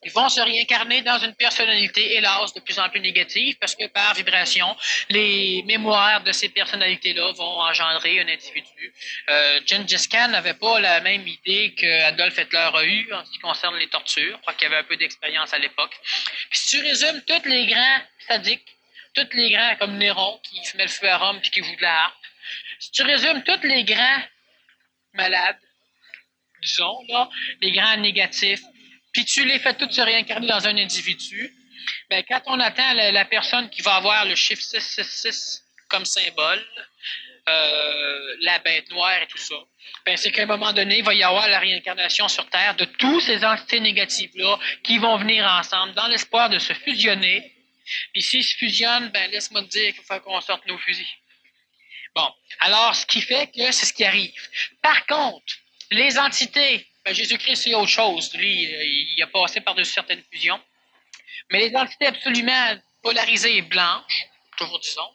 ils 0.04 0.12
vont 0.12 0.30
se 0.30 0.40
réincarner 0.40 1.02
dans 1.02 1.18
une 1.18 1.34
personnalité, 1.34 2.16
hélas, 2.16 2.54
de 2.54 2.60
plus 2.60 2.78
en 2.78 2.88
plus 2.90 3.00
négative, 3.00 3.58
parce 3.60 3.76
que 3.76 3.88
par 3.88 4.14
vibration, 4.14 4.76
les 5.10 5.64
mémoires 5.64 6.24
de 6.24 6.32
ces 6.32 6.50
personnalités-là 6.50 7.32
vont 7.32 7.62
engendrer 7.62 8.20
un 8.20 8.28
individu. 8.28 8.94
Euh, 9.30 9.60
Gengis 9.66 10.08
n'avait 10.30 10.54
pas 10.54 10.80
la 10.80 11.02
même 11.02 11.28
idée 11.28 11.74
que 11.74 12.04
Adolf 12.04 12.38
Hitler 12.38 12.70
a 12.74 12.84
eue 12.84 13.12
en 13.14 13.26
ce 13.26 13.32
qui 13.32 13.40
concerne 13.40 13.76
les 13.78 13.90
tortures. 13.90 14.36
Je 14.38 14.42
crois 14.42 14.54
qu'il 14.54 14.68
avait 14.68 14.78
un 14.78 14.84
peu 14.84 14.98
d'expérience 14.98 15.54
à 15.54 15.58
l'époque. 15.58 15.96
si 16.52 16.78
tu 16.78 16.84
résumes 16.84 17.24
tous 17.26 17.50
les 17.50 17.66
grands 17.66 18.02
sadiques 18.28 18.77
tous 19.18 19.36
les 19.36 19.52
grands 19.52 19.76
comme 19.78 19.98
Néron 19.98 20.40
qui 20.44 20.60
met 20.78 20.84
le 20.84 20.90
feu 20.90 21.10
à 21.10 21.18
Rome 21.18 21.40
puis 21.42 21.50
qui 21.50 21.64
joue 21.64 21.76
de 21.76 21.82
la 21.82 22.04
harpe, 22.04 22.16
si 22.80 22.92
tu 22.92 23.04
résumes 23.04 23.44
tous 23.44 23.66
les 23.68 23.84
grands 23.84 24.24
malades, 25.14 25.58
disons, 26.62 27.00
là, 27.10 27.30
les 27.62 27.72
grands 27.72 27.98
négatifs, 27.98 28.62
puis 29.14 29.26
tu 29.26 29.46
les 29.46 29.60
fais 29.60 29.74
tous 29.74 29.92
se 29.92 30.02
réincarner 30.02 30.48
dans 30.48 30.68
un 30.68 30.78
individu, 30.78 31.54
ben, 32.10 32.24
quand 32.28 32.42
on 32.48 32.60
attend 32.60 32.94
la, 32.94 33.26
personne 33.26 33.70
qui 33.70 33.82
va 33.82 33.96
avoir 33.96 34.26
le 34.26 34.36
chiffre 34.36 34.62
666 34.62 35.64
comme 35.90 36.06
symbole, 36.06 36.66
euh, 37.50 38.36
la 38.42 38.60
bête 38.60 38.90
noire 38.92 39.22
et 39.22 39.28
tout 39.28 39.38
ça, 39.38 39.56
ben, 40.06 40.18
c'est 40.18 40.32
qu'à 40.32 40.44
un 40.44 40.48
moment 40.48 40.74
donné, 40.74 41.00
il 41.00 41.04
va 41.04 41.14
y 41.14 41.24
avoir 41.24 41.48
la 41.48 41.60
réincarnation 41.60 42.28
sur 42.28 42.50
Terre 42.50 42.76
de 42.76 42.86
tous 42.86 43.22
ces 43.22 43.44
entités 43.46 43.80
négatives-là 43.80 44.60
qui 44.84 44.98
vont 44.98 45.18
venir 45.18 45.46
ensemble 45.46 45.94
dans 45.94 46.08
l'espoir 46.08 46.50
de 46.50 46.60
se 46.60 46.74
fusionner 46.74 47.57
puis 48.14 48.22
s'ils 48.22 48.44
se 48.44 48.56
fusionnent, 48.56 49.10
ben 49.10 49.30
laisse-moi 49.32 49.64
te 49.64 49.68
dire 49.68 49.94
qu'il 49.94 50.04
faut 50.04 50.20
qu'on 50.20 50.42
sorte 50.42 50.66
nos 50.68 50.78
fusils. 50.78 51.06
Bon, 52.16 52.30
alors 52.60 52.96
ce 52.96 53.06
qui 53.06 53.22
fait 53.22 53.48
que 53.48 53.72
c'est 53.72 53.86
ce 53.86 53.94
qui 53.94 54.04
arrive. 54.04 54.50
Par 54.82 55.06
contre, 55.06 55.54
les 55.92 56.18
entités, 56.18 56.88
ben, 57.06 57.14
Jésus-Christ 57.14 57.64
c'est 57.64 57.74
autre 57.74 57.90
chose. 57.90 58.34
Lui, 58.34 58.64
il 58.64 59.24
a 59.24 59.28
passé 59.28 59.62
par-dessus 59.62 59.94
certaines 59.94 60.24
fusions. 60.32 60.60
Mais 61.52 61.70
les 61.70 61.76
entités 61.76 62.08
absolument 62.08 62.78
polarisées 63.02 63.58
et 63.58 63.62
blanches, 63.62 64.26
toujours 64.58 64.80
disons, 64.80 65.10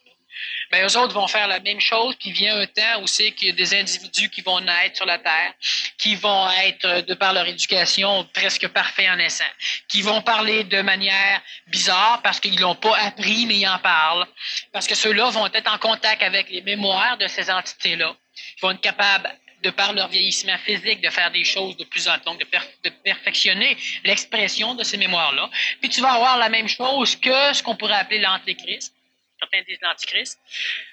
mais 0.73 0.83
eux 0.83 0.97
autres 0.97 1.13
vont 1.13 1.29
faire 1.29 1.47
la 1.47 1.61
même 1.61 1.81
chose, 1.81 2.17
puis 2.19 2.33
vient 2.33 2.59
un 2.59 2.67
temps 2.67 3.03
où 3.03 3.07
c'est 3.07 3.33
qu'il 3.33 3.49
y 3.49 3.51
a 3.51 3.55
des 3.55 3.75
individus 3.75 4.31
qui 4.31 4.41
vont 4.41 4.59
naître 4.59 4.97
sur 4.97 5.05
la 5.05 5.19
Terre, 5.19 5.53
qui 5.99 6.15
vont 6.15 6.51
être, 6.65 6.85
euh, 6.87 7.03
de 7.03 7.13
par 7.13 7.35
leur 7.35 7.47
éducation, 7.47 8.27
presque 8.33 8.67
parfaits 8.69 9.11
en 9.11 9.17
naissant, 9.17 9.45
qui 9.87 10.01
vont 10.01 10.23
parler 10.23 10.65
de 10.65 10.81
manière 10.81 11.43
bizarre 11.67 12.23
parce 12.23 12.41
qu'ils 12.41 12.59
l'ont 12.59 12.75
pas 12.75 12.97
appris, 12.97 13.45
mais 13.45 13.59
ils 13.59 13.69
en 13.69 13.79
parlent, 13.79 14.27
parce 14.73 14.87
que 14.87 14.95
ceux-là 14.95 15.29
vont 15.29 15.47
être 15.47 15.71
en 15.71 15.79
contact 15.79 16.23
avec 16.23 16.49
les 16.49 16.63
mémoires 16.63 17.19
de 17.19 17.27
ces 17.27 17.51
entités-là. 17.51 18.17
Ils 18.57 18.61
vont 18.63 18.71
être 18.71 18.81
capables 18.81 19.31
de 19.63 19.71
par 19.71 19.93
leur 19.93 20.09
vieillissement 20.09 20.57
physique, 20.59 21.01
de 21.03 21.11
faire 21.11 21.31
des 21.31 21.45
choses 21.45 21.77
de 21.77 21.85
plus 21.85 22.09
en 22.09 22.19
plus, 22.19 22.37
de, 22.39 22.91
de 22.91 22.95
perfectionner 23.05 23.77
l'expression 24.05 24.75
de 24.75 24.83
ces 24.83 24.97
mémoires-là. 24.97 25.51
Puis 25.81 25.91
tu 25.91 26.01
vas 26.01 26.15
avoir 26.15 26.39
la 26.39 26.49
même 26.49 26.69
chose 26.69 27.15
que 27.17 27.53
ce 27.53 27.63
qu'on 27.63 27.77
pourrait 27.77 27.95
appeler 27.95 28.19
l'antéchrist, 28.19 28.95
certains 29.43 29.63
disent 29.63 29.81
l'antichrist, 29.83 30.41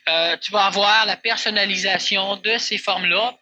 euh, 0.07 0.37
tu 0.37 0.51
vas 0.51 0.65
avoir 0.65 1.05
la 1.05 1.17
personnalisation 1.17 2.37
de 2.37 2.57
ces 2.57 2.77
formes-là, 2.77 3.37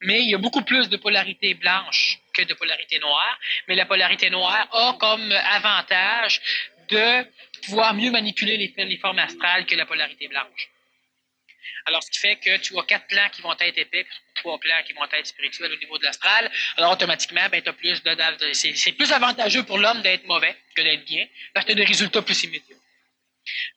mais 0.00 0.20
il 0.22 0.30
y 0.30 0.34
a 0.34 0.38
beaucoup 0.38 0.62
plus 0.62 0.88
de 0.88 0.96
polarité 0.96 1.54
blanche 1.54 2.18
que 2.32 2.42
de 2.42 2.54
polarité 2.54 2.98
noire. 2.98 3.38
Mais 3.66 3.74
la 3.74 3.84
polarité 3.84 4.30
noire 4.30 4.68
a 4.72 4.96
comme 4.98 5.32
avantage 5.32 6.40
de 6.88 7.26
pouvoir 7.64 7.92
mieux 7.94 8.10
manipuler 8.10 8.56
les, 8.56 8.96
formes 8.98 9.18
astrales 9.18 9.66
que 9.66 9.74
la 9.74 9.86
polarité 9.86 10.28
blanche. 10.28 10.68
Alors, 11.86 12.02
ce 12.02 12.10
qui 12.10 12.18
fait 12.18 12.36
que 12.36 12.56
tu 12.58 12.78
as 12.78 12.82
quatre 12.84 13.06
plans 13.06 13.28
qui 13.30 13.42
vont 13.42 13.54
être 13.58 13.78
épais, 13.78 14.06
trois 14.34 14.58
plans 14.58 14.82
qui 14.86 14.92
vont 14.92 15.04
être 15.04 15.26
spirituels 15.26 15.72
au 15.72 15.76
niveau 15.76 15.98
de 15.98 16.04
l'astral. 16.04 16.50
Alors, 16.76 16.92
automatiquement, 16.92 17.46
ben, 17.50 17.62
plus 17.62 18.02
de, 18.02 18.52
c'est 18.52 18.92
plus 18.92 19.10
avantageux 19.12 19.64
pour 19.64 19.78
l'homme 19.78 20.02
d'être 20.02 20.26
mauvais 20.26 20.54
que 20.74 20.82
d'être 20.82 21.04
bien, 21.04 21.26
parce 21.52 21.66
que 21.66 21.72
tu 21.72 21.78
as 21.78 21.82
des 21.82 21.88
résultats 21.88 22.22
plus 22.22 22.42
immédiats. 22.44 22.77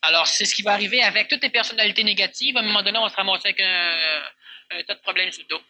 Alors, 0.02 0.28
c'est 0.28 0.46
ce 0.46 0.56
qui 0.56 0.62
va 0.62 0.74
arriver 0.74 1.02
avec 1.04 1.28
toutes 1.28 1.44
les 1.44 1.50
personnalités 1.50 2.04
négatives. 2.04 2.58
À 2.58 2.60
un 2.62 2.64
moment 2.64 2.84
donné, 2.84 2.98
on 2.98 3.04
va 3.04 3.10
se 3.10 3.16
ramasser 3.16 3.50
avec 3.50 3.60
un, 3.60 4.84
tas 4.88 4.96
de 4.96 5.02
problèmes 5.02 5.32
sur 5.32 5.44
le 5.44 5.48
dos. 5.50 5.62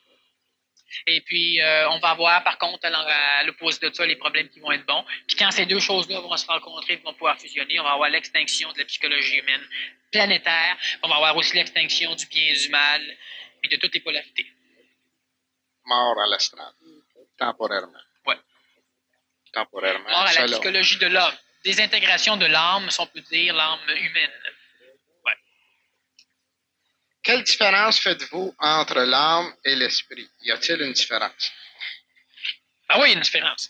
Et 1.08 1.22
puis, 1.22 1.62
euh, 1.62 1.90
on 1.90 2.00
va 2.00 2.14
voir, 2.16 2.44
par 2.44 2.58
contre, 2.58 2.86
à 2.86 3.44
l'opposé 3.44 3.80
de 3.90 3.94
ça, 3.94 4.06
les 4.06 4.18
problèmes 4.18 4.50
qui 4.50 4.60
vont 4.60 4.72
être 4.72 4.86
bons. 4.86 5.06
Puis 5.26 5.38
quand 5.38 5.50
ces 5.52 5.66
deux 5.66 5.80
choses-là 5.80 6.20
vont 6.20 6.36
se 6.36 6.46
rencontrer, 6.46 6.98
vont 6.98 7.14
pouvoir 7.14 7.40
fusionner, 7.40 7.80
on 7.80 7.84
va 7.84 7.94
avoir 7.94 8.10
l'extinction 8.10 8.72
de 8.74 8.80
la 8.80 8.86
psychologie 8.86 9.38
humaine 9.38 9.62
planétaire. 10.12 10.78
On 11.02 11.08
va 11.08 11.16
avoir 11.16 11.38
aussi 11.38 11.56
l'extinction 11.56 12.14
du 12.16 12.26
bien 12.28 12.44
et 12.44 12.58
du 12.58 12.70
mal, 12.70 13.02
et 13.64 13.68
de 13.70 13.76
toutes 13.78 13.94
les 13.94 14.02
polarités. 14.02 14.48
Mort 15.86 16.20
à 16.20 16.28
l'astral, 16.28 16.74
temporairement. 17.38 18.04
Oui. 18.26 18.36
Temporairement. 19.54 20.10
Mort 20.10 20.28
à 20.28 20.34
la 20.34 20.46
psychologie 20.46 20.98
de 20.98 21.08
l'homme. 21.08 21.38
Désintégration 21.64 22.38
de 22.38 22.46
l'âme, 22.46 22.90
si 22.90 23.00
on 23.00 23.08
peut 23.08 23.22
dire, 23.22 23.54
l'âme 23.54 23.80
humaine. 23.90 24.32
Quelle 27.24 27.44
différence 27.44 28.00
faites-vous 28.00 28.56
entre 28.58 29.02
l'âme 29.02 29.54
et 29.64 29.76
l'esprit? 29.76 30.28
Y 30.42 30.52
a-t-il 30.52 30.82
une 30.82 30.94
différence? 30.94 31.52
Ah 32.90 33.00
oui, 33.00 33.10
il 33.10 33.12
y 33.12 33.14
a 33.14 33.18
une 33.18 33.22
différence. 33.22 33.70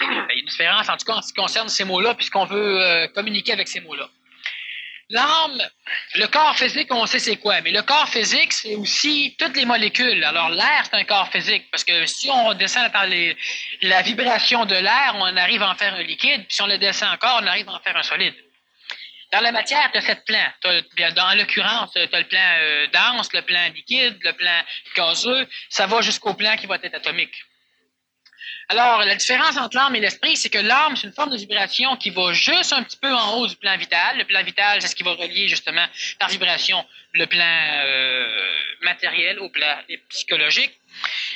Il 0.00 0.06
y 0.06 0.30
a 0.30 0.34
une 0.34 0.46
différence, 0.46 0.88
en 0.88 0.96
tout 0.96 1.06
cas, 1.06 1.14
en 1.14 1.22
ce 1.22 1.28
qui 1.28 1.34
concerne 1.34 1.68
ces 1.68 1.84
mots-là, 1.84 2.14
puisqu'on 2.14 2.44
veut 2.44 2.82
euh, 2.82 3.08
communiquer 3.08 3.52
avec 3.52 3.68
ces 3.68 3.80
mots-là. 3.80 4.10
L'âme, 5.08 5.62
le 6.16 6.26
corps 6.26 6.56
physique, 6.56 6.92
on 6.92 7.06
sait 7.06 7.20
c'est 7.20 7.36
quoi, 7.36 7.60
mais 7.60 7.70
le 7.70 7.82
corps 7.82 8.08
physique, 8.08 8.52
c'est 8.52 8.74
aussi 8.74 9.36
toutes 9.38 9.56
les 9.56 9.64
molécules. 9.64 10.24
Alors, 10.24 10.50
l'air, 10.50 10.82
c'est 10.84 10.96
un 10.96 11.04
corps 11.04 11.30
physique, 11.30 11.70
parce 11.70 11.84
que 11.84 12.06
si 12.06 12.28
on 12.28 12.54
descend 12.54 12.90
dans 12.92 13.08
la 13.82 14.02
vibration 14.02 14.64
de 14.64 14.74
l'air, 14.74 15.14
on 15.14 15.36
arrive 15.36 15.62
à 15.62 15.70
en 15.70 15.74
faire 15.76 15.94
un 15.94 16.02
liquide, 16.02 16.44
puis 16.46 16.56
si 16.56 16.62
on 16.62 16.66
le 16.66 16.78
descend 16.78 17.14
encore, 17.14 17.40
on 17.40 17.46
arrive 17.46 17.68
à 17.68 17.74
en 17.74 17.80
faire 17.80 17.96
un 17.96 18.02
solide. 18.02 18.34
Dans 19.32 19.40
la 19.40 19.52
matière, 19.52 19.90
tu 19.92 19.98
as 19.98 20.02
sept 20.02 20.24
plans. 20.24 20.52
dans 21.14 21.36
l'occurrence, 21.36 21.92
tu 21.92 21.98
as 22.00 22.18
le 22.18 22.26
plan 22.26 22.56
euh, 22.58 22.86
dense, 22.92 23.32
le 23.32 23.42
plan 23.42 23.68
liquide, 23.74 24.18
le 24.22 24.32
plan 24.32 24.62
gazeux. 24.96 25.48
Ça 25.68 25.86
va 25.86 26.00
jusqu'au 26.00 26.34
plan 26.34 26.56
qui 26.56 26.66
va 26.66 26.76
être 26.82 26.94
atomique. 26.94 27.34
Alors, 28.68 29.04
la 29.04 29.14
différence 29.14 29.56
entre 29.56 29.76
l'âme 29.76 29.94
et 29.94 30.00
l'esprit, 30.00 30.36
c'est 30.36 30.50
que 30.50 30.58
l'âme, 30.58 30.96
c'est 30.96 31.06
une 31.06 31.12
forme 31.12 31.30
de 31.30 31.36
vibration 31.36 31.96
qui 31.96 32.10
va 32.10 32.32
juste 32.32 32.72
un 32.72 32.82
petit 32.82 32.96
peu 32.96 33.12
en 33.12 33.34
haut 33.34 33.46
du 33.46 33.54
plan 33.56 33.76
vital. 33.76 34.18
Le 34.18 34.24
plan 34.24 34.42
vital, 34.42 34.82
c'est 34.82 34.88
ce 34.88 34.96
qui 34.96 35.04
va 35.04 35.12
relier 35.12 35.46
justement 35.46 35.86
par 36.18 36.28
vibration 36.28 36.84
le 37.12 37.26
plan 37.26 37.44
euh, 37.44 38.50
matériel 38.82 39.38
au 39.38 39.48
plan 39.50 39.78
psychologique. 40.08 40.72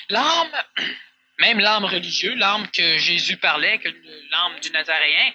L'âme, 0.08 0.50
même 1.38 1.60
l'âme 1.60 1.84
religieuse, 1.84 2.36
l'âme 2.36 2.66
que 2.68 2.98
Jésus 2.98 3.36
parlait, 3.36 3.78
que 3.78 3.88
l'âme 3.88 4.58
du 4.60 4.70
Nazaréen, 4.70 5.32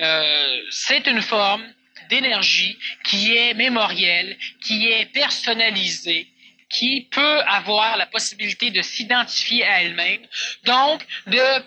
euh, 0.00 0.62
c'est 0.70 1.06
une 1.08 1.22
forme 1.22 1.64
d'énergie 2.08 2.78
qui 3.04 3.36
est 3.36 3.54
mémorielle, 3.54 4.38
qui 4.60 4.88
est 4.88 5.06
personnalisée, 5.06 6.28
qui 6.72 7.08
peut 7.10 7.40
avoir 7.42 7.96
la 7.96 8.06
possibilité 8.06 8.70
de 8.70 8.82
s'identifier 8.82 9.64
à 9.64 9.82
elle-même, 9.82 10.26
donc 10.64 11.04
de 11.26 11.62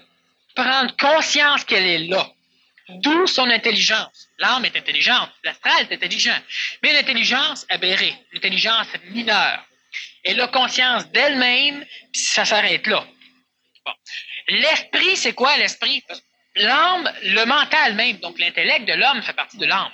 prendre 0.55 0.95
conscience 0.97 1.63
qu'elle 1.63 1.85
est 1.85 2.07
là. 2.07 2.27
D'où 2.89 3.25
son 3.25 3.49
intelligence. 3.49 4.27
L'âme 4.37 4.65
est 4.65 4.75
intelligente, 4.75 5.31
l'astral 5.43 5.87
est 5.89 5.93
intelligent, 5.93 6.37
mais 6.83 6.93
l'intelligence 6.93 7.65
aberrée, 7.69 8.15
l'intelligence 8.33 8.87
mineure. 9.11 9.65
Elle 10.23 10.41
a 10.41 10.47
conscience 10.47 11.07
d'elle-même, 11.11 11.85
puis 12.11 12.21
ça 12.21 12.45
s'arrête 12.45 12.85
là. 12.87 13.05
L'esprit, 14.47 15.15
c'est 15.15 15.33
quoi 15.33 15.55
l'esprit? 15.57 16.03
L'âme, 16.55 17.11
le 17.23 17.45
mental 17.45 17.95
même, 17.95 18.17
donc 18.17 18.39
l'intellect 18.39 18.87
de 18.87 18.93
l'homme 18.93 19.21
fait 19.23 19.33
partie 19.33 19.57
de 19.57 19.65
l'âme. 19.65 19.91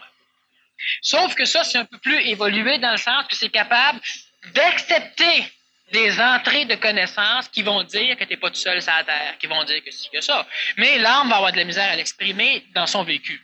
Sauf 1.01 1.35
que 1.35 1.45
ça, 1.45 1.63
c'est 1.63 1.77
un 1.77 1.85
peu 1.85 1.97
plus 1.97 2.19
évolué 2.27 2.77
dans 2.79 2.91
le 2.91 2.97
sens 2.97 3.25
que 3.27 3.35
c'est 3.35 3.49
capable 3.49 3.99
d'accepter 4.53 5.45
des 5.91 6.19
entrées 6.19 6.65
de 6.65 6.75
connaissances 6.75 7.47
qui 7.49 7.61
vont 7.61 7.83
dire 7.83 8.15
que 8.17 8.23
tu 8.23 8.31
n'es 8.31 8.37
pas 8.37 8.49
tout 8.49 8.55
seul 8.55 8.81
sur 8.81 8.93
la 8.93 9.03
terre, 9.03 9.37
qui 9.39 9.47
vont 9.47 9.63
dire 9.65 9.83
que 9.83 9.91
c'est 9.91 10.09
que 10.09 10.21
ça. 10.21 10.47
Mais 10.77 10.97
l'âme 10.97 11.29
va 11.29 11.37
avoir 11.37 11.51
de 11.51 11.57
la 11.57 11.65
misère 11.65 11.89
à 11.89 11.95
l'exprimer 11.95 12.65
dans 12.73 12.87
son 12.87 13.03
vécu. 13.03 13.41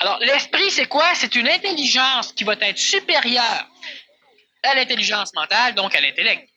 Alors, 0.00 0.18
l'esprit, 0.18 0.70
c'est 0.70 0.86
quoi? 0.86 1.14
C'est 1.14 1.34
une 1.36 1.48
intelligence 1.48 2.32
qui 2.32 2.42
va 2.42 2.54
être 2.60 2.78
supérieure 2.78 3.68
à 4.64 4.74
l'intelligence 4.74 5.32
mentale, 5.34 5.74
donc 5.74 5.94
à 5.94 6.00
l'intellect. 6.00 6.48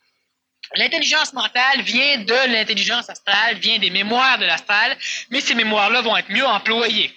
L'intelligence 0.76 1.32
mentale 1.34 1.82
vient 1.82 2.18
de 2.18 2.51
l'intelligence 2.51 3.10
astrale, 3.10 3.58
vient 3.58 3.78
des 3.78 3.91
mémoires 3.91 4.39
de 4.39 4.45
l'astral, 4.45 4.97
mais 5.30 5.41
ces 5.41 5.53
mémoires-là 5.53 6.01
vont 6.01 6.18
être 6.18 6.30
mieux 6.32 6.45
employées 6.45 7.14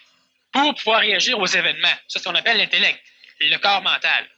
pour 0.52 0.74
pouvoir 0.74 1.00
réagir 1.00 1.38
aux 1.38 1.46
événements. 1.46 1.96
C'est 2.08 2.18
ce 2.18 2.24
qu'on 2.24 2.34
appelle 2.34 2.58
l'intellect, 2.58 3.00
le 3.40 3.56
corps 3.56 3.82
mental. 3.82 4.28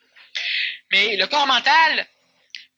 Mais 0.93 1.17
le 1.17 1.27
corps 1.27 1.47
mental, 1.47 2.07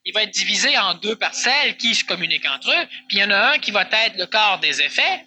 il 0.04 0.12
va 0.12 0.22
être 0.24 0.30
divisé 0.30 0.76
en 0.78 0.94
deux 0.94 1.16
parcelles 1.16 1.76
qui 1.76 1.94
se 1.94 2.04
communiquent 2.04 2.46
entre 2.46 2.70
eux. 2.70 2.86
Puis 3.08 3.18
il 3.18 3.20
y 3.20 3.24
en 3.24 3.30
a 3.30 3.52
un 3.52 3.58
qui 3.58 3.70
va 3.70 3.82
être 3.82 4.16
le 4.16 4.26
corps 4.26 4.58
des 4.58 4.82
effets, 4.82 5.24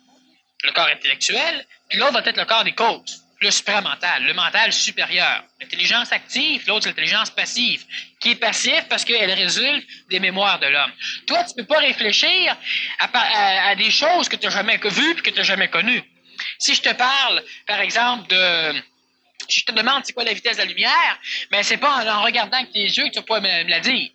le 0.64 0.72
corps 0.72 0.88
intellectuel, 0.88 1.66
puis 1.90 1.98
l'autre 1.98 2.14
va 2.14 2.20
être 2.20 2.38
le 2.38 2.46
corps 2.46 2.64
des 2.64 2.74
causes, 2.74 3.24
le 3.42 3.52
supramental, 3.52 4.24
le 4.24 4.34
mental 4.34 4.74
supérieur. 4.74 5.44
L'intelligence 5.62 6.12
active, 6.12 6.64
l'autre 6.68 6.88
l'intelligence 6.88 7.30
passive, 7.30 7.86
qui 8.20 8.32
est 8.32 8.36
passif 8.36 8.84
parce 8.90 9.06
qu'elle 9.06 9.32
résulte 9.32 9.88
des 10.10 10.20
mémoires 10.20 10.60
de 10.60 10.68
l'homme. 10.68 10.92
Toi, 11.28 11.44
tu 11.44 11.52
ne 11.52 11.64
peux 11.64 11.74
pas 11.74 11.80
réfléchir 11.80 12.58
à, 13.00 13.76
des 13.76 13.92
choses 13.92 14.28
que 14.30 14.36
tu 14.36 14.46
n'as 14.46 14.54
jamais 14.54 14.78
vues 14.78 15.12
et 15.12 15.16
que 15.22 15.30
tu 15.30 15.38
n'as 15.38 15.44
jamais 15.44 15.70
connues. 15.70 16.04
Si 16.60 16.76
je 16.76 16.82
te 16.82 16.94
parle, 16.94 17.44
par 17.66 17.80
exemple, 17.80 18.28
de... 18.30 18.82
Je 19.50 19.64
te 19.64 19.72
demande 19.72 20.04
c'est 20.06 20.14
quoi 20.14 20.24
la 20.24 20.34
vitesse 20.34 20.58
de 20.58 20.62
la 20.62 20.68
lumière, 20.68 21.20
mais 21.52 21.64
c'est 21.64 21.78
pas 21.78 22.06
en, 22.06 22.24
regardant 22.24 22.58
avec 22.58 22.72
tes 22.72 22.84
yeux 22.84 23.06
que 23.06 23.20
tu 23.20 23.22
vas 23.28 23.40
me, 23.40 23.70
la 23.70 23.80
dire. 23.80 24.10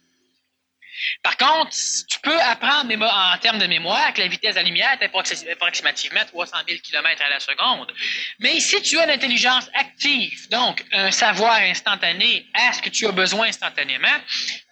Par 1.22 1.36
contre, 1.36 1.74
tu 2.08 2.20
peux 2.20 2.40
apprendre 2.42 2.92
en 2.92 3.38
termes 3.38 3.58
de 3.58 3.66
mémoire 3.66 4.12
que 4.12 4.20
la 4.20 4.28
vitesse 4.28 4.54
de 4.54 4.60
la 4.60 4.64
lumière 4.64 4.98
est 5.00 5.04
approximativement 5.50 6.24
300 6.26 6.56
000 6.68 6.80
km 6.82 7.22
à 7.22 7.28
la 7.30 7.40
seconde. 7.40 7.92
Mais 8.38 8.60
si 8.60 8.82
tu 8.82 8.98
as 8.98 9.06
l'intelligence 9.06 9.70
active, 9.74 10.48
donc 10.50 10.84
un 10.92 11.10
savoir 11.10 11.54
instantané 11.54 12.46
à 12.52 12.72
ce 12.74 12.82
que 12.82 12.90
tu 12.90 13.06
as 13.06 13.12
besoin 13.12 13.48
instantanément, 13.48 14.08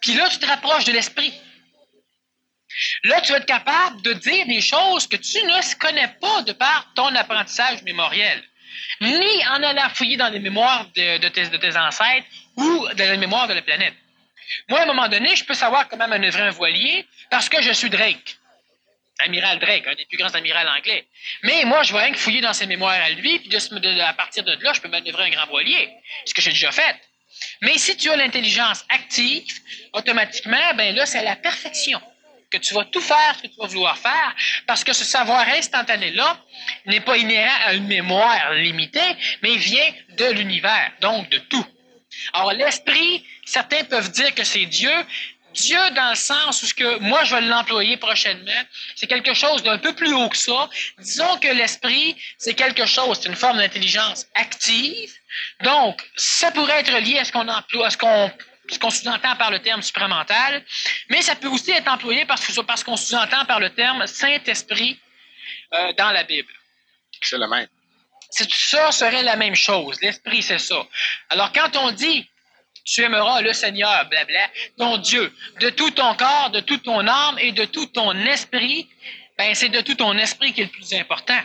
puis 0.02 0.14
là, 0.14 0.28
tu 0.28 0.38
te 0.38 0.46
rapproches 0.46 0.84
de 0.84 0.92
l'esprit. 0.92 1.32
Là, 3.04 3.20
tu 3.20 3.32
vas 3.32 3.38
être 3.38 3.46
capable 3.46 4.02
de 4.02 4.12
dire 4.12 4.46
des 4.46 4.60
choses 4.60 5.06
que 5.06 5.16
tu 5.16 5.38
ne 5.38 5.78
connais 5.78 6.08
pas 6.20 6.42
de 6.42 6.52
par 6.52 6.92
ton 6.94 7.14
apprentissage 7.14 7.82
mémoriel, 7.82 8.42
ni 9.00 9.46
en 9.48 9.62
allant 9.62 9.88
fouiller 9.90 10.16
dans 10.16 10.28
les 10.28 10.38
mémoires 10.38 10.86
de, 10.94 11.28
tes, 11.28 11.76
ancêtres 11.76 12.26
ou 12.56 12.88
dans 12.94 13.10
les 13.10 13.16
mémoires 13.16 13.48
de 13.48 13.54
la 13.54 13.62
planète. 13.62 13.94
Moi, 14.68 14.80
à 14.80 14.82
un 14.82 14.86
moment 14.86 15.08
donné, 15.08 15.36
je 15.36 15.44
peux 15.44 15.54
savoir 15.54 15.88
comment 15.88 16.08
manœuvrer 16.08 16.42
un 16.42 16.50
voilier 16.50 17.06
parce 17.30 17.48
que 17.48 17.60
je 17.62 17.72
suis 17.72 17.90
Drake. 17.90 18.36
Amiral 19.20 19.58
Drake, 19.58 19.86
un 19.86 19.94
des 19.94 20.06
plus 20.06 20.16
grands 20.16 20.34
amirals 20.34 20.68
anglais. 20.68 21.06
Mais 21.42 21.64
moi, 21.64 21.82
je 21.82 21.92
vais 21.92 22.00
rien 22.00 22.12
que 22.12 22.18
fouiller 22.18 22.40
dans 22.40 22.52
ses 22.52 22.66
mémoires 22.66 22.92
à 22.92 23.10
lui, 23.10 23.40
puis 23.40 23.50
à 24.00 24.12
partir 24.14 24.44
de 24.44 24.52
là, 24.62 24.72
je 24.72 24.80
peux 24.80 24.88
manœuvrer 24.88 25.24
un 25.24 25.30
grand 25.30 25.46
voilier. 25.46 25.90
Ce 26.24 26.32
que 26.32 26.40
j'ai 26.40 26.50
déjà 26.50 26.70
fait. 26.70 26.96
Mais 27.62 27.76
si 27.78 27.96
tu 27.96 28.10
as 28.10 28.16
l'intelligence 28.16 28.84
active, 28.88 29.60
automatiquement, 29.92 30.74
ben 30.76 30.94
là, 30.94 31.04
c'est 31.04 31.22
la 31.22 31.36
perfection 31.36 32.00
que 32.50 32.58
tu 32.58 32.74
vas 32.74 32.84
tout 32.86 33.00
faire 33.00 33.34
ce 33.36 33.42
que 33.42 33.46
tu 33.48 33.60
vas 33.60 33.66
vouloir 33.66 33.98
faire, 33.98 34.34
parce 34.66 34.84
que 34.84 34.92
ce 34.92 35.04
savoir 35.04 35.46
instantané-là 35.48 36.38
n'est 36.86 37.00
pas 37.00 37.16
inhérent 37.16 37.56
à 37.66 37.74
une 37.74 37.86
mémoire 37.86 38.54
limitée, 38.54 39.16
mais 39.42 39.56
vient 39.56 39.92
de 40.16 40.26
l'univers, 40.26 40.92
donc 41.00 41.28
de 41.30 41.38
tout. 41.38 41.66
Alors 42.32 42.52
l'esprit, 42.52 43.24
certains 43.44 43.84
peuvent 43.84 44.10
dire 44.10 44.34
que 44.34 44.44
c'est 44.44 44.66
Dieu. 44.66 44.92
Dieu 45.54 45.78
dans 45.96 46.10
le 46.10 46.14
sens 46.16 46.62
où 46.62 46.66
ce 46.66 46.74
que 46.74 46.98
moi 46.98 47.24
je 47.24 47.34
vais 47.34 47.40
l'employer 47.40 47.96
prochainement, 47.96 48.62
c'est 48.94 49.06
quelque 49.06 49.34
chose 49.34 49.62
d'un 49.62 49.78
peu 49.78 49.94
plus 49.94 50.12
haut 50.12 50.28
que 50.28 50.36
ça. 50.36 50.68
Disons 50.98 51.36
que 51.38 51.48
l'esprit, 51.48 52.16
c'est 52.36 52.54
quelque 52.54 52.86
chose, 52.86 53.18
c'est 53.20 53.28
une 53.28 53.36
forme 53.36 53.58
d'intelligence 53.58 54.26
active. 54.34 55.10
Donc, 55.62 56.00
ça 56.16 56.50
pourrait 56.52 56.80
être 56.80 56.96
lié 56.98 57.18
à 57.18 57.24
ce 57.24 57.32
qu'on 57.32 57.48
emploie, 57.48 57.86
à 57.86 57.90
ce 57.90 57.96
qu'on 57.96 58.30
ce 58.70 58.78
qu'on 58.78 58.90
sous-entend 58.90 59.36
par 59.36 59.50
le 59.50 59.60
terme 59.60 59.82
supramental, 59.82 60.64
mais 61.08 61.22
ça 61.22 61.34
peut 61.36 61.48
aussi 61.48 61.70
être 61.70 61.90
employé 61.90 62.24
parce, 62.26 62.46
que, 62.46 62.60
parce 62.62 62.84
qu'on 62.84 62.96
sous-entend 62.96 63.44
par 63.46 63.60
le 63.60 63.70
terme 63.70 64.06
Saint-Esprit 64.06 64.98
euh, 65.74 65.92
dans 65.94 66.10
la 66.10 66.24
Bible. 66.24 66.52
C'est 67.20 67.38
le 67.38 67.48
même. 67.48 67.66
Ça 68.30 68.92
serait 68.92 69.22
la 69.22 69.36
même 69.36 69.54
chose. 69.54 69.98
L'Esprit, 70.02 70.42
c'est 70.42 70.58
ça. 70.58 70.86
Alors, 71.30 71.52
quand 71.52 71.76
on 71.76 71.90
dit 71.92 72.28
tu 72.84 73.02
aimeras 73.02 73.42
le 73.42 73.52
Seigneur, 73.52 74.06
blabla, 74.08 74.48
ton 74.78 74.96
Dieu, 74.96 75.32
de 75.60 75.68
tout 75.68 75.90
ton 75.90 76.14
corps, 76.14 76.50
de 76.50 76.60
toute 76.60 76.84
ton 76.84 77.06
âme 77.06 77.38
et 77.38 77.52
de 77.52 77.66
tout 77.66 77.84
ton 77.86 78.12
esprit, 78.26 78.88
ben 79.36 79.54
c'est 79.54 79.68
de 79.68 79.82
tout 79.82 79.94
ton 79.94 80.16
esprit 80.16 80.54
qui 80.54 80.62
est 80.62 80.64
le 80.64 80.70
plus 80.70 80.94
important. 80.94 81.38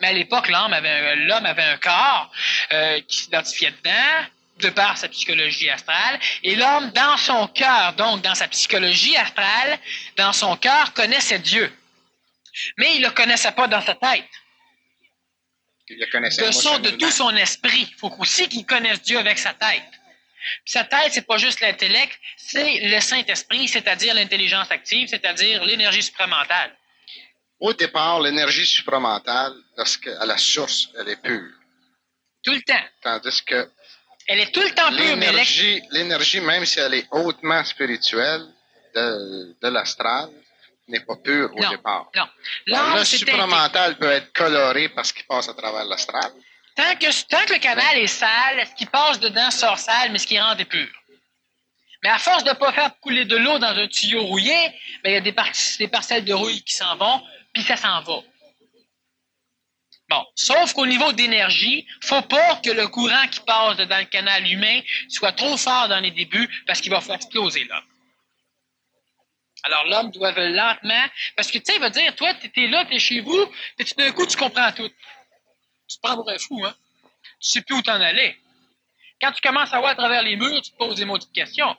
Mais 0.00 0.08
à 0.08 0.12
l'époque, 0.12 0.48
l'homme 0.48 0.72
avait, 0.72 1.16
l'homme 1.16 1.44
avait 1.44 1.62
un 1.62 1.76
corps 1.76 2.32
euh, 2.72 3.00
qui 3.06 3.18
s'identifiait 3.18 3.72
dedans, 3.72 4.26
de 4.58 4.70
par 4.70 4.96
sa 4.98 5.08
psychologie 5.08 5.70
astrale. 5.70 6.18
Et 6.42 6.56
l'homme, 6.56 6.90
dans 6.90 7.16
son 7.16 7.46
cœur, 7.48 7.94
donc 7.94 8.22
dans 8.22 8.34
sa 8.34 8.48
psychologie 8.48 9.16
astrale, 9.16 9.78
dans 10.16 10.32
son 10.32 10.56
cœur, 10.56 10.92
connaissait 10.94 11.38
Dieu. 11.38 11.72
Mais 12.76 12.94
il 12.96 13.02
ne 13.02 13.06
le 13.06 13.12
connaissait 13.12 13.52
pas 13.52 13.68
dans 13.68 13.80
sa 13.80 13.94
tête. 13.94 14.24
Il 15.88 15.98
le 15.98 16.06
connaissait 16.06 16.46
de, 16.46 16.50
son, 16.52 16.78
de 16.78 16.90
tout 16.90 17.10
son 17.10 17.34
esprit. 17.36 17.88
Il 17.90 17.98
faut 17.98 18.14
aussi 18.18 18.48
qu'il 18.48 18.66
connaisse 18.66 19.00
Dieu 19.02 19.18
avec 19.18 19.38
sa 19.38 19.54
tête. 19.54 19.82
sa 20.64 20.84
tête, 20.84 21.12
c'est 21.12 21.26
pas 21.26 21.38
juste 21.38 21.60
l'intellect, 21.60 22.18
c'est 22.36 22.80
le 22.80 23.00
Saint-Esprit, 23.00 23.68
c'est-à-dire 23.68 24.14
l'intelligence 24.14 24.70
active, 24.70 25.08
c'est-à-dire 25.08 25.64
l'énergie 25.64 26.02
supramentale. 26.02 26.76
Au 27.60 27.72
départ, 27.72 28.20
l'énergie 28.20 28.66
supramentale, 28.66 29.52
à 30.20 30.26
la 30.26 30.36
source, 30.36 30.88
elle 30.98 31.08
est 31.08 31.22
pure. 31.22 31.52
Tout 32.44 32.52
le 32.52 32.62
temps. 32.62 32.84
Tandis 33.02 33.44
que 33.44 33.68
elle 34.28 34.40
est 34.40 34.52
tout 34.52 34.60
le 34.60 34.70
temps 34.70 34.94
pure, 34.94 35.16
mais 35.16 35.32
l'énergie, 35.90 36.40
même 36.40 36.64
si 36.66 36.78
elle 36.78 36.94
est 36.94 37.06
hautement 37.10 37.64
spirituelle 37.64 38.46
de, 38.94 39.56
de 39.60 39.68
l'astral, 39.68 40.28
n'est 40.86 41.00
pas 41.00 41.16
pure 41.16 41.50
au 41.54 41.68
départ. 41.68 42.10
Non. 42.14 42.96
Le 42.96 43.04
supramental 43.04 43.96
peut 43.96 44.10
être 44.10 44.32
coloré 44.32 44.90
parce 44.90 45.12
qu'il 45.12 45.24
passe 45.24 45.48
à 45.48 45.54
travers 45.54 45.84
l'astral. 45.84 46.30
Tant 46.76 46.94
que, 46.94 47.24
tant 47.26 47.44
que 47.46 47.54
le 47.54 47.58
canal 47.58 47.98
est 47.98 48.06
sale, 48.06 48.66
ce 48.70 48.74
qui 48.74 48.86
passe 48.86 49.18
dedans 49.18 49.50
sort 49.50 49.78
sale, 49.78 50.12
mais 50.12 50.18
ce 50.18 50.26
qui 50.26 50.38
rentre 50.38 50.60
est 50.60 50.66
pur. 50.66 50.88
Mais 52.02 52.10
à 52.10 52.18
force 52.18 52.44
de 52.44 52.50
ne 52.50 52.54
pas 52.54 52.72
faire 52.72 52.92
couler 53.00 53.24
de 53.24 53.36
l'eau 53.36 53.58
dans 53.58 53.76
un 53.76 53.88
tuyau 53.88 54.22
rouillé, 54.22 54.54
ben, 55.02 55.10
il 55.10 55.12
y 55.14 55.16
a 55.16 55.20
des, 55.20 55.34
des 55.78 55.88
parcelles 55.88 56.24
de 56.24 56.32
rouille 56.32 56.62
qui 56.62 56.74
s'en 56.74 56.96
vont, 56.96 57.20
puis 57.52 57.62
ça 57.62 57.76
s'en 57.76 58.02
va. 58.02 58.20
Bon, 60.08 60.24
sauf 60.34 60.72
qu'au 60.72 60.86
niveau 60.86 61.12
d'énergie, 61.12 61.86
faut 62.02 62.22
pas 62.22 62.56
que 62.56 62.70
le 62.70 62.88
courant 62.88 63.28
qui 63.28 63.40
passe 63.40 63.76
dans 63.76 63.98
le 63.98 64.06
canal 64.06 64.46
humain 64.50 64.80
soit 65.10 65.32
trop 65.32 65.56
fort 65.56 65.88
dans 65.88 66.00
les 66.00 66.10
débuts 66.10 66.48
parce 66.66 66.80
qu'il 66.80 66.90
va 66.90 67.00
faire 67.00 67.16
exploser 67.16 67.64
l'homme. 67.64 67.84
Alors 69.64 69.84
l'homme 69.86 70.10
doit 70.12 70.32
lentement, 70.32 71.04
parce 71.36 71.50
que 71.50 71.58
tu 71.58 71.64
sais, 71.66 71.74
il 71.74 71.80
va 71.80 71.90
dire, 71.90 72.14
toi, 72.16 72.32
tu 72.34 72.50
es 72.56 72.68
là, 72.68 72.86
tu 72.86 72.94
es 72.94 72.98
chez 72.98 73.20
vous, 73.20 73.46
puis 73.76 73.84
tout 73.84 73.94
d'un 73.96 74.12
coup, 74.12 74.26
tu 74.26 74.36
comprends 74.36 74.72
tout. 74.72 74.88
Tu 75.88 75.96
te 75.96 76.00
prends 76.02 76.14
pour 76.14 76.30
un 76.30 76.38
fou, 76.38 76.64
hein? 76.64 76.74
Tu 77.40 77.50
sais 77.50 77.62
plus 77.62 77.74
où 77.74 77.82
t'en 77.82 78.00
aller. 78.00 78.36
Quand 79.20 79.32
tu 79.32 79.42
commences 79.42 79.72
à 79.74 79.80
voir 79.80 79.90
à 79.90 79.94
travers 79.94 80.22
les 80.22 80.36
murs, 80.36 80.62
tu 80.62 80.70
te 80.70 80.76
poses 80.76 80.96
des 80.96 81.04
de 81.04 81.32
questions. 81.34 81.76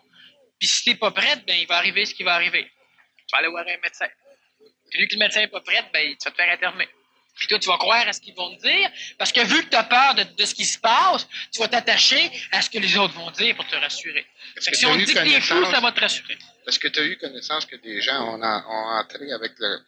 Puis 0.60 0.68
si 0.68 0.84
t'es 0.84 0.96
pas 0.96 1.12
prête, 1.12 1.46
ben 1.46 1.58
il 1.58 1.68
va 1.68 1.78
arriver 1.78 2.06
ce 2.06 2.14
qui 2.14 2.24
va 2.24 2.34
arriver. 2.34 2.70
Tu 3.18 3.26
vas 3.32 3.40
aller 3.40 3.48
voir 3.48 3.66
un 3.66 3.78
médecin. 3.78 4.08
Puis 4.90 5.00
vu 5.00 5.08
que 5.08 5.14
le 5.14 5.20
médecin 5.20 5.40
n'est 5.40 5.48
pas 5.48 5.62
prêt, 5.62 5.84
ben 5.94 6.16
tu 6.18 6.26
vas 6.26 6.32
te 6.32 6.36
faire 6.36 6.52
interner. 6.52 6.90
Puis 7.40 7.48
toi, 7.48 7.58
tu 7.58 7.70
vas 7.70 7.78
croire 7.78 8.06
à 8.08 8.14
ce 8.14 8.20
qu'ils 8.20 8.36
vont 8.36 8.54
te 8.58 8.62
dire, 8.62 8.90
parce 9.18 9.32
que 9.32 9.40
vu 9.42 9.64
que 9.64 9.70
tu 9.70 9.78
as 9.78 9.84
peur 9.84 10.14
de, 10.14 10.46
ce 10.46 10.54
qui 10.54 10.66
se 10.66 10.78
passe, 10.78 11.28
tu 11.52 11.60
vas 11.60 11.70
t'attacher 11.70 12.30
à 12.52 12.62
ce 12.62 12.70
que 12.70 12.78
les 12.78 12.98
autres 12.98 13.14
vont 13.14 13.32
dire 13.32 13.56
pour 13.56 13.66
te 13.66 13.76
rassurer. 13.78 14.26
si 14.60 14.86
on 14.86 14.94
te 14.94 15.06
dit 15.06 15.14
que 15.14 15.20
t'es 15.20 15.42
fou, 15.42 15.66
ça 15.66 15.80
va 15.80 15.92
te 15.94 16.02
rassurer. 16.02 16.38
Est-ce 16.68 16.80
que 16.80 16.90
tu 16.90 17.00
as 17.00 17.04
eu 17.04 17.18
connaissance 17.18 17.66
que 17.66 17.78
des 17.78 18.02
gens 18.02 18.36
ont, 18.36 18.44
entré 18.44 19.32
avec 19.32 19.54
le, 19.58 19.80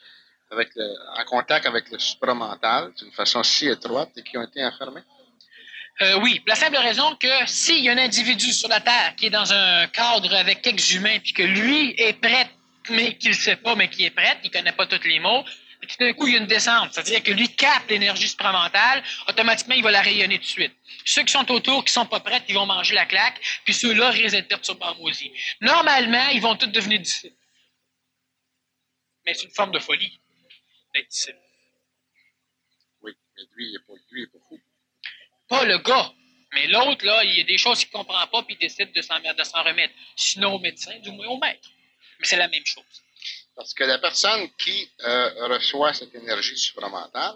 avec 0.52 0.70
le, 0.76 0.95
en 1.20 1.26
contact 1.26 1.66
avec 1.66 1.91
le 1.91 1.99
supramental 1.99 2.93
d'une 2.97 3.12
façon 3.12 3.43
si 3.43 3.68
étroite 3.68 4.12
et 4.16 4.24
qui 4.24 4.38
ont 4.38 4.43
été 4.43 4.64
enfermés? 4.64 5.02
Euh, 6.02 6.20
oui, 6.22 6.41
la 6.47 6.56
simple 6.56 6.78
raison 6.78 7.16
que 7.18 7.28
s'il 7.45 7.84
y 7.84 7.89
a 7.89 7.91
un 7.91 7.97
individu 7.97 8.54
sur 8.54 8.70
la 8.70 8.80
Terre 8.80 9.14
qui 9.18 9.28
est 9.28 9.30
dans 9.30 9.52
un 9.52 9.88
cadre 9.88 10.34
avec 10.34 10.62
quelques 10.62 10.93
humains, 10.93 11.20
puis 11.20 11.34
que 11.34 11.43
lui 11.43 11.93
est 11.97 12.14
prêt, 12.14 12.49
mais 12.89 13.18
qu'il 13.18 13.32
ne 13.32 13.36
sait 13.36 13.58
pas, 13.58 13.76
mais 13.76 13.89
qui 13.89 14.06
est 14.06 14.10
prêt, 14.10 14.39
il 14.43 14.47
ne 14.47 14.54
connaît 14.54 14.72
pas 14.72 14.88
tous 14.88 15.04
les 15.08 15.20
mots, 15.20 15.43
tout 15.88 15.98
d'un 16.00 16.14
coup, 16.14 16.28
il 16.28 16.34
y 16.34 16.38
a 16.38 16.40
une 16.40 16.48
descente. 16.48 16.94
C'est-à-dire 16.94 17.24
que 17.24 17.32
lui 17.32 17.50
capte 17.56 17.90
l'énergie 17.90 18.28
supramentale, 18.28 19.04
automatiquement, 19.28 19.76
il 19.76 19.84
va 19.84 19.92
la 19.92 20.02
rayonner 20.02 20.38
tout 20.38 20.44
de 20.44 20.50
suite. 20.50 20.74
Ceux 21.06 21.24
qui 21.24 21.32
sont 21.32 21.50
autour, 21.52 21.84
qui 21.84 21.92
sont 21.92 22.06
pas 22.06 22.20
prêts, 22.20 22.44
ils 22.48 22.54
vont 22.54 22.66
manger 22.66 22.94
la 22.94 23.06
claque, 23.06 23.42
puis 23.66 23.74
ceux-là 23.74 24.12
risquent 24.12 24.32
d'être 24.32 24.48
perturbés 24.48 24.86
en. 24.86 24.96
Normalement, 25.62 26.30
ils 26.30 26.42
vont 26.42 26.56
tous 26.56 26.68
devenir 26.68 27.00
disciples. 27.00 27.36
Mais 29.26 29.34
c'est 29.34 29.46
une 29.46 29.52
forme 29.52 29.72
de 29.72 29.80
folie 29.80 30.20
d'être 30.94 31.10
disciple. 31.10 31.40
Oui, 33.02 33.14
mais 33.36 33.44
lui, 33.56 33.68
il 33.68 33.74
n'est 33.74 33.80
pas, 33.80 33.94
lui, 34.12 34.28
pas 34.28 34.40
fou. 34.48 34.60
Pas 35.48 35.66
le 35.66 35.78
gars. 35.80 36.14
Mais 36.54 36.68
l'autre, 36.68 37.06
là, 37.06 37.24
il 37.24 37.38
y 37.38 37.42
a 37.42 37.44
des 37.44 37.58
choses 37.58 37.80
qu'il 37.80 37.88
ne 37.88 38.04
comprend 38.04 38.28
pas, 38.28 38.44
puis 38.44 38.56
il 38.56 38.58
décide 38.58 38.92
de 38.92 39.02
s'en 39.02 39.16
remettre. 39.64 39.94
Sinon 40.16 40.56
au 40.56 40.60
médecin, 40.60 40.98
du 41.00 41.12
moins 41.12 41.28
au 41.28 41.38
maître. 41.38 41.70
Mais 42.20 42.26
c'est 42.26 42.38
la 42.38 42.50
même 42.50 42.66
chose. 42.66 43.04
Parce 43.56 43.74
que 43.74 43.84
la 43.84 43.99
personne 43.99 44.49
qui 44.58 44.89
euh, 45.06 45.47
reçoit 45.47 45.93
cette 45.93 46.16
énergie 46.16 46.58
supramentale, 46.58 47.36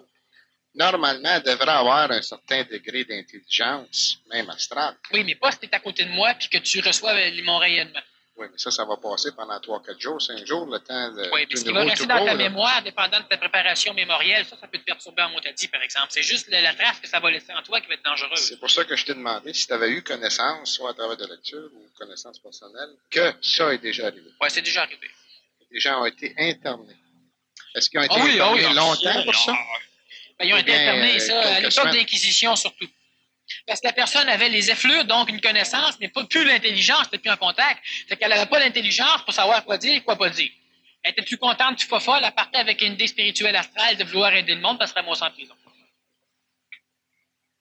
normalement, 0.75 1.39
devrait 1.39 1.71
avoir 1.71 2.11
un 2.11 2.21
certain 2.21 2.63
degré 2.63 3.05
d'intelligence, 3.05 4.19
même 4.31 4.49
astrale. 4.49 4.95
Oui, 5.11 5.23
mais 5.23 5.35
pas 5.35 5.51
si 5.51 5.59
tu 5.59 5.65
es 5.65 5.75
à 5.75 5.79
côté 5.79 6.03
de 6.03 6.11
moi 6.11 6.31
et 6.31 6.47
que 6.47 6.57
tu 6.63 6.81
reçois 6.81 7.13
mon 7.43 7.57
rayonnement. 7.57 8.01
Oui, 8.37 8.47
mais 8.51 8.57
ça, 8.57 8.69
ça 8.69 8.83
va 8.83 8.97
passer 8.97 9.31
pendant 9.33 9.57
3-4 9.57 9.97
jours, 9.97 10.21
5 10.21 10.45
jours, 10.45 10.65
le 10.65 10.79
temps 10.79 11.09
de. 11.13 11.29
Oui, 11.31 11.45
mais 11.49 11.55
ce 11.55 11.63
qui 11.63 11.71
va 11.71 11.85
rester 11.85 12.05
dans 12.05 12.25
ta 12.25 12.35
mémoire, 12.35 12.83
dépendant 12.83 13.21
de 13.21 13.25
ta 13.25 13.37
préparation 13.37 13.93
mémorielle, 13.93 14.45
ça, 14.45 14.57
ça 14.59 14.67
peut 14.67 14.77
te 14.77 14.83
perturber 14.83 15.21
en 15.21 15.29
motadie, 15.29 15.69
par 15.69 15.81
exemple. 15.81 16.07
C'est 16.09 16.21
juste 16.21 16.49
la, 16.49 16.73
trace 16.73 16.99
que 16.99 17.07
ça 17.07 17.21
va 17.21 17.31
laisser 17.31 17.53
en 17.53 17.61
toi 17.61 17.79
qui 17.79 17.87
va 17.87 17.93
être 17.93 18.03
dangereuse. 18.03 18.39
C'est 18.39 18.59
pour 18.59 18.69
ça 18.69 18.83
que 18.83 18.97
je 18.97 19.05
t'ai 19.05 19.13
demandé 19.13 19.53
si 19.53 19.67
tu 19.67 19.71
avais 19.71 19.89
eu 19.89 20.03
connaissance, 20.03 20.73
soit 20.73 20.89
à 20.89 20.93
travers 20.93 21.15
de 21.15 21.27
lecture 21.27 21.69
ou 21.75 21.87
connaissance 21.97 22.37
personnelle, 22.39 22.89
que 23.09 23.33
ça 23.41 23.73
est 23.73 23.77
déjà 23.77 24.07
arrivé. 24.07 24.29
Oui, 24.41 24.49
c'est 24.49 24.61
déjà 24.61 24.81
arrivé 24.81 25.09
les 25.71 25.79
gens 25.79 26.01
ont 26.01 26.05
été 26.05 26.33
internés. 26.37 26.95
Est-ce 27.75 27.89
qu'ils 27.89 27.99
ont 27.99 28.03
été 28.03 28.15
ah 28.17 28.23
ah 28.23 28.51
internés 28.51 28.73
longtemps 28.73 29.23
pour 29.23 29.35
ça? 29.35 29.53
Ben, 30.39 30.45
ils 30.47 30.53
ont 30.53 30.57
été 30.57 30.73
internés, 30.73 31.19
ça, 31.19 31.39
à 31.55 31.59
l'époque 31.59 31.91
d'Inquisition 31.91 32.55
surtout. 32.55 32.87
Parce 33.67 33.79
que 33.79 33.87
la 33.87 33.93
personne 33.93 34.27
avait 34.27 34.49
les 34.49 34.71
effluves, 34.71 35.03
donc 35.03 35.29
une 35.29 35.41
connaissance, 35.41 35.95
mais 35.99 36.07
pas 36.07 36.23
plus 36.25 36.43
l'intelligence, 36.45 37.05
c'était 37.05 37.19
plus 37.19 37.29
un 37.29 37.37
contact. 37.37 37.79
Fait 38.07 38.17
qu'elle 38.17 38.29
n'avait 38.29 38.47
pas 38.47 38.59
l'intelligence 38.59 39.21
pour 39.23 39.33
savoir 39.33 39.63
quoi 39.65 39.77
dire 39.77 39.95
et 39.95 40.01
quoi 40.01 40.15
pas 40.15 40.29
dire. 40.29 40.49
Elle 41.03 41.11
était 41.11 41.21
plus 41.21 41.37
contente 41.37 41.77
du 41.77 41.85
fofolle, 41.85 42.21
elle 42.23 42.31
partait 42.31 42.57
avec 42.57 42.81
une 42.81 42.93
idée 42.93 43.07
spirituelle 43.07 43.55
astrale 43.55 43.95
de 43.97 44.03
vouloir 44.03 44.33
aider 44.33 44.55
le 44.55 44.61
monde, 44.61 44.79
parce 44.79 44.91
qu'elle 44.91 45.03
serait 45.03 45.19
moi 45.19 45.27
en 45.27 45.31
prison 45.31 45.53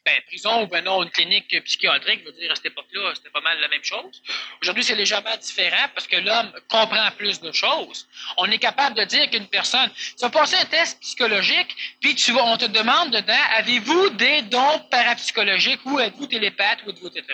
ben, 0.04 0.20
prison 0.26 0.62
ou 0.62 0.66
ben 0.66 0.86
une 0.86 1.10
clinique 1.10 1.64
psychiatrique, 1.64 2.20
je 2.24 2.30
veux 2.30 2.38
dire, 2.38 2.52
à 2.52 2.56
cette 2.56 2.66
époque-là, 2.66 3.12
c'était 3.14 3.30
pas 3.30 3.40
mal 3.40 3.58
la 3.60 3.68
même 3.68 3.82
chose. 3.82 4.22
Aujourd'hui, 4.60 4.84
c'est 4.84 4.94
légèrement 4.94 5.36
différent 5.36 5.86
parce 5.94 6.06
que 6.06 6.16
l'homme 6.16 6.52
comprend 6.68 7.10
plus 7.16 7.40
de 7.40 7.50
choses. 7.52 8.06
On 8.36 8.50
est 8.50 8.58
capable 8.58 8.96
de 8.96 9.04
dire 9.04 9.30
qu'une 9.30 9.46
personne, 9.46 9.90
tu 9.94 10.20
vas 10.20 10.30
passer 10.30 10.56
un 10.56 10.64
test 10.66 11.00
psychologique, 11.00 11.74
puis 12.00 12.14
tu 12.14 12.32
on 12.32 12.56
te 12.58 12.66
demande 12.66 13.12
dedans, 13.12 13.32
avez-vous 13.56 14.10
des 14.10 14.42
dons 14.42 14.78
parapsychologiques 14.90 15.80
ou 15.86 15.98
êtes-vous 15.98 16.26
télépathe 16.26 16.80
ou 16.84 16.90
êtes-vous 16.90 17.08
etc. 17.08 17.24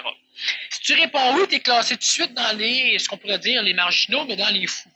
Si 0.71 0.81
tu 0.81 0.95
réponds 0.95 1.35
oui, 1.35 1.49
tu 1.49 1.57
es 1.57 1.61
classé 1.61 1.95
tout 1.95 2.01
de 2.01 2.05
suite 2.05 2.35
dans 2.35 2.57
les, 2.57 2.99
ce 2.99 3.09
qu'on 3.09 3.17
pourrait 3.17 3.39
dire, 3.39 3.63
les 3.63 3.75
marginaux, 3.75 4.25
mais 4.27 4.37
dans 4.37 4.49
les 4.49 4.67
fous. 4.67 4.91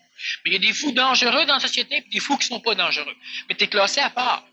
Mais 0.44 0.52
il 0.52 0.54
y 0.54 0.56
a 0.56 0.58
des 0.60 0.72
fous 0.72 0.92
dangereux 0.92 1.44
dans 1.46 1.54
la 1.54 1.60
société, 1.60 2.00
puis 2.02 2.10
des 2.10 2.20
fous 2.20 2.38
qui 2.38 2.46
sont 2.46 2.60
pas 2.60 2.74
dangereux. 2.74 3.16
Mais 3.48 3.54
tu 3.56 3.64
es 3.64 3.66
classé 3.66 4.00
à 4.00 4.10
part. 4.10 4.46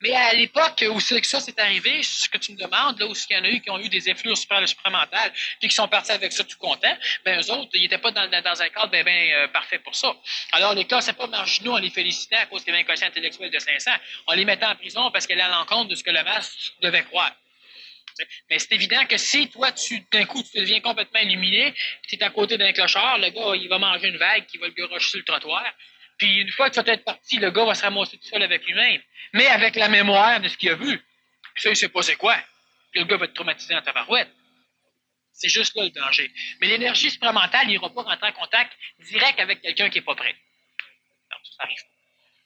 Mais 0.00 0.12
à 0.14 0.32
l'époque 0.32 0.82
où 0.90 0.98
ça 0.98 1.40
s'est 1.40 1.60
arrivé, 1.60 2.02
ce 2.02 2.28
que 2.28 2.38
tu 2.38 2.52
me 2.52 2.56
demandes, 2.56 2.98
là 2.98 3.06
où 3.06 3.12
il 3.12 3.36
y 3.36 3.38
en 3.38 3.44
a 3.44 3.48
eu 3.48 3.60
qui 3.60 3.70
ont 3.70 3.78
eu 3.78 3.88
des 3.88 4.10
influences 4.10 4.40
supramentales, 4.40 5.32
puis 5.58 5.68
qui 5.68 5.74
sont 5.74 5.88
partis 5.88 6.12
avec 6.12 6.32
ça 6.32 6.42
tout 6.42 6.56
contents, 6.58 6.96
ben 7.24 7.38
eux 7.38 7.50
autres, 7.50 7.70
ils 7.74 7.82
n'étaient 7.82 7.98
pas 7.98 8.10
dans, 8.10 8.28
dans, 8.30 8.62
un 8.62 8.68
cadre 8.70 8.90
bien 8.90 9.04
ben, 9.04 9.32
euh, 9.32 9.48
parfait 9.48 9.78
pour 9.78 9.94
ça. 9.94 10.14
Alors 10.52 10.74
les 10.74 10.86
cas, 10.86 11.02
c'est 11.02 11.12
pas 11.12 11.26
marginaux, 11.26 11.74
on 11.74 11.78
les 11.78 11.90
félicitait 11.90 12.36
à 12.36 12.46
cause 12.46 12.64
qu'ils 12.64 12.72
avaient 12.72 12.82
un 12.82 12.84
quotient 12.84 13.08
intellectuel 13.08 13.50
de 13.50 13.58
500. 13.58 13.90
On 14.28 14.32
les 14.32 14.46
mettait 14.46 14.64
en 14.64 14.74
prison 14.74 15.10
parce 15.10 15.26
qu'elle 15.26 15.38
est 15.38 15.42
à 15.42 15.50
l'encontre 15.50 15.90
de 15.90 15.94
ce 15.94 16.02
que 16.02 16.10
le 16.10 16.24
masque 16.24 16.72
devait 16.80 17.02
croire. 17.02 17.32
Mais 18.50 18.58
c'est 18.58 18.72
évident 18.72 19.04
que 19.06 19.16
si 19.16 19.48
toi, 19.48 19.72
tu 19.72 20.04
d'un 20.12 20.24
coup, 20.24 20.42
tu 20.42 20.58
deviens 20.58 20.80
complètement 20.80 21.20
illuminé, 21.20 21.74
tu 22.06 22.16
es 22.16 22.22
à 22.22 22.30
côté 22.30 22.58
d'un 22.58 22.72
clochard, 22.72 23.18
le 23.18 23.30
gars, 23.30 23.54
il 23.54 23.68
va 23.68 23.78
manger 23.78 24.08
une 24.08 24.18
vague 24.18 24.46
qui 24.46 24.58
va 24.58 24.66
le 24.66 24.72
garocher 24.72 25.10
sur 25.10 25.18
le 25.18 25.24
trottoir, 25.24 25.64
puis 26.20 26.42
une 26.42 26.52
fois 26.52 26.68
que 26.68 26.78
tu 26.78 26.84
vas 26.84 26.92
être 26.92 27.04
parti, 27.04 27.38
le 27.38 27.50
gars 27.50 27.64
va 27.64 27.74
se 27.74 27.82
ramasser 27.82 28.18
tout 28.18 28.26
seul 28.26 28.42
avec 28.42 28.66
lui-même, 28.66 29.00
mais 29.32 29.46
avec 29.46 29.74
la 29.74 29.88
mémoire 29.88 30.38
de 30.38 30.48
ce 30.48 30.56
qu'il 30.58 30.68
a 30.68 30.74
vu. 30.74 30.98
Puis 31.54 31.62
ça, 31.62 31.70
il 31.70 31.76
sait 31.76 31.88
pas 31.88 32.02
c'est 32.02 32.16
quoi. 32.16 32.36
Puis 32.90 33.00
le 33.00 33.06
gars 33.06 33.16
va 33.16 33.24
être 33.24 33.32
traumatisé 33.32 33.74
en 33.74 33.80
tabarouette. 33.80 34.28
C'est 35.32 35.48
juste 35.48 35.74
là 35.76 35.84
le 35.84 35.90
danger. 35.90 36.30
Mais 36.60 36.66
l'énergie 36.66 37.10
supramentale 37.10 37.68
n'ira 37.68 37.88
pas 37.88 38.02
rentrer 38.02 38.28
en 38.28 38.32
contact 38.32 38.70
direct 38.98 39.40
avec 39.40 39.62
quelqu'un 39.62 39.88
qui 39.88 39.98
n'est 39.98 40.04
pas 40.04 40.14
prêt. 40.14 40.34
Donc, 40.34 41.40
ça 41.56 41.62
arrive. 41.62 41.82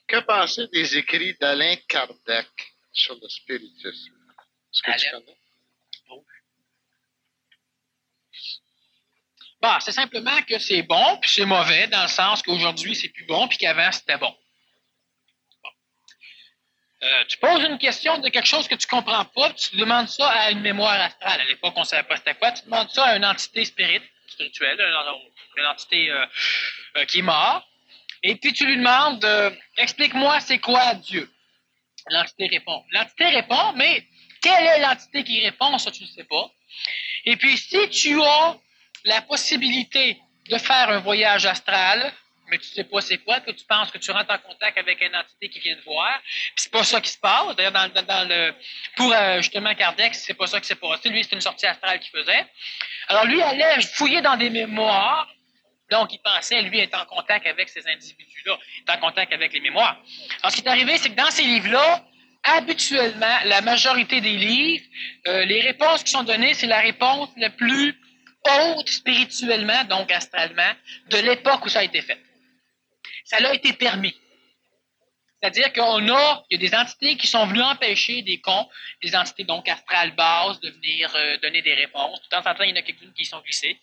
Que 0.07 0.19
penser 0.21 0.67
des 0.71 0.97
écrits 0.97 1.35
d'Alain 1.41 1.75
Kardec 1.89 2.47
sur 2.93 3.15
le 3.21 3.27
spiritisme? 3.27 4.13
Est-ce 4.71 4.83
que 4.83 4.97
tu 4.97 5.09
connais? 5.11 5.37
Bah, 9.65 9.79
c'est 9.79 9.93
simplement 9.93 10.43
que 10.43 10.59
c'est 10.59 10.83
bon, 10.83 11.17
puis 11.17 11.31
c'est 11.31 11.45
mauvais, 11.45 11.87
dans 11.87 12.03
le 12.03 12.07
sens 12.07 12.43
qu'aujourd'hui, 12.43 12.95
c'est 12.95 13.09
plus 13.09 13.25
bon, 13.25 13.47
puis 13.47 13.57
qu'avant, 13.57 13.91
c'était 13.91 14.17
bon. 14.17 14.31
Euh, 17.01 17.23
tu 17.27 17.37
poses 17.37 17.63
une 17.63 17.79
question 17.79 18.19
de 18.19 18.29
quelque 18.29 18.45
chose 18.47 18.67
que 18.67 18.75
tu 18.75 18.85
comprends 18.85 19.25
pas, 19.25 19.49
puis 19.49 19.69
tu 19.71 19.77
demandes 19.77 20.07
ça 20.07 20.29
à 20.29 20.51
une 20.51 20.59
mémoire 20.61 21.01
astrale. 21.01 21.41
À 21.41 21.45
l'époque, 21.45 21.73
on 21.77 21.79
ne 21.79 21.85
savait 21.85 22.03
pas 22.03 22.15
c'était 22.17 22.35
quoi. 22.35 22.51
Tu 22.51 22.65
demandes 22.65 22.91
ça 22.91 23.05
à 23.05 23.15
une 23.17 23.25
entité 23.25 23.65
spirituelle, 23.65 24.03
une 25.57 25.65
entité 25.65 26.11
euh, 26.11 26.25
euh, 26.97 27.05
qui 27.05 27.19
est 27.19 27.23
morte. 27.23 27.65
Et 28.21 28.35
puis 28.35 28.53
tu 28.53 28.67
lui 28.67 28.77
demandes, 28.77 29.25
explique-moi 29.77 30.41
c'est 30.41 30.59
quoi 30.59 30.93
Dieu. 30.93 31.27
L'entité 32.09 32.45
répond. 32.47 32.83
L'entité 32.91 33.25
répond, 33.29 33.73
mais 33.73 34.05
quelle 34.43 34.63
est 34.63 34.79
l'entité 34.79 35.23
qui 35.23 35.41
répond, 35.41 35.75
ça 35.79 35.89
tu 35.89 36.03
ne 36.03 36.07
sais 36.07 36.23
pas. 36.23 36.51
Et 37.25 37.35
puis 37.35 37.57
si 37.57 37.89
tu 37.89 38.21
as 38.21 38.59
la 39.05 39.21
possibilité 39.21 40.19
de 40.49 40.57
faire 40.57 40.89
un 40.89 40.99
voyage 40.99 41.45
astral, 41.45 42.11
mais 42.49 42.57
tu 42.57 42.65
sais 42.65 42.83
pas 42.83 43.01
c'est 43.01 43.17
quoi, 43.19 43.39
que 43.39 43.51
tu 43.51 43.65
penses 43.65 43.89
que 43.89 43.97
tu 43.97 44.11
rentres 44.11 44.31
en 44.31 44.37
contact 44.37 44.77
avec 44.77 45.01
une 45.01 45.15
entité 45.15 45.49
qui 45.49 45.59
vient 45.59 45.75
te 45.75 45.83
voir, 45.83 46.19
puis 46.23 46.53
c'est 46.57 46.71
pas 46.71 46.83
ça 46.83 47.01
qui 47.01 47.09
se 47.09 47.17
passe. 47.17 47.55
D'ailleurs, 47.55 47.71
dans, 47.71 48.27
le 48.27 48.53
Pour 48.95 49.11
euh, 49.13 49.37
justement 49.37 49.73
Kardec, 49.73 50.13
c'est 50.13 50.33
pas 50.33 50.47
ça 50.47 50.59
qui 50.59 50.67
s'est 50.67 50.75
passé. 50.75 51.09
Lui, 51.09 51.23
c'était 51.23 51.35
une 51.35 51.41
sortie 51.41 51.65
astrale 51.65 51.99
qu'il 51.99 52.11
faisait. 52.11 52.45
Alors 53.07 53.25
lui 53.25 53.41
allait 53.41 53.81
fouiller 53.81 54.21
dans 54.21 54.37
des 54.37 54.49
mémoires. 54.49 55.27
Donc, 55.91 56.11
il 56.13 56.19
pensait, 56.19 56.63
lui, 56.63 56.79
être 56.79 56.99
en 56.99 57.05
contact 57.05 57.45
avec 57.45 57.69
ces 57.69 57.87
individus-là, 57.87 58.57
être 58.81 58.97
en 58.97 58.99
contact 58.99 59.31
avec 59.31 59.53
les 59.53 59.59
mémoires. 59.59 60.01
Alors, 60.41 60.51
ce 60.51 60.55
qui 60.55 60.63
est 60.63 60.67
arrivé, 60.67 60.97
c'est 60.97 61.09
que 61.09 61.15
dans 61.15 61.29
ces 61.29 61.43
livres-là, 61.43 62.03
habituellement, 62.41 63.37
la 63.43 63.61
majorité 63.61 64.19
des 64.19 64.35
livres, 64.35 64.83
euh, 65.27 65.45
les 65.45 65.61
réponses 65.61 66.03
qui 66.03 66.09
sont 66.09 66.23
données, 66.23 66.55
c'est 66.55 66.65
la 66.65 66.79
réponse 66.79 67.29
la 67.37 67.51
plus 67.51 67.95
haute 68.47 68.89
spirituellement, 68.89 69.83
donc 69.85 70.11
astralement, 70.11 70.73
de 71.09 71.17
l'époque 71.17 71.65
où 71.65 71.69
ça 71.69 71.79
a 71.79 71.83
été 71.83 72.01
fait. 72.01 72.19
Ça 73.25 73.39
l'a 73.39 73.53
été 73.53 73.73
permis. 73.73 74.15
C'est-à-dire 75.41 75.73
qu'on 75.73 76.09
a, 76.09 76.43
il 76.49 76.59
y 76.59 76.65
a 76.65 76.69
des 76.69 76.75
entités 76.75 77.17
qui 77.17 77.27
sont 77.27 77.45
venues 77.45 77.61
empêcher 77.61 78.23
des 78.23 78.39
cons, 78.39 78.67
des 79.03 79.15
entités 79.15 79.43
donc 79.43 79.69
astrales 79.69 80.15
basses, 80.15 80.59
de 80.61 80.71
venir 80.71 81.13
euh, 81.15 81.37
donner 81.37 81.61
des 81.61 81.73
réponses. 81.73 82.19
De 82.23 82.27
temps 82.29 82.49
en 82.49 82.55
temps, 82.55 82.63
il 82.63 82.71
y 82.71 82.73
en 82.73 82.77
a 82.77 82.81
quelques-unes 82.81 83.13
qui 83.13 83.25
sont 83.25 83.39
glissées. 83.41 83.77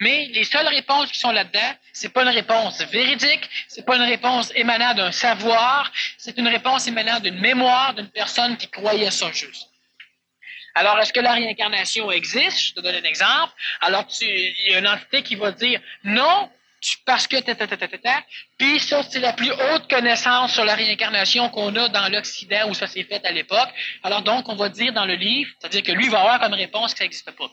Mais 0.00 0.26
les 0.26 0.44
seules 0.44 0.68
réponses 0.68 1.10
qui 1.10 1.18
sont 1.18 1.32
là-dedans, 1.32 1.74
c'est 1.92 2.10
pas 2.10 2.22
une 2.22 2.28
réponse 2.28 2.80
véridique, 2.82 3.48
c'est 3.66 3.84
pas 3.84 3.96
une 3.96 4.02
réponse 4.02 4.52
émanant 4.54 4.94
d'un 4.94 5.10
savoir, 5.10 5.90
c'est 6.16 6.36
une 6.38 6.48
réponse 6.48 6.86
émanant 6.86 7.18
d'une 7.18 7.40
mémoire 7.40 7.94
d'une 7.94 8.10
personne 8.10 8.56
qui 8.56 8.68
croyait 8.68 9.10
ça 9.10 9.32
juste. 9.32 9.69
Alors, 10.74 10.98
est-ce 10.98 11.12
que 11.12 11.20
la 11.20 11.32
réincarnation 11.32 12.10
existe? 12.10 12.60
Je 12.60 12.74
te 12.74 12.80
donne 12.80 12.94
un 12.94 13.08
exemple. 13.08 13.52
Alors, 13.80 14.06
tu, 14.06 14.24
il 14.24 14.72
y 14.72 14.74
a 14.74 14.78
une 14.78 14.88
entité 14.88 15.22
qui 15.22 15.34
va 15.34 15.52
dire 15.52 15.80
non, 16.04 16.50
parce 17.04 17.26
que 17.26 17.36
Puis 18.56 18.80
ça, 18.80 19.02
c'est 19.02 19.20
la 19.20 19.32
plus 19.32 19.50
haute 19.50 19.88
connaissance 19.88 20.54
sur 20.54 20.64
la 20.64 20.74
réincarnation 20.74 21.50
qu'on 21.50 21.74
a 21.76 21.88
dans 21.88 22.08
l'Occident 22.08 22.68
où 22.70 22.74
ça 22.74 22.86
s'est 22.86 23.04
fait 23.04 23.24
à 23.24 23.32
l'époque. 23.32 23.68
Alors 24.02 24.22
donc, 24.22 24.48
on 24.48 24.56
va 24.56 24.68
dire 24.68 24.92
dans 24.92 25.04
le 25.04 25.14
livre, 25.14 25.50
c'est-à-dire 25.58 25.82
que 25.82 25.92
lui 25.92 26.08
va 26.08 26.20
avoir 26.20 26.40
comme 26.40 26.54
réponse 26.54 26.92
que 26.92 26.98
ça 26.98 27.04
n'existe 27.04 27.30
pas. 27.32 27.50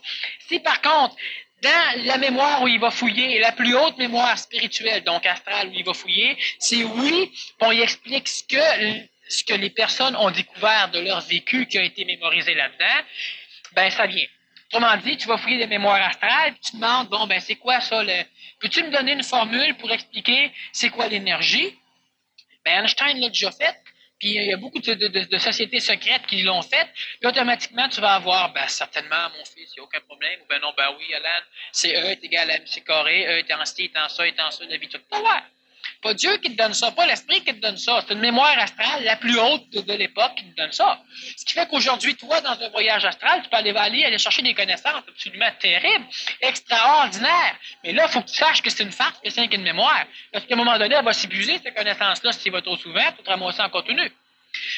Si 0.47 0.59
par 0.59 0.81
contre, 0.81 1.15
dans 1.61 2.05
la 2.05 2.17
mémoire 2.17 2.61
où 2.61 2.67
il 2.67 2.79
va 2.79 2.91
fouiller, 2.91 3.39
la 3.39 3.51
plus 3.51 3.75
haute 3.75 3.97
mémoire 3.97 4.37
spirituelle, 4.37 5.03
donc 5.03 5.25
astrale 5.25 5.69
où 5.69 5.73
il 5.73 5.83
va 5.83 5.93
fouiller, 5.93 6.37
c'est 6.59 6.83
oui, 6.83 7.31
on 7.59 7.71
y 7.71 7.81
explique 7.81 8.27
ce 8.27 8.43
que, 8.43 9.07
ce 9.29 9.43
que 9.43 9.53
les 9.53 9.69
personnes 9.69 10.15
ont 10.15 10.31
découvert 10.31 10.89
de 10.89 10.99
leur 10.99 11.21
vécu 11.21 11.65
qui 11.67 11.77
a 11.77 11.83
été 11.83 12.05
mémorisé 12.05 12.53
là-dedans, 12.53 13.07
ben 13.73 13.89
ça 13.89 14.07
vient. 14.07 14.27
Autrement 14.67 14.97
dit, 14.97 15.15
tu 15.17 15.27
vas 15.27 15.37
fouiller 15.37 15.57
des 15.57 15.67
mémoires 15.67 16.01
astrales, 16.01 16.51
puis 16.53 16.61
tu 16.61 16.71
te 16.71 16.75
demandes, 16.77 17.07
bon, 17.07 17.25
ben 17.27 17.39
c'est 17.39 17.55
quoi 17.55 17.79
ça, 17.79 18.03
le, 18.03 18.23
Peux-tu 18.59 18.83
me 18.83 18.89
donner 18.89 19.13
une 19.13 19.23
formule 19.23 19.75
pour 19.77 19.91
expliquer 19.91 20.51
c'est 20.71 20.89
quoi 20.89 21.07
l'énergie? 21.07 21.77
Ben, 22.65 22.83
Einstein 22.83 23.19
l'a 23.19 23.29
déjà 23.29 23.51
fait, 23.51 23.75
puis 24.19 24.29
il 24.29 24.45
y 24.45 24.53
a 24.53 24.57
beaucoup 24.57 24.79
de, 24.79 25.37
sociétés 25.37 25.79
secrètes 25.79 26.25
qui 26.25 26.41
l'ont 26.41 26.63
fait, 26.63 26.87
puis 27.19 27.29
automatiquement, 27.29 27.87
tu 27.87 28.01
vas 28.01 28.15
avoir, 28.15 28.51
ben, 28.51 28.67
certainement, 28.67 29.29
mon 29.37 29.45
fils, 29.45 29.71
il 29.71 29.73
n'y 29.75 29.79
a 29.79 29.83
aucun 29.83 30.01
problème, 30.01 30.39
ou 30.41 30.45
ben 30.49 30.59
non, 30.59 30.73
ben 30.75 30.89
oui, 30.97 31.13
Alan, 31.13 31.45
c'est 31.71 31.95
E 31.95 32.07
est 32.07 32.23
égal 32.23 32.49
à 32.49 32.57
MC 32.57 32.83
carré, 32.83 33.27
E 33.27 33.39
étant 33.39 33.63
ci, 33.63 33.85
étant 33.85 34.09
ça, 34.09 34.27
étant 34.27 34.49
ça, 34.51 34.65
la 34.65 34.77
vie 34.77 34.89
toute. 34.89 35.07
Pas 35.07 35.21
pas 36.01 36.13
Dieu 36.13 36.37
qui 36.37 36.51
te 36.55 36.61
donne 36.61 36.73
ça, 36.73 36.91
pas 36.91 37.05
l'esprit 37.05 37.43
qui 37.43 37.53
te 37.53 37.59
donne 37.61 37.77
ça. 37.77 38.03
C'est 38.05 38.13
une 38.13 38.19
mémoire 38.19 38.57
astrale 38.59 39.03
la 39.03 39.15
plus 39.15 39.39
haute 39.39 39.69
de, 39.69 39.93
l'époque 39.93 40.33
qui 40.35 40.43
te 40.51 40.55
donne 40.55 40.71
ça. 40.71 41.01
Ce 41.35 41.45
qui 41.45 41.53
fait 41.53 41.67
qu'aujourd'hui, 41.67 42.15
toi, 42.15 42.41
dans 42.41 42.59
un 42.59 42.69
voyage 42.69 43.05
astral, 43.05 43.41
tu 43.43 43.49
peux 43.49 43.57
aller, 43.57 43.71
aller, 43.75 44.05
aller 44.05 44.17
chercher 44.17 44.41
des 44.41 44.53
connaissances 44.53 45.03
absolument 45.07 45.49
terribles, 45.59 46.05
extraordinaires. 46.41 47.55
Mais 47.83 47.93
là, 47.93 48.05
il 48.07 48.11
faut 48.11 48.21
que 48.21 48.29
tu 48.29 48.35
saches 48.35 48.61
que 48.61 48.69
c'est 48.69 48.83
une 48.83 48.91
farce, 48.91 49.19
que 49.23 49.29
c'est 49.29 49.45
une 49.45 49.63
mémoire. 49.63 50.05
Parce 50.31 50.45
qu'à 50.45 50.53
un 50.53 50.57
moment 50.57 50.77
donné, 50.77 50.95
elle 50.95 51.05
va 51.05 51.13
s'épuiser, 51.13 51.59
ces 51.63 51.71
connaissances-là, 51.71 52.31
si 52.31 52.43
tu 52.43 52.49
vas 52.51 52.61
trop 52.61 52.77
souvent, 52.77 53.11
pour 53.13 53.23
te 53.23 53.29
ramasser 53.29 53.61
en 53.61 53.69
contenu. 53.69 54.11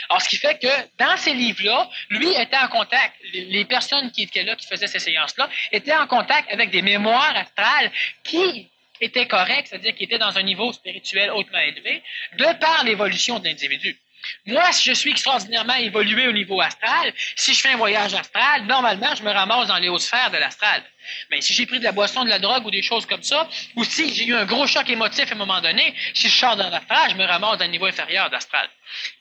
Alors, 0.10 0.22
ce 0.22 0.30
qui 0.30 0.38
fait 0.38 0.60
que 0.60 0.68
dans 0.98 1.16
ces 1.18 1.34
livres-là, 1.34 1.90
lui 2.10 2.30
était 2.34 2.58
en 2.58 2.68
contact, 2.68 3.16
les 3.34 3.66
personnes 3.66 4.12
qui 4.12 4.24
étaient 4.24 4.44
là, 4.44 4.56
qui 4.56 4.68
faisaient 4.68 4.88
ces 4.88 5.00
séances-là, 5.00 5.50
étaient 5.72 5.96
en 5.96 6.08
contact 6.08 6.52
avec 6.52 6.72
des 6.72 6.82
mémoires 6.82 7.36
astrales 7.36 7.92
qui 8.24 8.70
était 9.02 9.28
correct, 9.28 9.68
c'est-à-dire 9.70 9.96
qu'il 9.96 10.06
était 10.06 10.18
dans 10.18 10.38
un 10.38 10.44
niveau 10.44 10.72
spirituel 10.74 11.32
hautement 11.32 11.60
élevé, 11.60 12.04
de 12.38 12.60
par 12.60 12.84
l'évolution 12.84 13.40
de 13.40 13.46
l'individu. 13.46 14.00
Moi, 14.46 14.72
si 14.74 14.90
je 14.90 14.94
suis 14.94 15.12
extraordinairement 15.12 15.76
évolué 15.76 16.28
au 16.28 16.32
niveau 16.32 16.60
astral, 16.60 17.14
si 17.36 17.54
je 17.54 17.62
fais 17.62 17.70
un 17.70 17.78
voyage 17.78 18.14
astral, 18.14 18.66
normalement, 18.66 19.16
je 19.16 19.24
me 19.24 19.32
ramasse 19.32 19.68
dans 19.68 19.78
les 19.78 19.88
hautes 19.88 20.02
sphères 20.02 20.32
de 20.32 20.38
l'astral. 20.38 20.84
Mais 21.32 21.42
si 21.42 21.54
j'ai 21.54 21.66
pris 21.66 21.80
de 21.80 21.84
la 21.84 21.92
boisson, 21.92 22.24
de 22.26 22.30
la 22.30 22.40
drogue 22.40 22.66
ou 22.66 22.72
des 22.72 22.82
choses 22.82 23.06
comme 23.06 23.24
ça, 23.24 23.48
ou 23.76 23.84
si 23.84 24.14
j'ai 24.14 24.26
eu 24.26 24.36
un 24.36 24.46
gros 24.46 24.68
choc 24.68 24.90
émotif 24.90 25.32
à 25.32 25.36
un 25.36 25.38
moment 25.38 25.62
donné, 25.62 25.96
si 26.14 26.28
je 26.28 26.38
sors 26.38 26.58
dans 26.58 26.70
l'astral, 26.70 27.12
je 27.12 27.16
me 27.16 27.26
ramasse 27.26 27.60
dans 27.60 27.66
un 27.66 27.70
niveau 27.70 27.86
inférieur 27.86 28.30
d'astral. 28.30 28.70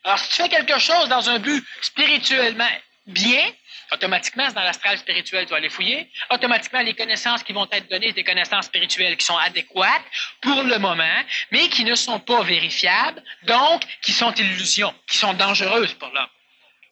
Alors, 0.05 0.19
si 0.19 0.29
tu 0.31 0.43
fais 0.43 0.49
quelque 0.49 0.79
chose 0.79 1.09
dans 1.09 1.31
un 1.31 1.39
but 1.39 1.65
spirituellement 1.81 2.71
bien, 3.07 3.45
Automatiquement, 3.93 4.49
dans 4.53 4.63
l'astral 4.63 4.99
spirituel, 4.99 5.47
tu 5.47 5.51
vas 5.51 5.57
aller 5.57 5.71
fouiller. 5.71 6.11
Automatiquement, 6.31 6.81
les 6.83 6.95
connaissances 6.95 7.43
qui 7.43 7.53
vont 7.53 7.67
être 7.71 7.89
données, 7.89 8.13
des 8.13 8.25
connaissances 8.25 8.67
spirituelles 8.67 9.17
qui 9.17 9.25
sont 9.25 9.37
adéquates 9.37 10.05
pour 10.43 10.63
le 10.63 10.79
moment, 10.79 11.25
mais 11.51 11.69
qui 11.69 11.85
ne 11.85 11.95
sont 11.95 12.21
pas 12.21 12.43
vérifiables, 12.43 13.23
donc 13.45 13.83
qui 14.03 14.13
sont 14.13 14.33
illusions, 14.35 14.95
qui 15.09 15.17
sont 15.17 15.35
dangereuses 15.35 15.95
pour 15.95 16.09
l'homme. 16.09 16.29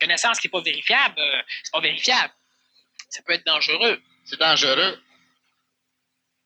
Connaissance 0.00 0.38
qui 0.38 0.46
n'est 0.46 0.52
pas 0.52 0.62
vérifiable, 0.62 1.14
euh, 1.18 1.42
c'est 1.62 1.72
pas 1.72 1.80
vérifiable. 1.80 2.32
Ça 3.10 3.22
peut 3.22 3.32
être 3.32 3.46
dangereux. 3.46 4.02
C'est 4.24 4.38
dangereux 4.38 5.00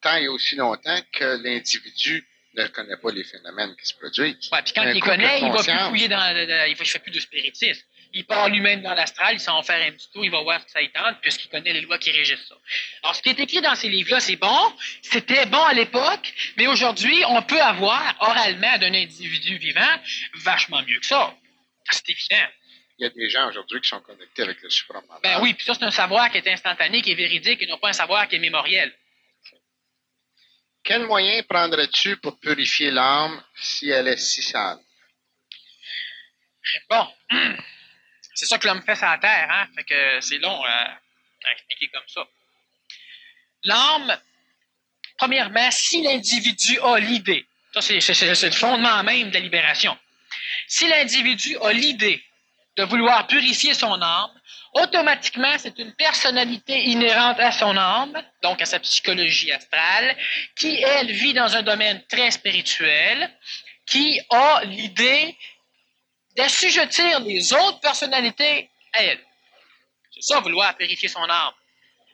tant 0.01 0.17
et 0.17 0.29
aussi 0.29 0.57
longtemps 0.57 1.01
que 1.13 1.43
l'individu 1.43 2.27
ne 2.55 2.67
connaît 2.67 2.97
pas 2.97 3.11
les 3.13 3.25
phénomènes 3.25 3.75
qui 3.77 3.87
se 3.87 3.95
produisent. 3.95 4.49
Oui, 4.53 4.59
puis 4.65 4.73
quand 4.75 4.83
il 4.83 4.95
les 4.95 5.01
connaît, 5.01 5.41
il 5.41 5.53
va 5.53 5.63
plus 5.63 5.89
fouiller 5.89 6.09
dans, 6.09 6.37
il 6.67 6.77
ne 6.79 6.85
fait 6.85 6.99
plus 6.99 7.13
de 7.13 7.21
spiritisme 7.21 7.83
il 8.13 8.25
part 8.25 8.49
lui-même 8.49 8.83
dans 8.83 8.95
l'astral, 8.95 9.35
il 9.35 9.41
s'en 9.41 9.57
va 9.57 9.63
faire 9.63 9.87
un 9.87 9.93
petit 9.93 10.11
tour, 10.11 10.25
il 10.25 10.31
va 10.31 10.43
voir 10.43 10.61
ce 10.61 10.67
que 10.67 10.71
ça 10.73 10.83
y 10.83 10.91
tente, 10.91 11.21
puisqu'il 11.21 11.49
connaît 11.49 11.73
les 11.73 11.83
lois 11.83 11.99
qui 11.99 12.11
régissent 12.11 12.47
ça. 12.49 12.57
Alors, 13.03 13.15
ce 13.15 13.23
qui 13.23 13.29
est 13.29 13.39
écrit 13.39 13.61
dans 13.61 13.75
ces 13.75 13.89
livres-là, 13.89 14.21
c'est 14.21 14.37
bon, 14.37 14.73
c'était 15.03 15.47
bon 15.47 15.63
à 15.63 15.73
l'époque, 15.73 16.33
mais 16.57 16.67
aujourd'hui, 16.67 17.23
on 17.29 17.43
peut 17.43 17.61
avoir 17.61 18.17
oralement 18.21 18.79
d'un 18.79 18.95
individu 18.95 19.59
vivant 19.59 20.01
vachement 20.43 20.83
mieux 20.83 20.99
que 20.99 21.07
ça. 21.07 21.35
C'est 21.91 22.09
évident. 22.11 22.47
Il 22.99 23.05
y 23.05 23.07
a 23.07 23.11
des 23.11 23.31
gens 23.31 23.49
aujourd'hui 23.49 23.81
qui 23.81 23.89
sont 23.89 24.01
connectés 24.01 24.43
avec 24.43 24.61
le 24.61 24.69
supramental. 24.69 25.21
Ben 25.23 25.41
oui, 25.41 25.55
puis 25.55 25.65
ça, 25.65 25.75
c'est 25.75 25.85
un 25.85 25.91
savoir 25.91 26.31
qui 26.31 26.37
est 26.37 26.49
instantané, 26.49 27.01
qui 27.01 27.13
est 27.13 27.15
véridique, 27.15 27.63
et 27.63 27.67
non 27.67 27.79
pas 27.79 27.89
un 27.89 27.95
savoir 27.95 28.29
qui 28.29 28.37
est 28.37 28.41
mémoriel. 28.41 28.95
Quel 30.83 31.07
moyen 31.07 31.43
prendrais-tu 31.45 32.17
pour 32.19 32.39
purifier 32.41 32.91
l'âme 32.91 33.43
si 33.55 33.91
elle 33.91 34.09
est 34.09 34.17
si 34.17 34.43
sale? 34.43 34.79
Bon. 36.89 37.07
C'est 38.35 38.47
ça 38.47 38.59
que 38.59 38.67
l'homme 38.67 38.83
fait 38.83 38.97
sur 38.97 39.07
la 39.07 39.19
terre, 39.19 39.49
hein? 39.51 39.67
Fait 39.75 39.85
que 39.85 40.21
c'est 40.21 40.39
long 40.39 40.65
à, 40.65 40.99
expliquer 41.53 41.89
comme 41.89 42.07
ça. 42.07 42.27
L'âme, 43.65 44.19
premièrement, 45.19 45.71
si 45.71 46.03
l'individu 46.03 46.79
a 46.81 46.99
l'idée, 46.99 47.47
ça 47.75 47.81
c'est, 47.83 48.47
le 48.47 48.51
fondement 48.53 49.03
même 49.03 49.29
de 49.29 49.35
la 49.35 49.41
libération. 49.41 49.97
Si 50.67 50.89
l'individu 50.89 51.57
a 51.59 51.73
l'idée 51.73 52.23
de 52.77 52.85
vouloir 52.85 53.27
purifier 53.27 53.75
son 53.75 54.01
âme, 54.01 54.31
automatiquement, 54.75 55.59
c'est 55.59 55.79
une 55.79 55.93
personnalité 55.95 56.85
inhérente 56.85 57.41
à 57.41 57.53
son 57.53 57.77
âme, 57.77 58.23
donc 58.43 58.63
à 58.63 58.67
sa 58.67 58.79
psychologie 58.81 59.53
astrale, 59.53 60.17
qui, 60.57 60.81
elle, 60.83 61.11
vit 61.11 61.35
dans 61.35 61.57
un 61.57 61.63
domaine 61.63 62.03
très 62.09 62.31
spirituel, 62.31 63.31
qui 63.87 64.21
a 64.31 64.63
l'idée 64.65 65.37
d'assujettir 66.37 67.21
les 67.21 67.53
autres 67.53 67.81
personnalités 67.81 68.71
à 68.93 69.03
elle. 69.03 69.21
C'est 70.13 70.23
ça, 70.23 70.41
vouloir 70.41 70.77
purifier 70.77 71.09
son 71.09 71.23
âme. 71.23 71.53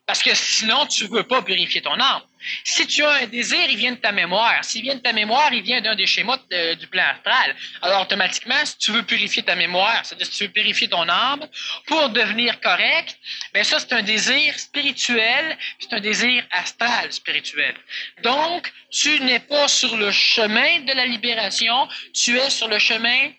Parce 0.07 0.23
que 0.23 0.33
sinon, 0.35 0.87
tu 0.87 1.05
ne 1.05 1.09
veux 1.09 1.25
pas 1.25 1.43
purifier 1.43 1.83
ton 1.83 1.99
âme. 1.99 2.23
Si 2.63 2.87
tu 2.87 3.05
as 3.05 3.11
un 3.11 3.27
désir, 3.27 3.59
il 3.69 3.77
vient 3.77 3.91
de 3.91 3.97
ta 3.97 4.13
mémoire. 4.13 4.65
S'il 4.65 4.83
vient 4.83 4.95
de 4.95 5.01
ta 5.01 5.13
mémoire, 5.13 5.53
il 5.53 5.63
vient 5.63 5.81
d'un 5.81 5.97
des 5.97 6.07
schémas 6.07 6.39
du 6.79 6.87
plan 6.87 7.03
astral. 7.03 7.57
Alors, 7.83 8.03
automatiquement, 8.03 8.65
si 8.65 8.79
tu 8.79 8.93
veux 8.93 9.03
purifier 9.03 9.43
ta 9.43 9.57
mémoire, 9.57 10.07
c'est-à-dire 10.07 10.27
si 10.27 10.39
tu 10.39 10.45
veux 10.45 10.53
purifier 10.53 10.89
ton 10.89 11.09
âme 11.09 11.49
pour 11.87 12.09
devenir 12.11 12.61
correct, 12.61 13.19
ben 13.53 13.65
ça, 13.65 13.81
c'est 13.81 13.93
un 13.95 14.03
désir 14.03 14.57
spirituel, 14.61 15.59
c'est 15.81 15.93
un 15.93 16.01
désir 16.01 16.45
astral 16.53 17.13
spirituel. 17.13 17.75
Donc, 18.23 18.73
tu 18.91 19.19
n'es 19.23 19.41
pas 19.41 19.67
sur 19.67 19.97
le 19.97 20.13
chemin 20.13 20.83
de 20.83 20.93
la 20.93 21.05
libération, 21.05 21.89
tu 22.15 22.39
es 22.39 22.51
sur 22.51 22.69
le 22.69 22.79
chemin 22.79 23.33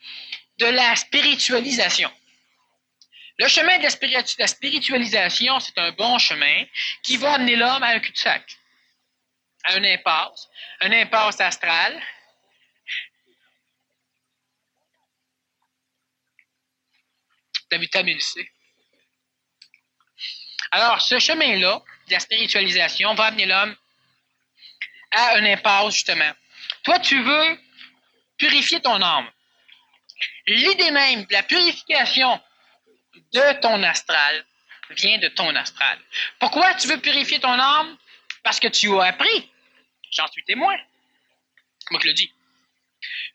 de 0.57 0.65
la 0.65 0.95
spiritualisation. 0.95 2.11
Le 3.37 3.47
chemin 3.47 3.77
de 3.77 3.83
la, 3.83 4.47
spiritualisation, 4.47 5.59
c'est 5.59 5.77
un 5.77 5.91
bon 5.91 6.17
chemin 6.17 6.65
qui 7.03 7.17
va 7.17 7.35
amener 7.35 7.55
l'homme 7.55 7.83
à 7.83 7.89
un 7.89 7.99
cul-de-sac, 7.99 8.57
à 9.65 9.73
un 9.73 9.83
impasse, 9.83 10.47
un 10.81 10.91
impasse 10.91 11.39
astral. 11.39 12.01
La 17.69 17.77
vitamine 17.77 18.19
C. 18.19 18.49
Alors, 20.71 21.01
ce 21.01 21.19
chemin-là, 21.19 21.81
de 22.07 22.13
la 22.13 22.19
spiritualisation, 22.19 23.13
va 23.13 23.25
amener 23.25 23.45
l'homme 23.45 23.75
à 25.11 25.35
un 25.35 25.45
impasse, 25.45 25.93
justement. 25.93 26.31
Toi, 26.83 26.99
tu 26.99 27.21
veux 27.21 27.59
purifier 28.37 28.81
ton 28.81 29.01
âme 29.01 29.29
l'idée 30.47 30.91
même 30.91 31.25
de 31.25 31.33
la 31.33 31.43
purification 31.43 32.41
de 33.33 33.59
ton 33.61 33.81
astral 33.83 34.45
vient 34.91 35.17
de 35.19 35.27
ton 35.29 35.53
astral. 35.55 35.99
Pourquoi 36.39 36.73
tu 36.75 36.87
veux 36.87 36.99
purifier 36.99 37.39
ton 37.39 37.59
âme? 37.59 37.97
Parce 38.43 38.59
que 38.59 38.67
tu 38.67 38.97
as 38.99 39.03
appris, 39.03 39.49
j'en 40.11 40.27
suis 40.27 40.43
témoin, 40.43 40.75
moi 41.91 41.99
je 42.01 42.07
le 42.07 42.13
dis, 42.13 42.31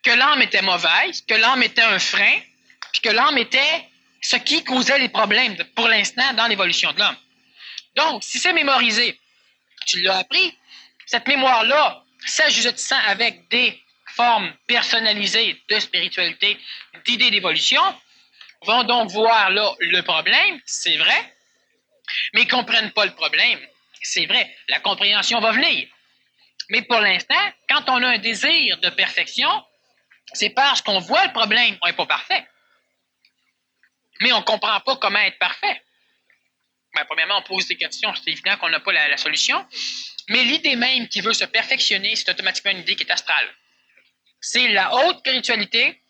que 0.02 0.10
l'âme 0.10 0.42
était 0.42 0.62
mauvaise, 0.62 1.22
que 1.26 1.34
l'âme 1.34 1.62
était 1.62 1.82
un 1.82 1.98
frein, 1.98 2.40
puis 2.92 3.02
que 3.02 3.10
l'âme 3.10 3.38
était 3.38 3.88
ce 4.22 4.36
qui 4.36 4.64
causait 4.64 4.98
les 4.98 5.08
problèmes 5.08 5.56
pour 5.74 5.88
l'instant 5.88 6.32
dans 6.34 6.46
l'évolution 6.46 6.92
de 6.92 7.00
l'homme. 7.00 7.16
Donc, 7.96 8.24
si 8.24 8.38
c'est 8.38 8.52
mémorisé, 8.52 9.18
tu 9.86 10.00
l'as 10.00 10.18
appris, 10.18 10.56
cette 11.06 11.26
mémoire-là, 11.26 12.04
s'ajustissant 12.24 13.00
avec 13.06 13.48
des 13.48 13.81
formes 14.14 14.52
personnalisées 14.66 15.62
de 15.68 15.78
spiritualité, 15.78 16.58
d'idées 17.04 17.30
d'évolution, 17.30 17.82
vont 18.62 18.84
donc 18.84 19.10
voir 19.10 19.50
là 19.50 19.74
le 19.80 20.02
problème, 20.02 20.60
c'est 20.66 20.96
vrai, 20.96 21.34
mais 22.34 22.44
ne 22.44 22.50
comprennent 22.50 22.92
pas 22.92 23.06
le 23.06 23.14
problème. 23.14 23.58
C'est 24.02 24.26
vrai, 24.26 24.54
la 24.68 24.80
compréhension 24.80 25.40
va 25.40 25.52
venir. 25.52 25.88
Mais 26.70 26.82
pour 26.82 27.00
l'instant, 27.00 27.52
quand 27.68 27.84
on 27.88 28.02
a 28.02 28.08
un 28.08 28.18
désir 28.18 28.78
de 28.78 28.88
perfection, 28.90 29.48
c'est 30.32 30.50
parce 30.50 30.82
qu'on 30.82 30.98
voit 30.98 31.26
le 31.26 31.32
problème. 31.32 31.76
On 31.82 31.86
n'est 31.86 31.92
pas 31.92 32.06
parfait. 32.06 32.46
Mais 34.20 34.32
on 34.32 34.38
ne 34.38 34.44
comprend 34.44 34.80
pas 34.80 34.96
comment 34.96 35.18
être 35.18 35.38
parfait. 35.38 35.82
Ben, 36.94 37.04
premièrement, 37.06 37.38
on 37.38 37.42
pose 37.42 37.66
des 37.66 37.76
questions. 37.76 38.14
C'est 38.14 38.30
évident 38.30 38.56
qu'on 38.56 38.68
n'a 38.68 38.80
pas 38.80 38.92
la, 38.92 39.16
solution. 39.16 39.66
Mais 40.28 40.44
l'idée 40.44 40.76
même 40.76 41.08
qui 41.08 41.20
veut 41.20 41.32
se 41.32 41.44
perfectionner, 41.44 42.14
c'est 42.16 42.30
automatiquement 42.30 42.70
une 42.70 42.80
idée 42.80 42.96
qui 42.96 43.04
est 43.04 43.10
astrale. 43.10 43.48
C'est 44.43 44.68
la 44.68 44.93
haute 44.93 45.20
spiritualité 45.20 46.03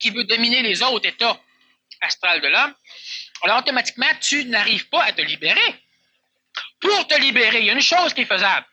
qui 0.00 0.10
veut 0.10 0.24
dominer 0.24 0.60
les 0.62 0.82
autres 0.82 1.08
états 1.08 1.40
astrales 2.00 2.40
de 2.40 2.48
l'homme. 2.48 2.74
Alors, 3.42 3.58
automatiquement, 3.58 4.10
tu 4.20 4.44
n'arrives 4.46 4.88
pas 4.88 5.04
à 5.04 5.12
te 5.12 5.22
libérer. 5.22 5.84
Pour 6.80 7.06
te 7.06 7.18
libérer, 7.20 7.60
il 7.60 7.66
y 7.66 7.70
a 7.70 7.74
une 7.74 7.80
chose 7.80 8.12
qui 8.12 8.22
est 8.22 8.26
faisable. 8.26 8.66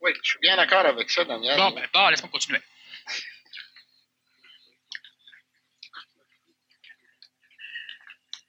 Oui, 0.00 0.12
je 0.22 0.30
suis 0.30 0.38
bien 0.40 0.56
d'accord 0.56 0.86
avec 0.86 1.10
ça, 1.10 1.24
Daniel. 1.24 1.56
Bon, 1.58 1.70
ben, 1.70 1.86
bon, 1.92 2.08
laisse-moi 2.08 2.30
continuer. 2.30 2.60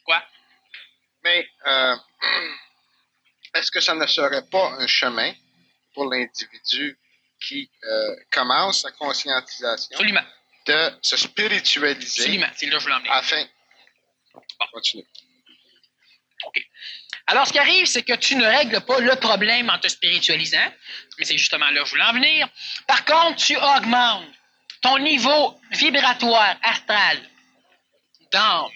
Quoi? 0.06 0.24
Mais 1.24 1.50
euh, 1.66 1.96
est-ce 3.56 3.72
que 3.72 3.82
ça 3.82 3.94
ne 3.94 4.06
serait 4.08 4.48
pas 4.50 4.70
un 4.80 4.88
chemin 4.88 5.34
pour 5.94 6.10
l'individu 6.10 6.98
qui 7.42 7.70
euh, 7.84 8.16
commence 8.32 8.82
sa 8.82 8.92
conscientisation 8.92 9.98
de 10.68 10.92
se 11.02 11.18
spiritualiser 11.18 12.24
Absolument, 12.24 12.48
c'est 12.56 12.66
là 12.66 12.72
que 12.74 12.80
je 12.80 12.86
voulais 12.86 13.10
afin... 13.12 13.46
Bon. 14.34 14.42
Continue. 14.74 15.06
OK. 16.46 16.62
Alors, 17.28 17.48
ce 17.48 17.54
qui 17.54 17.60
arrive, 17.60 17.86
c'est 17.86 18.04
que 18.04 18.14
tu 18.14 18.36
ne 18.36 18.46
règles 18.46 18.82
pas 18.82 19.00
le 19.00 19.16
problème 19.16 19.70
en 19.70 19.80
te 19.80 19.88
spiritualisant, 19.88 20.72
mais 21.18 21.26
c'est 21.26 21.38
justement 21.38 21.70
là 21.72 21.82
que 21.82 21.86
je 21.86 21.92
voulais 21.92 22.04
en 22.04 22.14
venir. 22.14 22.48
Par 22.88 23.06
contre, 23.06 23.38
tu 23.38 23.56
augmentes 23.58 24.28
ton 24.82 25.00
niveau 25.00 25.60
vibratoire 25.72 26.56
astral 26.62 27.20
d'âme. 28.32 28.70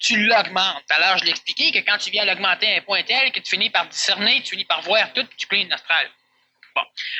Tu 0.00 0.16
l'augmentes. 0.16 0.84
Alors, 0.90 1.16
je 1.18 1.24
l'ai 1.24 1.30
expliqué 1.30 1.70
que 1.70 1.78
quand 1.78 1.96
tu 1.96 2.10
viens 2.10 2.24
l'augmenter 2.24 2.74
à 2.74 2.78
un 2.78 2.80
point 2.82 3.02
tel 3.04 3.30
que 3.30 3.38
tu 3.40 3.50
finis 3.50 3.70
par 3.70 3.86
discerner, 3.86 4.42
tu 4.42 4.50
finis 4.50 4.64
par 4.64 4.82
voir 4.82 5.12
tout, 5.12 5.26
tu 5.36 5.46
clean 5.46 5.70
astral. 5.70 6.10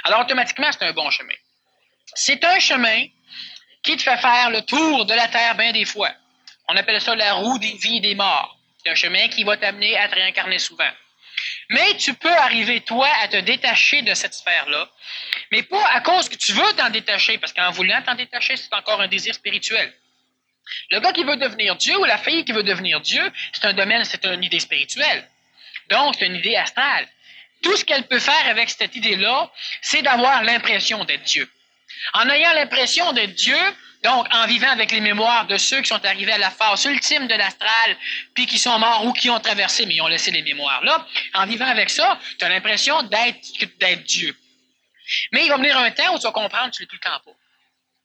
Alors, 0.05 0.21
automatiquement, 0.21 0.71
c'est 0.73 0.85
un 0.85 0.93
bon 0.93 1.11
chemin. 1.11 1.35
C'est 2.15 2.45
un 2.45 2.59
chemin 2.59 3.07
qui 3.83 3.97
te 3.97 4.03
fait 4.03 4.19
faire 4.19 4.51
le 4.51 4.63
tour 4.63 5.07
de 5.07 5.15
la 5.15 5.29
Terre 5.29 5.55
bien 5.57 5.73
des 5.73 5.85
fois. 5.85 6.11
On 6.69 6.77
appelle 6.77 7.01
ça 7.01 7.15
la 7.15 7.35
roue 7.35 7.59
des 7.59 7.73
vies 7.73 7.99
et 7.99 8.01
des 8.01 8.15
morts. 8.15 8.59
C'est 8.83 8.91
un 8.91 8.95
chemin 8.95 9.29
qui 9.29 9.45
va 9.45 9.57
t'amener 9.57 9.97
à 9.97 10.09
te 10.09 10.15
réincarner 10.15 10.59
souvent. 10.59 10.91
Mais 11.71 11.97
tu 11.97 12.15
peux 12.15 12.33
arriver, 12.33 12.81
toi, 12.83 13.09
à 13.21 13.29
te 13.29 13.37
détacher 13.39 14.03
de 14.03 14.15
cette 14.15 14.35
sphère-là, 14.35 14.89
mais 15.51 15.63
pas 15.63 15.87
à 15.89 16.01
cause 16.01 16.29
que 16.29 16.37
tu 16.37 16.53
veux 16.53 16.73
t'en 16.77 16.91
détacher, 16.91 17.39
parce 17.39 17.53
qu'en 17.53 17.71
voulant 17.71 18.03
t'en 18.03 18.15
détacher, 18.15 18.57
c'est 18.57 18.73
encore 18.75 19.01
un 19.01 19.09
désir 19.09 19.35
spirituel. 19.35 19.93
Le 20.91 21.01
gars 21.01 21.13
qui 21.13 21.25
veut 21.25 21.37
devenir 21.37 21.77
Dieu 21.77 21.99
ou 21.99 22.05
la 22.05 22.19
fille 22.19 22.45
qui 22.45 22.53
veut 22.53 22.63
devenir 22.63 23.01
Dieu, 23.01 23.23
c'est 23.53 23.65
un 23.65 23.73
domaine, 23.73 24.05
c'est 24.05 24.25
une 24.25 24.45
idée 24.45 24.61
spirituelle. 24.61 25.29
Donc, 25.89 26.15
c'est 26.19 26.27
une 26.27 26.37
idée 26.37 26.57
astrale. 26.57 27.09
Tout 27.63 27.77
ce 27.77 27.85
qu'elle 27.85 28.07
peut 28.07 28.19
faire 28.19 28.47
avec 28.49 28.71
cette 28.71 28.97
idée-là, 28.97 29.51
c'est 29.81 30.03
d'avoir 30.03 30.43
l'impression 30.43 31.05
d'être 31.05 31.23
Dieu. 31.23 31.51
En 32.15 32.29
ayant 32.29 32.53
l'impression 32.53 33.13
d'être 33.13 33.35
Dieu, 33.35 33.57
donc, 34.03 34.27
en 34.33 34.47
vivant 34.47 34.69
avec 34.69 34.91
les 34.91 35.01
mémoires 35.01 35.47
de 35.47 35.57
ceux 35.57 35.81
qui 35.81 35.89
sont 35.89 36.05
arrivés 36.05 36.33
à 36.33 36.39
la 36.39 36.51
phase 36.51 36.85
ultime 36.87 37.29
de 37.29 37.35
l'astral, 37.35 37.97
puis 38.35 38.47
qui 38.47 38.59
sont 38.59 38.77
morts 38.79 39.07
ou 39.07 39.13
qui 39.13 39.31
ont 39.31 39.39
traversé, 39.39 39.87
mais 39.87 39.95
ils 39.95 40.03
ont 40.03 40.09
laissé 40.09 40.33
les 40.33 40.43
mémoires 40.43 40.83
là, 40.83 41.07
en 41.35 41.47
vivant 41.47 41.69
avec 41.69 41.89
ça, 41.89 42.19
tu 42.39 42.45
as 42.45 42.49
l'impression 42.49 43.03
d'être 43.05 44.03
Dieu. 44.05 44.37
Mais 45.33 45.45
il 45.45 45.49
va 45.49 45.57
venir 45.57 45.79
un 45.79 45.91
temps 45.93 46.15
où 46.15 46.19
tu 46.19 46.25
vas 46.25 46.33
comprendre 46.33 46.71
que 46.71 46.77
tu 46.77 46.83
l'es 46.83 46.89
tout 46.89 46.97
le 46.97 47.11
temps 47.11 47.21
pas. 47.25 47.33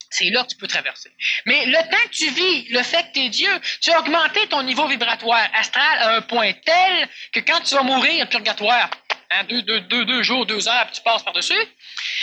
C'est 0.10 0.30
là 0.30 0.44
que 0.44 0.50
tu 0.50 0.58
peux 0.58 0.68
traverser. 0.68 1.12
Mais 1.46 1.66
le 1.66 1.78
temps 1.90 2.10
que 2.10 2.16
tu 2.16 2.30
vis, 2.30 2.70
le 2.70 2.82
fait 2.84 3.04
que 3.08 3.14
tu 3.14 3.20
es 3.26 3.30
Dieu, 3.30 3.50
tu 3.82 3.92
as 3.92 4.00
augmenté 4.00 4.48
ton 4.48 4.64
niveau 4.64 4.88
vibratoire 4.88 5.50
astral 5.54 6.00
à 6.00 6.16
un 6.16 6.22
point 6.22 6.54
tel 6.54 7.10
que 7.34 7.40
quand 7.42 7.60
tu 7.62 7.76
vas 7.76 7.84
mourir 7.84 8.30
purgatoire, 8.30 8.90
hein, 9.32 9.44
deux, 9.50 9.62
deux, 9.62 9.82
deux, 9.82 10.06
deux, 10.06 10.24
jours, 10.24 10.46
deux 10.46 10.68
heures, 10.68 10.86
puis 10.86 10.96
tu 10.96 11.02
passes 11.02 11.24
par-dessus, 11.24 11.66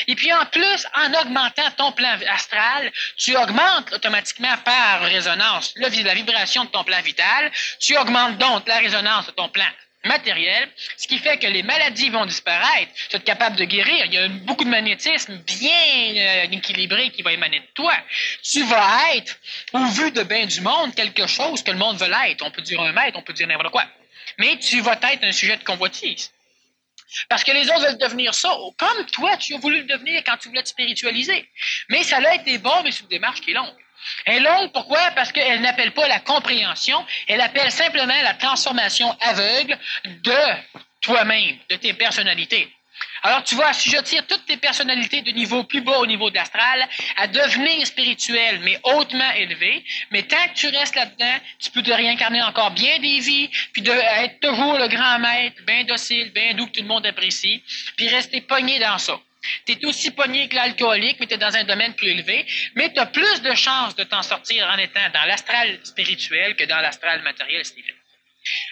et 0.06 0.14
puis 0.14 0.32
en 0.32 0.46
plus, 0.46 0.86
en 0.94 1.12
augmentant 1.14 1.70
ton 1.76 1.92
plan 1.92 2.16
astral, 2.30 2.92
tu 3.16 3.36
augmentes 3.36 3.92
automatiquement 3.92 4.56
par 4.64 5.02
résonance 5.02 5.74
la 5.76 5.88
vibration 5.88 6.64
de 6.64 6.70
ton 6.70 6.84
plan 6.84 7.00
vital, 7.02 7.50
tu 7.80 7.96
augmentes 7.96 8.38
donc 8.38 8.66
la 8.66 8.78
résonance 8.78 9.26
de 9.26 9.32
ton 9.32 9.48
plan 9.48 9.66
matériel, 10.04 10.68
ce 10.96 11.08
qui 11.08 11.18
fait 11.18 11.38
que 11.38 11.46
les 11.46 11.62
maladies 11.62 12.10
vont 12.10 12.26
disparaître. 12.26 12.92
Tu 13.08 13.16
es 13.16 13.20
capable 13.20 13.56
de 13.56 13.64
guérir. 13.64 14.04
Il 14.06 14.14
y 14.14 14.18
a 14.18 14.28
beaucoup 14.28 14.64
de 14.64 14.68
magnétisme 14.68 15.36
bien 15.38 16.14
euh, 16.16 16.42
équilibré 16.52 17.10
qui 17.10 17.22
va 17.22 17.32
émaner 17.32 17.60
de 17.60 17.66
toi. 17.74 17.94
Tu 18.42 18.62
vas 18.64 19.14
être, 19.14 19.36
au 19.72 19.84
vu 19.86 20.10
de 20.10 20.22
bien 20.22 20.46
du 20.46 20.60
monde, 20.60 20.94
quelque 20.94 21.26
chose 21.26 21.62
que 21.62 21.70
le 21.70 21.78
monde 21.78 21.96
veut 21.96 22.08
l'être. 22.08 22.44
On 22.44 22.50
peut 22.50 22.62
dire 22.62 22.80
un 22.80 22.92
maître, 22.92 23.18
on 23.18 23.22
peut 23.22 23.32
dire 23.32 23.46
n'importe 23.46 23.72
quoi. 23.72 23.84
Mais 24.38 24.58
tu 24.58 24.80
vas 24.80 24.98
être 25.12 25.24
un 25.24 25.32
sujet 25.32 25.56
de 25.56 25.64
convoitise. 25.64 26.30
Parce 27.28 27.44
que 27.44 27.52
les 27.52 27.68
autres 27.70 27.86
veulent 27.86 27.98
devenir 27.98 28.34
ça, 28.34 28.50
comme 28.76 29.06
toi, 29.06 29.36
tu 29.36 29.54
as 29.54 29.58
voulu 29.58 29.78
le 29.78 29.84
devenir 29.84 30.22
quand 30.24 30.36
tu 30.36 30.48
voulais 30.48 30.62
te 30.62 30.68
spiritualiser. 30.68 31.48
Mais 31.88 32.02
ça 32.02 32.18
a 32.18 32.34
été 32.34 32.58
bon, 32.58 32.82
mais 32.82 32.92
c'est 32.92 33.02
une 33.02 33.08
démarche 33.08 33.40
qui 33.40 33.50
est 33.50 33.54
longue. 33.54 33.74
Elle 34.26 34.36
est 34.36 34.40
longue, 34.40 34.72
pourquoi? 34.72 35.10
Parce 35.14 35.32
qu'elle 35.32 35.60
n'appelle 35.60 35.92
pas 35.92 36.06
la 36.08 36.20
compréhension, 36.20 37.04
elle 37.26 37.40
appelle 37.40 37.70
simplement 37.70 38.20
la 38.22 38.34
transformation 38.34 39.16
aveugle 39.20 39.78
de 40.04 40.38
toi-même, 41.00 41.56
de 41.70 41.76
tes 41.76 41.94
personnalités. 41.94 42.68
Alors, 43.26 43.42
tu 43.42 43.54
vas 43.54 43.68
assujettir 43.68 44.26
toutes 44.26 44.44
tes 44.44 44.58
personnalités 44.58 45.22
de 45.22 45.30
niveau 45.30 45.64
plus 45.64 45.80
bas 45.80 45.98
au 45.98 46.04
niveau 46.04 46.28
de 46.28 46.34
l'astral 46.34 46.86
à 47.16 47.26
devenir 47.26 47.86
spirituel, 47.86 48.60
mais 48.62 48.78
hautement 48.82 49.30
élevé. 49.32 49.82
Mais 50.10 50.24
tant 50.24 50.46
que 50.48 50.52
tu 50.52 50.66
restes 50.68 50.94
là-dedans, 50.94 51.38
tu 51.58 51.70
peux 51.70 51.82
te 51.82 51.90
réincarner 51.90 52.42
encore 52.42 52.72
bien 52.72 52.98
des 52.98 53.20
vies, 53.20 53.48
puis 53.72 53.80
de, 53.80 53.90
être 53.90 54.40
toujours 54.40 54.76
le 54.76 54.88
grand 54.88 55.18
maître, 55.20 55.56
bien 55.66 55.84
docile, 55.84 56.32
bien 56.32 56.52
doux 56.52 56.66
que 56.66 56.72
tout 56.72 56.82
le 56.82 56.88
monde 56.88 57.06
apprécie, 57.06 57.62
puis 57.96 58.08
rester 58.08 58.42
pogné 58.42 58.78
dans 58.78 58.98
ça. 58.98 59.18
Tu 59.64 59.72
es 59.72 59.86
aussi 59.86 60.10
pogné 60.10 60.46
que 60.48 60.56
l'alcoolique, 60.56 61.18
mais 61.18 61.26
tu 61.26 61.34
es 61.34 61.38
dans 61.38 61.56
un 61.56 61.64
domaine 61.64 61.94
plus 61.94 62.08
élevé, 62.08 62.44
mais 62.74 62.92
tu 62.92 63.00
as 63.00 63.06
plus 63.06 63.40
de 63.40 63.54
chances 63.54 63.96
de 63.96 64.04
t'en 64.04 64.22
sortir 64.22 64.68
en 64.68 64.76
étant 64.76 65.08
dans 65.14 65.24
l'astral 65.24 65.80
spirituel 65.82 66.56
que 66.56 66.64
dans 66.64 66.80
l'astral 66.80 67.22
matériel. 67.22 67.62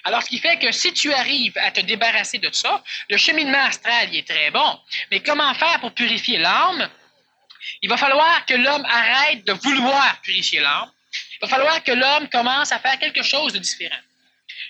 Alors, 0.05 0.23
ce 0.23 0.29
qui 0.29 0.39
fait 0.39 0.59
que 0.59 0.73
si 0.73 0.93
tu 0.93 1.13
arrives 1.13 1.57
à 1.59 1.71
te 1.71 1.81
débarrasser 1.81 2.39
de 2.39 2.51
ça, 2.53 2.83
le 3.09 3.17
cheminement 3.17 3.65
astral 3.65 4.15
est 4.15 4.27
très 4.27 4.51
bon. 4.51 4.79
Mais 5.11 5.21
comment 5.21 5.55
faire 5.55 5.81
pour 5.81 5.93
purifier 5.93 6.39
l'âme? 6.39 6.91
Il 7.83 7.89
va 7.89 7.97
falloir 7.97 8.45
que 8.47 8.55
l'homme 8.55 8.85
arrête 8.85 9.45
de 9.45 9.53
vouloir 9.53 10.21
purifier 10.23 10.61
l'âme. 10.61 10.91
Il 11.35 11.39
va 11.43 11.49
falloir 11.49 11.83
que 11.85 11.93
l'homme 11.93 12.29
commence 12.29 12.73
à 12.73 12.79
faire 12.79 12.99
quelque 12.99 13.23
chose 13.23 13.53
de 13.53 13.59
différent. 13.59 14.01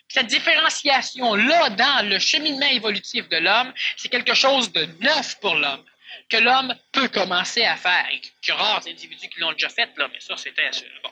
Cette 0.09 0.27
différenciation-là 0.27 1.71
dans 1.71 2.09
le 2.09 2.19
cheminement 2.19 2.67
évolutif 2.67 3.29
de 3.29 3.39
l'homme, 3.39 3.73
c'est 3.97 4.09
quelque 4.09 4.35
chose 4.35 4.71
de 4.73 4.85
neuf 5.01 5.41
pour 5.41 5.55
l'homme 5.55 5.85
que 6.29 6.37
l'homme 6.39 6.75
peut 6.93 7.09
commencer 7.09 7.65
à 7.65 7.77
faire. 7.77 8.07
Et 8.11 8.21
que 8.21 8.53
rares 8.53 8.87
individus 8.87 9.29
qui 9.29 9.41
l'ont 9.41 9.53
déjà 9.53 9.69
fait, 9.69 9.91
là, 9.97 10.09
mais 10.13 10.21
ça, 10.21 10.37
c'était 10.37 10.71
bon. 11.03 11.11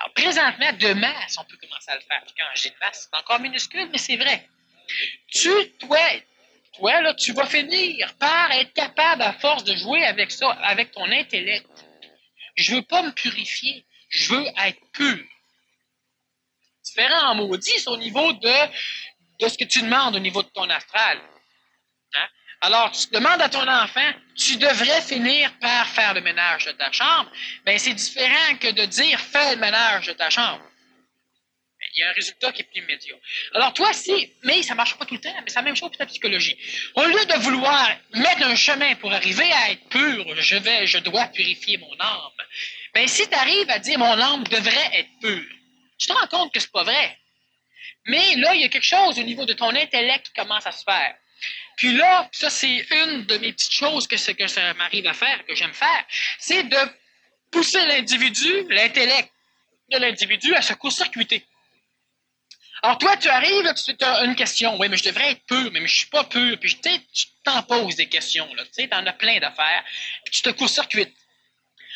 Alors, 0.00 0.14
présentement, 0.14 0.72
de 0.72 0.92
masse, 0.94 1.36
on 1.38 1.44
peut 1.44 1.56
commencer 1.56 1.90
à 1.90 1.96
le 1.96 2.02
faire. 2.02 2.22
Puis 2.24 2.34
quand 2.36 2.44
dis 2.54 2.70
de 2.70 2.74
masse, 2.80 3.08
c'est 3.10 3.18
encore 3.18 3.40
minuscule, 3.40 3.88
mais 3.90 3.98
c'est 3.98 4.16
vrai. 4.16 4.48
Tu, 5.28 5.50
toi, 5.78 7.00
là, 7.00 7.14
tu 7.14 7.32
vas 7.32 7.46
finir 7.46 8.14
par 8.16 8.50
être 8.52 8.72
capable, 8.72 9.22
à 9.22 9.32
force 9.34 9.64
de 9.64 9.74
jouer 9.76 10.04
avec 10.04 10.30
ça, 10.30 10.50
avec 10.50 10.92
ton 10.92 11.10
intellect. 11.10 11.68
Je 12.56 12.74
veux 12.74 12.82
pas 12.82 13.02
me 13.02 13.12
purifier. 13.12 13.84
Je 14.08 14.34
veux 14.34 14.46
être 14.64 14.80
pur. 14.92 15.24
Différent 16.84 17.30
en 17.30 17.34
maudit, 17.36 17.84
au 17.86 17.96
niveau 17.96 18.32
de, 18.32 18.66
de 19.38 19.48
ce 19.48 19.56
que 19.56 19.64
tu 19.64 19.82
demandes 19.82 20.16
au 20.16 20.20
niveau 20.20 20.42
de 20.42 20.48
ton 20.48 20.68
astral. 20.68 21.20
Alors, 22.62 22.90
tu 22.92 23.06
demandes 23.10 23.40
à 23.40 23.48
ton 23.48 23.66
enfant, 23.66 24.12
tu 24.36 24.56
devrais 24.56 25.00
finir 25.00 25.50
par 25.60 25.86
faire 25.88 26.12
le 26.12 26.20
ménage 26.20 26.66
de 26.66 26.72
ta 26.72 26.92
chambre. 26.92 27.30
Bien, 27.64 27.78
c'est 27.78 27.94
différent 27.94 28.56
que 28.60 28.70
de 28.72 28.84
dire 28.84 29.18
fais 29.18 29.54
le 29.54 29.60
ménage 29.60 30.08
de 30.08 30.12
ta 30.12 30.28
chambre. 30.28 30.62
Il 31.94 32.00
y 32.00 32.02
a 32.02 32.10
un 32.10 32.12
résultat 32.12 32.52
qui 32.52 32.60
est 32.60 32.64
plus 32.64 32.82
immédiat. 32.82 33.16
Alors 33.54 33.72
toi, 33.72 33.92
si, 33.94 34.32
mais 34.44 34.62
ça 34.62 34.74
marche 34.74 34.96
pas 34.98 35.06
tout 35.06 35.14
le 35.14 35.20
temps, 35.20 35.34
mais 35.42 35.48
c'est 35.48 35.56
la 35.56 35.62
même 35.62 35.74
chose 35.74 35.88
pour 35.88 35.96
ta 35.96 36.06
psychologie. 36.06 36.56
Au 36.94 37.04
lieu 37.04 37.24
de 37.24 37.38
vouloir 37.40 37.96
mettre 38.12 38.42
un 38.44 38.54
chemin 38.54 38.94
pour 38.96 39.12
arriver 39.12 39.50
à 39.50 39.70
être 39.70 39.88
pur, 39.88 40.24
je 40.36 40.56
vais, 40.56 40.86
je 40.86 40.98
dois 40.98 41.26
purifier 41.28 41.78
mon 41.78 41.92
âme. 41.98 42.30
Ben 42.94 43.08
si 43.08 43.26
tu 43.26 43.34
arrives 43.34 43.70
à 43.70 43.78
dire 43.78 43.98
mon 43.98 44.20
âme 44.20 44.44
devrait 44.44 44.90
être 44.92 45.10
pure, 45.20 45.50
tu 45.98 46.06
te 46.06 46.12
rends 46.12 46.26
compte 46.26 46.52
que 46.52 46.60
c'est 46.60 46.70
pas 46.70 46.84
vrai. 46.84 47.18
Mais 48.06 48.36
là, 48.36 48.54
il 48.54 48.60
y 48.60 48.64
a 48.64 48.68
quelque 48.68 48.84
chose 48.84 49.18
au 49.18 49.22
niveau 49.22 49.46
de 49.46 49.54
ton 49.54 49.74
intellect 49.74 50.26
qui 50.26 50.32
commence 50.34 50.66
à 50.66 50.72
se 50.72 50.84
faire. 50.84 51.14
Puis 51.80 51.94
là, 51.94 52.28
ça, 52.30 52.50
c'est 52.50 52.86
une 52.90 53.24
de 53.24 53.38
mes 53.38 53.54
petites 53.54 53.72
choses 53.72 54.06
que, 54.06 54.32
que 54.32 54.46
ça 54.48 54.74
m'arrive 54.74 55.06
à 55.06 55.14
faire, 55.14 55.46
que 55.46 55.54
j'aime 55.54 55.72
faire, 55.72 56.04
c'est 56.38 56.64
de 56.64 56.76
pousser 57.50 57.82
l'individu, 57.86 58.66
l'intellect 58.68 59.32
de 59.90 59.96
l'individu 59.96 60.54
à 60.54 60.60
se 60.60 60.74
court-circuiter. 60.74 61.42
Alors, 62.82 62.98
toi, 62.98 63.16
tu 63.16 63.30
arrives, 63.30 63.72
tu 63.74 64.04
as 64.04 64.24
une 64.26 64.36
question. 64.36 64.78
Oui, 64.78 64.90
mais 64.90 64.98
je 64.98 65.04
devrais 65.04 65.30
être 65.30 65.42
pur, 65.46 65.70
mais 65.72 65.80
je 65.86 65.96
suis 65.96 66.08
pas 66.08 66.24
pur. 66.24 66.58
Puis, 66.60 66.78
tu 66.82 67.26
t'en 67.44 67.62
poses 67.62 67.96
des 67.96 68.10
questions. 68.10 68.46
Tu 68.58 68.64
sais, 68.72 68.94
en 68.94 69.06
as 69.06 69.14
plein 69.14 69.40
d'affaires. 69.40 69.82
Puis, 70.26 70.34
tu 70.34 70.42
te 70.42 70.50
court-circuites. 70.50 71.16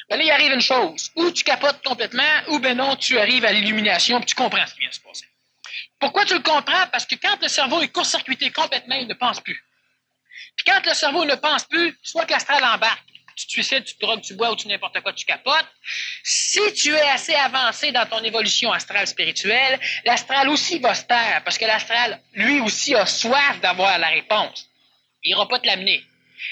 Ben 0.09 0.17
là, 0.17 0.25
il 0.25 0.31
arrive 0.31 0.53
une 0.53 0.63
chose. 0.63 1.11
Ou 1.17 1.31
tu 1.31 1.45
capotes 1.45 1.85
complètement, 1.85 2.41
ou 2.49 2.59
ben 2.59 2.75
non, 2.75 2.97
tu 2.97 3.19
arrives 3.19 3.45
à 3.45 3.53
l'illumination, 3.53 4.19
puis 4.21 4.29
tu 4.29 4.35
comprends 4.35 4.67
ce 4.67 4.73
qui 4.73 4.81
vient 4.81 4.89
de 4.89 4.95
se 4.95 5.01
passer. 5.01 5.27
Pourquoi 5.99 6.25
tu 6.25 6.33
le 6.33 6.43
comprends? 6.43 6.87
Parce 6.91 7.05
que 7.05 7.17
quand 7.17 7.37
le 7.43 7.49
cerveau 7.49 7.83
est 7.83 7.89
court-circuité 7.89 8.51
complètement, 8.51 8.95
il 8.95 9.09
ne 9.09 9.15
pense 9.15 9.43
plus. 9.43 9.63
Puis 10.57 10.65
quand 10.67 10.85
le 10.87 10.95
cerveau 10.95 11.25
ne 11.25 11.35
pense 11.35 11.65
plus, 11.65 11.97
soit 12.03 12.25
que 12.27 12.33
l'astral 12.33 12.63
embarque, 12.65 13.03
tu 13.37 13.47
te 13.47 13.53
suicides, 13.53 13.85
tu 13.85 13.95
te 13.95 14.01
drogues, 14.01 14.23
tu 14.23 14.35
bois 14.35 14.53
ou 14.53 14.57
tu 14.57 14.69
n'importe 14.69 15.01
quoi, 15.01 15.13
tu 15.13 15.25
capotes. 15.25 15.67
Si 16.23 16.61
tu 16.75 16.95
es 16.95 17.09
assez 17.09 17.35
avancé 17.35 17.91
dans 17.91 18.07
ton 18.07 18.23
évolution 18.23 18.73
astrale 18.73 19.07
spirituelle, 19.07 19.81
l'astral 20.05 20.49
aussi 20.49 20.79
va 20.79 20.95
se 20.95 21.05
taire 21.05 21.43
parce 21.45 21.59
que 21.59 21.65
l'astral, 21.65 22.21
lui 22.35 22.61
aussi, 22.61 22.95
a 22.95 23.07
soif 23.07 23.61
d'avoir 23.61 23.99
la 23.99 24.09
réponse. 24.09 24.69
Il 25.25 25.31
n'ira 25.31 25.49
pas 25.49 25.59
te 25.59 25.67
l'amener. 25.67 26.05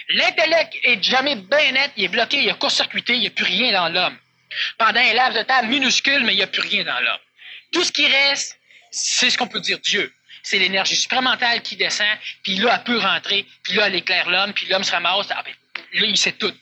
L'intellect 0.08 0.74
est 0.82 1.02
jamais 1.02 1.36
bien 1.36 1.72
net, 1.72 1.92
il 1.96 2.04
est 2.04 2.08
bloqué, 2.08 2.38
il 2.42 2.48
est 2.48 2.58
court-circuité, 2.58 3.14
il 3.14 3.20
n'y 3.20 3.26
a 3.26 3.30
plus 3.30 3.44
rien 3.44 3.72
dans 3.72 3.88
l'homme. 3.88 4.18
Pendant 4.78 5.00
un 5.00 5.12
laps 5.14 5.38
de 5.38 5.44
temps 5.44 5.62
minuscule, 5.64 6.24
mais 6.24 6.32
il 6.32 6.36
n'y 6.36 6.42
a 6.42 6.46
plus 6.46 6.62
rien 6.62 6.84
dans 6.84 6.98
l'homme. 7.00 7.20
Tout 7.72 7.84
ce 7.84 7.92
qui 7.92 8.06
reste, 8.06 8.58
c'est 8.90 9.30
ce 9.30 9.38
qu'on 9.38 9.48
peut 9.48 9.60
dire 9.60 9.78
Dieu. 9.78 10.12
C'est 10.42 10.58
l'énergie 10.58 10.96
supramentale 10.96 11.62
qui 11.62 11.76
descend, 11.76 12.18
puis 12.42 12.56
là, 12.56 12.74
elle 12.76 12.84
peut 12.84 12.98
rentrer, 12.98 13.46
puis 13.62 13.74
là, 13.74 13.86
elle 13.86 13.94
éclaire 13.94 14.28
l'homme, 14.28 14.52
puis 14.52 14.66
l'homme 14.66 14.84
se 14.84 14.90
ramasse, 14.90 15.28
ah 15.30 15.42
ben, 15.44 15.54
là, 16.00 16.06
il 16.06 16.16
sait 16.16 16.32
tout. 16.32 16.54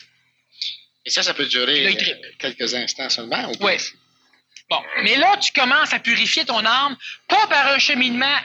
Et 1.04 1.10
ça, 1.10 1.22
ça 1.22 1.34
peut 1.34 1.46
durer 1.46 1.96
quelques 2.38 2.74
instants 2.74 3.08
seulement? 3.08 3.50
Ou 3.50 3.54
oui. 3.60 3.76
Bon, 4.68 4.82
mais 5.02 5.16
là, 5.16 5.36
tu 5.38 5.52
commences 5.52 5.92
à 5.92 5.98
purifier 5.98 6.44
ton 6.44 6.64
âme, 6.64 6.96
pas 7.26 7.46
par 7.48 7.68
un 7.68 7.78
cheminement 7.78 8.38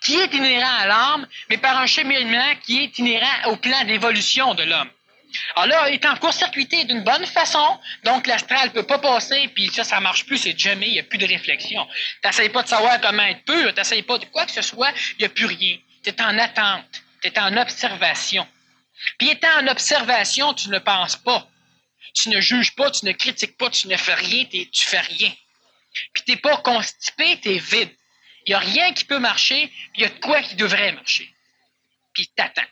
qui 0.00 0.14
est 0.14 0.32
inhérent 0.34 0.76
à 0.78 0.86
l'âme, 0.86 1.26
mais 1.48 1.56
par 1.56 1.76
un 1.78 1.86
cheminement 1.86 2.54
qui 2.62 2.84
est 2.84 2.98
inhérent 2.98 3.50
au 3.50 3.56
plan 3.56 3.84
d'évolution 3.84 4.54
de 4.54 4.64
l'homme. 4.64 4.90
Alors 5.54 5.66
là, 5.66 5.90
il 5.90 5.94
est 5.94 6.06
en 6.06 6.16
court-circuité 6.16 6.84
d'une 6.84 7.02
bonne 7.02 7.26
façon, 7.26 7.78
donc 8.04 8.26
l'astral 8.26 8.72
peut 8.72 8.82
pas 8.82 8.98
passer, 8.98 9.48
puis 9.54 9.68
ça, 9.68 9.84
ça 9.84 10.00
marche 10.00 10.26
plus, 10.26 10.38
c'est 10.38 10.58
jamais, 10.58 10.88
il 10.88 10.92
n'y 10.92 11.00
a 11.00 11.04
plus 11.04 11.18
de 11.18 11.26
réflexion. 11.26 11.86
Tu 12.22 12.28
n'essayes 12.28 12.48
pas 12.48 12.62
de 12.62 12.68
savoir 12.68 13.00
comment 13.00 13.22
être 13.22 13.44
pur, 13.44 13.72
tu 13.72 13.80
n'essayes 13.80 14.02
pas 14.02 14.18
de 14.18 14.24
quoi 14.26 14.46
que 14.46 14.52
ce 14.52 14.62
soit, 14.62 14.92
il 15.12 15.20
n'y 15.20 15.24
a 15.26 15.28
plus 15.28 15.46
rien. 15.46 15.78
Tu 16.02 16.10
es 16.10 16.22
en 16.22 16.38
attente, 16.38 17.02
tu 17.22 17.28
es 17.28 17.38
en 17.38 17.56
observation. 17.56 18.46
Puis 19.18 19.30
étant 19.30 19.60
en 19.60 19.68
observation, 19.68 20.54
tu 20.54 20.68
ne 20.68 20.78
penses 20.78 21.16
pas. 21.16 21.48
Tu 22.14 22.28
ne 22.28 22.40
juges 22.40 22.74
pas, 22.74 22.90
tu 22.90 23.06
ne 23.06 23.12
critiques 23.12 23.56
pas, 23.56 23.70
tu 23.70 23.88
ne 23.88 23.96
fais 23.96 24.14
rien, 24.14 24.44
tu 24.44 24.84
fais 24.86 25.00
rien. 25.00 25.32
Puis 26.12 26.22
tu 26.24 26.32
n'es 26.32 26.36
pas 26.36 26.56
constipé, 26.58 27.38
tu 27.40 27.50
es 27.50 27.58
vide. 27.58 27.90
Il 28.46 28.50
n'y 28.50 28.54
a 28.54 28.58
rien 28.58 28.92
qui 28.92 29.04
peut 29.04 29.18
marcher, 29.18 29.68
puis 29.92 30.02
il 30.02 30.02
y 30.02 30.06
a 30.06 30.08
de 30.08 30.18
quoi 30.18 30.42
qui 30.42 30.56
devrait 30.56 30.92
marcher. 30.92 31.32
Puis 32.12 32.28
t'attends. 32.36 32.62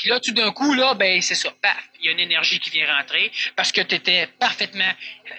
Puis 0.00 0.08
là, 0.08 0.18
tout 0.18 0.32
d'un 0.32 0.50
coup, 0.50 0.72
là, 0.72 0.94
ben, 0.94 1.20
c'est 1.20 1.34
ça, 1.34 1.50
paf, 1.60 1.76
il 2.00 2.06
y 2.06 2.08
a 2.08 2.12
une 2.12 2.20
énergie 2.20 2.58
qui 2.58 2.70
vient 2.70 2.90
rentrer 2.96 3.30
parce 3.54 3.70
que 3.70 3.82
tu 3.82 3.96
étais 3.96 4.28
parfaitement, 4.38 4.90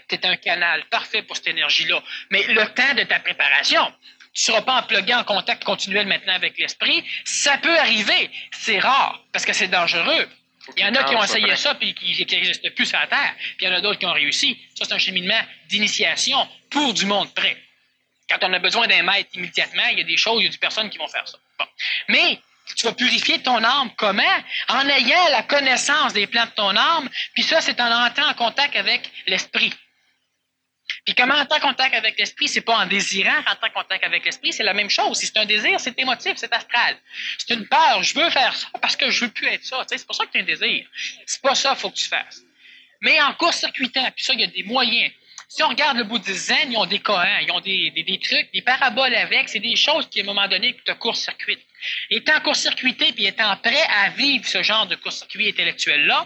tu 0.07 0.13
étais 0.13 0.27
un 0.27 0.35
canal 0.35 0.85
parfait 0.91 1.23
pour 1.23 1.35
cette 1.35 1.47
énergie-là. 1.47 1.99
Mais 2.29 2.43
le 2.43 2.63
temps 2.67 2.93
de 2.93 3.01
ta 3.01 3.19
préparation, 3.19 3.83
tu 4.33 4.41
ne 4.41 4.53
seras 4.53 4.61
pas 4.61 4.75
en 4.75 4.83
plugué 4.83 5.15
en 5.15 5.23
contact 5.23 5.63
continuel 5.63 6.05
maintenant 6.05 6.35
avec 6.35 6.59
l'esprit. 6.59 7.03
Ça 7.25 7.57
peut 7.57 7.75
arriver. 7.79 8.29
C'est 8.51 8.77
rare 8.77 9.23
parce 9.33 9.45
que 9.45 9.53
c'est 9.53 9.67
dangereux. 9.67 10.29
Il 10.77 10.83
y 10.83 10.85
en 10.85 10.93
a 10.93 11.05
qui 11.05 11.15
ont 11.15 11.23
essayé 11.23 11.55
ça 11.55 11.73
puis 11.73 11.95
qui 11.95 12.23
n'existent 12.23 12.69
plus 12.75 12.85
sur 12.85 12.99
la 12.99 13.07
Terre. 13.07 13.33
Puis 13.57 13.65
il 13.65 13.67
y 13.67 13.67
en 13.67 13.73
a 13.73 13.81
d'autres 13.81 13.97
qui 13.97 14.05
ont 14.05 14.13
réussi. 14.13 14.59
Ça, 14.75 14.85
c'est 14.85 14.93
un 14.93 14.99
cheminement 14.99 15.41
d'initiation 15.69 16.47
pour 16.69 16.93
du 16.93 17.07
monde 17.07 17.33
près. 17.33 17.57
Quand 18.29 18.47
on 18.47 18.53
a 18.53 18.59
besoin 18.59 18.85
d'un 18.85 19.01
maître 19.01 19.31
immédiatement, 19.33 19.87
il 19.91 19.97
y 19.97 20.01
a 20.01 20.05
des 20.05 20.17
choses, 20.17 20.39
il 20.39 20.45
y 20.45 20.47
a 20.47 20.51
des 20.51 20.57
personnes 20.59 20.91
qui 20.91 20.99
vont 20.99 21.07
faire 21.07 21.27
ça. 21.27 21.39
Bon. 21.57 21.65
Mais 22.09 22.39
tu 22.75 22.85
vas 22.85 22.93
purifier 22.93 23.41
ton 23.41 23.63
âme. 23.63 23.91
Comment? 23.97 24.23
En 24.69 24.87
ayant 24.87 25.29
la 25.29 25.43
connaissance 25.43 26.13
des 26.13 26.27
plans 26.27 26.45
de 26.45 26.51
ton 26.51 26.75
âme, 26.75 27.09
puis 27.33 27.43
ça, 27.43 27.61
c'est 27.61 27.79
en 27.81 28.05
entrant 28.05 28.27
en 28.27 28.33
contact 28.33 28.75
avec 28.75 29.11
l'esprit. 29.27 29.73
Puis 31.05 31.15
comment 31.15 31.33
entrer 31.35 31.57
en 31.59 31.69
contact 31.69 31.95
avec 31.95 32.17
l'esprit, 32.19 32.47
c'est 32.47 32.61
pas 32.61 32.77
en 32.77 32.85
désirant 32.85 33.41
rentrer 33.47 33.69
en 33.69 33.81
contact 33.81 34.03
avec 34.03 34.25
l'esprit, 34.25 34.53
c'est 34.53 34.63
la 34.63 34.73
même 34.73 34.89
chose. 34.89 35.17
Si 35.17 35.25
c'est 35.25 35.37
un 35.37 35.45
désir, 35.45 35.79
c'est 35.79 35.97
émotif, 35.99 36.33
c'est 36.35 36.53
astral. 36.53 36.97
C'est 37.37 37.53
une 37.53 37.67
peur, 37.67 38.03
je 38.03 38.13
veux 38.13 38.29
faire 38.29 38.55
ça 38.55 38.67
parce 38.81 38.95
que 38.95 39.09
je 39.09 39.25
veux 39.25 39.31
plus 39.31 39.47
être 39.47 39.63
ça. 39.63 39.83
c'est 39.87 40.05
pour 40.05 40.15
ça 40.15 40.25
que 40.25 40.31
tu 40.31 40.37
as 40.37 40.41
un 40.41 40.45
désir. 40.45 40.85
C'est 41.25 41.41
pas 41.41 41.55
ça 41.55 41.69
qu'il 41.69 41.79
faut 41.79 41.89
que 41.89 41.95
tu 41.95 42.07
fasses. 42.07 42.41
Mais 43.01 43.19
en 43.21 43.33
court-circuitant, 43.33 44.11
puis 44.15 44.23
ça, 44.23 44.33
il 44.33 44.41
y 44.41 44.43
a 44.43 44.47
des 44.47 44.63
moyens. 44.63 45.11
Si 45.53 45.61
on 45.63 45.67
regarde 45.67 45.97
le 45.97 46.33
zen, 46.33 46.71
ils 46.71 46.77
ont 46.77 46.85
des 46.85 46.99
cohérents, 46.99 47.39
ils 47.41 47.51
ont 47.51 47.59
des, 47.59 47.91
des, 47.91 48.03
des 48.03 48.19
trucs, 48.19 48.49
des 48.53 48.61
paraboles 48.61 49.13
avec, 49.13 49.49
c'est 49.49 49.59
des 49.59 49.75
choses 49.75 50.07
qui, 50.07 50.21
à 50.21 50.23
un 50.23 50.25
moment 50.25 50.47
donné, 50.47 50.77
te 50.85 50.93
court-circuitent. 50.93 51.67
Étant 52.09 52.39
court-circuité 52.39 53.11
puis 53.11 53.25
étant 53.25 53.57
prêt 53.57 53.83
à 54.01 54.11
vivre 54.11 54.45
ce 54.47 54.63
genre 54.63 54.85
de 54.85 54.95
court-circuit 54.95 55.49
intellectuel-là, 55.49 56.25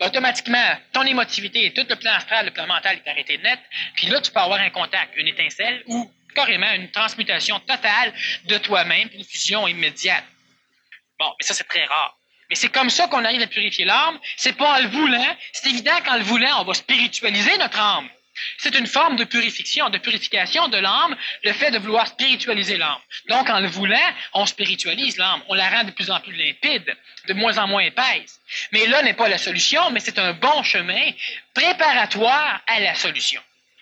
automatiquement, 0.00 0.76
ton 0.92 1.04
émotivité 1.04 1.64
et 1.64 1.72
tout 1.72 1.86
le 1.88 1.96
plan 1.96 2.12
astral, 2.12 2.44
le 2.44 2.52
plan 2.52 2.66
mental 2.66 3.00
est 3.02 3.10
arrêté 3.10 3.38
net, 3.38 3.58
puis 3.94 4.08
là, 4.08 4.20
tu 4.20 4.30
peux 4.30 4.40
avoir 4.40 4.60
un 4.60 4.68
contact, 4.68 5.14
une 5.16 5.28
étincelle 5.28 5.82
ou 5.86 6.12
carrément 6.34 6.70
une 6.74 6.90
transmutation 6.90 7.58
totale 7.60 8.12
de 8.44 8.58
toi-même, 8.58 9.08
une 9.14 9.24
fusion 9.24 9.66
immédiate. 9.66 10.24
Bon, 11.18 11.32
mais 11.40 11.46
ça, 11.46 11.54
c'est 11.54 11.64
très 11.64 11.86
rare. 11.86 12.14
Mais 12.50 12.56
c'est 12.56 12.68
comme 12.68 12.90
ça 12.90 13.08
qu'on 13.08 13.24
arrive 13.24 13.40
à 13.40 13.46
purifier 13.46 13.86
l'âme. 13.86 14.20
C'est 14.36 14.52
pas 14.52 14.78
en 14.78 14.82
le 14.82 14.88
voulant. 14.88 15.36
C'est 15.54 15.70
évident 15.70 15.98
qu'en 16.04 16.18
le 16.18 16.24
voulant, 16.24 16.60
on 16.60 16.64
va 16.64 16.74
spiritualiser 16.74 17.56
notre 17.56 17.80
âme. 17.80 18.10
C'est 18.58 18.74
une 18.74 18.86
forme 18.86 19.16
de 19.16 19.24
purification, 19.24 19.88
de 19.90 19.98
purification 19.98 20.68
de 20.68 20.78
l'âme, 20.78 21.16
le 21.44 21.52
fait 21.52 21.70
de 21.70 21.78
vouloir 21.78 22.06
spiritualiser 22.06 22.76
l'âme. 22.76 23.00
Donc, 23.28 23.48
en 23.48 23.60
le 23.60 23.68
voulant, 23.68 24.14
on 24.34 24.46
spiritualise 24.46 25.16
l'âme, 25.16 25.42
on 25.48 25.54
la 25.54 25.68
rend 25.68 25.84
de 25.84 25.90
plus 25.90 26.10
en 26.10 26.20
plus 26.20 26.32
limpide, 26.32 26.96
de 27.28 27.34
moins 27.34 27.58
en 27.58 27.66
moins 27.66 27.82
épaisse. 27.82 28.40
Mais 28.72 28.86
là 28.86 29.02
n'est 29.02 29.14
pas 29.14 29.28
la 29.28 29.38
solution, 29.38 29.90
mais 29.90 30.00
c'est 30.00 30.18
un 30.18 30.32
bon 30.32 30.62
chemin 30.62 31.10
préparatoire 31.54 32.60
à 32.66 32.80
la 32.80 32.94
solution. 32.94 33.40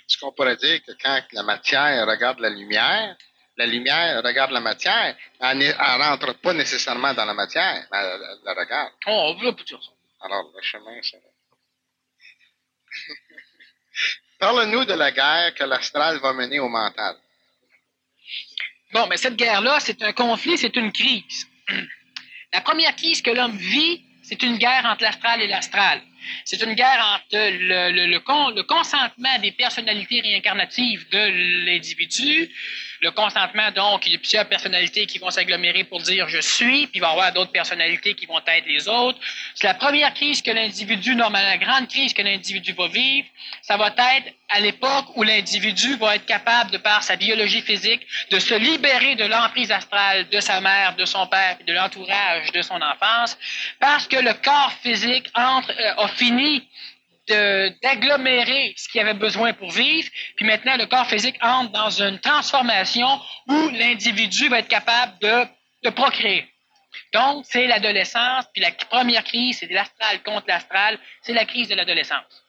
Est-ce 0.09 0.19
qu'on 0.19 0.33
pourrait 0.33 0.57
dire 0.57 0.83
que 0.83 0.93
quand 1.03 1.23
la 1.33 1.43
matière 1.43 2.07
regarde 2.07 2.39
la 2.41 2.51
lumière, 2.51 3.17
la 3.57 3.67
lumière 3.67 4.23
regarde 4.23 4.51
la 4.51 4.61
matière, 4.61 5.17
elle 5.41 5.59
ne 5.59 5.73
rentre 5.73 6.35
pas 6.41 6.53
nécessairement 6.53 7.15
dans 7.15 7.25
la 7.25 7.35
matière, 7.35 7.87
mais 7.91 7.99
elle, 7.99 8.21
la 8.45 8.55
regarde? 8.55 8.93
Oh, 9.07 9.35
on 9.37 9.55
peut 9.55 9.65
dire 9.65 9.83
ça. 9.83 9.91
Alors, 10.25 10.51
le 10.55 10.63
chemin, 10.63 10.99
c'est... 11.03 11.23
Parle-nous 14.39 14.85
de 14.85 14.95
la 14.95 15.11
guerre 15.11 15.55
que 15.55 15.65
l'astral 15.65 16.19
va 16.19 16.33
mener 16.33 16.59
au 16.61 16.69
mental. 16.69 17.17
Bon, 18.93 19.07
mais 19.09 19.17
cette 19.17 19.37
guerre-là, 19.37 19.81
c'est 19.81 20.03
un 20.03 20.13
conflit, 20.13 20.59
c'est 20.59 20.77
une 20.77 20.93
crise. 20.93 21.47
La 22.53 22.61
première 22.61 22.95
crise 22.95 23.21
que 23.21 23.31
l'homme 23.31 23.57
vit, 23.57 24.05
c'est 24.23 24.43
une 24.43 24.57
guerre 24.57 24.85
entre 24.87 25.03
l'astral 25.03 25.43
et 25.43 25.49
l'astral. 25.49 26.01
C'est 26.45 26.63
une 26.63 26.75
guerre 26.75 27.05
entre 27.17 27.37
le, 27.37 27.91
le, 27.91 28.07
le, 28.07 28.63
consentement 28.63 29.39
des 29.41 29.53
personnalités 29.53 30.21
réincarnatives 30.21 31.09
de 31.11 31.65
l'individu, 31.67 32.49
le 33.05 33.11
consentement, 33.11 33.71
donc, 33.71 34.07
il 34.07 34.13
y 34.13 34.17
a 34.17 34.19
plusieurs 34.19 34.47
personnalités 34.47 35.05
qui 35.05 35.19
vont 35.19 35.31
s'agglomérer 35.31 35.85
pour 35.85 36.01
dire 36.01 36.27
je 36.29 36.41
suis, 36.41 36.87
puis 36.87 36.97
il 36.97 37.01
va 37.01 37.09
y 37.09 37.11
avoir 37.11 37.33
d'autres 37.33 37.53
personnalités 37.53 38.15
qui 38.15 38.25
vont 38.25 38.39
être 38.39 38.67
les 38.67 38.89
autres. 38.89 39.19
C'est 39.55 39.67
la 39.67 39.75
première 39.75 40.15
crise 40.15 40.41
que 40.41 40.51
l'individu, 40.51 41.15
normalement, 41.15 41.51
la 41.51 41.59
grande 41.59 41.87
crise 41.87 42.15
que 42.15 42.23
l'individu 42.23 42.73
va 42.73 42.89
vivre, 42.89 43.29
ça 43.61 43.77
va 43.77 43.89
être 43.89 44.33
à 44.49 44.61
l'époque 44.61 45.07
où 45.17 45.23
l'individu 45.23 45.97
va 45.97 46.17
être 46.17 46.25
capable, 46.25 46.71
de 46.71 46.79
par 46.79 47.03
sa 47.03 47.17
biologie 47.17 47.61
physique, 47.61 48.07
de 48.31 48.39
se 48.39 48.55
libérer 48.55 49.17
de 49.17 49.25
l'emprise 49.25 49.71
astrale 49.71 50.29
de 50.31 50.41
sa 50.41 50.61
mère, 50.63 50.97
de 50.97 51.05
son 51.05 51.27
père, 51.27 51.59
de 51.67 51.73
l'entourage 51.73 52.53
de 52.53 52.63
son 52.63 52.81
enfance, 52.81 53.37
parce 53.81 54.07
que 54.07 54.17
le 54.17 54.33
corps 54.35 54.73
physique 54.83 55.27
entre, 55.35 55.71
euh, 55.79 56.05
a 56.05 56.09
fini 56.09 56.67
d'agglomérer 57.29 58.75
ce 58.77 58.89
qu'il 58.89 59.01
avait 59.01 59.15
besoin 59.15 59.53
pour 59.53 59.71
vivre, 59.71 60.09
puis 60.37 60.47
maintenant 60.47 60.77
le 60.77 60.87
corps 60.87 61.07
physique 61.07 61.37
entre 61.41 61.73
dans 61.73 61.91
une 61.91 62.19
transformation 62.19 63.09
où 63.49 63.69
l'individu 63.71 64.49
va 64.49 64.59
être 64.59 64.69
capable 64.69 65.19
de, 65.21 65.47
de 65.85 65.91
procréer. 65.91 66.47
Donc, 67.13 67.45
c'est 67.49 67.67
l'adolescence, 67.67 68.45
puis 68.53 68.63
la 68.63 68.73
première 68.73 69.25
crise, 69.25 69.59
c'est 69.59 69.71
l'astral 69.71 70.23
contre 70.23 70.47
l'astral, 70.49 70.99
c'est 71.23 71.33
la 71.33 71.45
crise 71.45 71.69
de 71.69 71.75
l'adolescence. 71.75 72.45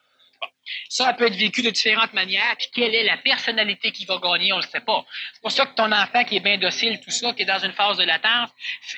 Ça 0.88 1.12
peut 1.12 1.26
être 1.26 1.36
vécu 1.36 1.62
de 1.62 1.70
différentes 1.70 2.12
manières. 2.12 2.56
Puis 2.58 2.68
quelle 2.74 2.94
est 2.94 3.04
la 3.04 3.16
personnalité 3.18 3.92
qui 3.92 4.04
va 4.04 4.18
gagner, 4.18 4.52
on 4.52 4.56
ne 4.56 4.62
le 4.62 4.68
sait 4.68 4.80
pas. 4.80 5.04
C'est 5.32 5.40
pour 5.40 5.52
ça 5.52 5.66
que 5.66 5.74
ton 5.74 5.92
enfant 5.92 6.24
qui 6.24 6.36
est 6.36 6.40
bien 6.40 6.58
docile, 6.58 7.00
tout 7.00 7.10
ça, 7.10 7.32
qui 7.32 7.42
est 7.42 7.46
dans 7.46 7.64
une 7.64 7.72
phase 7.72 7.96
de 7.98 8.04
latence, 8.04 8.50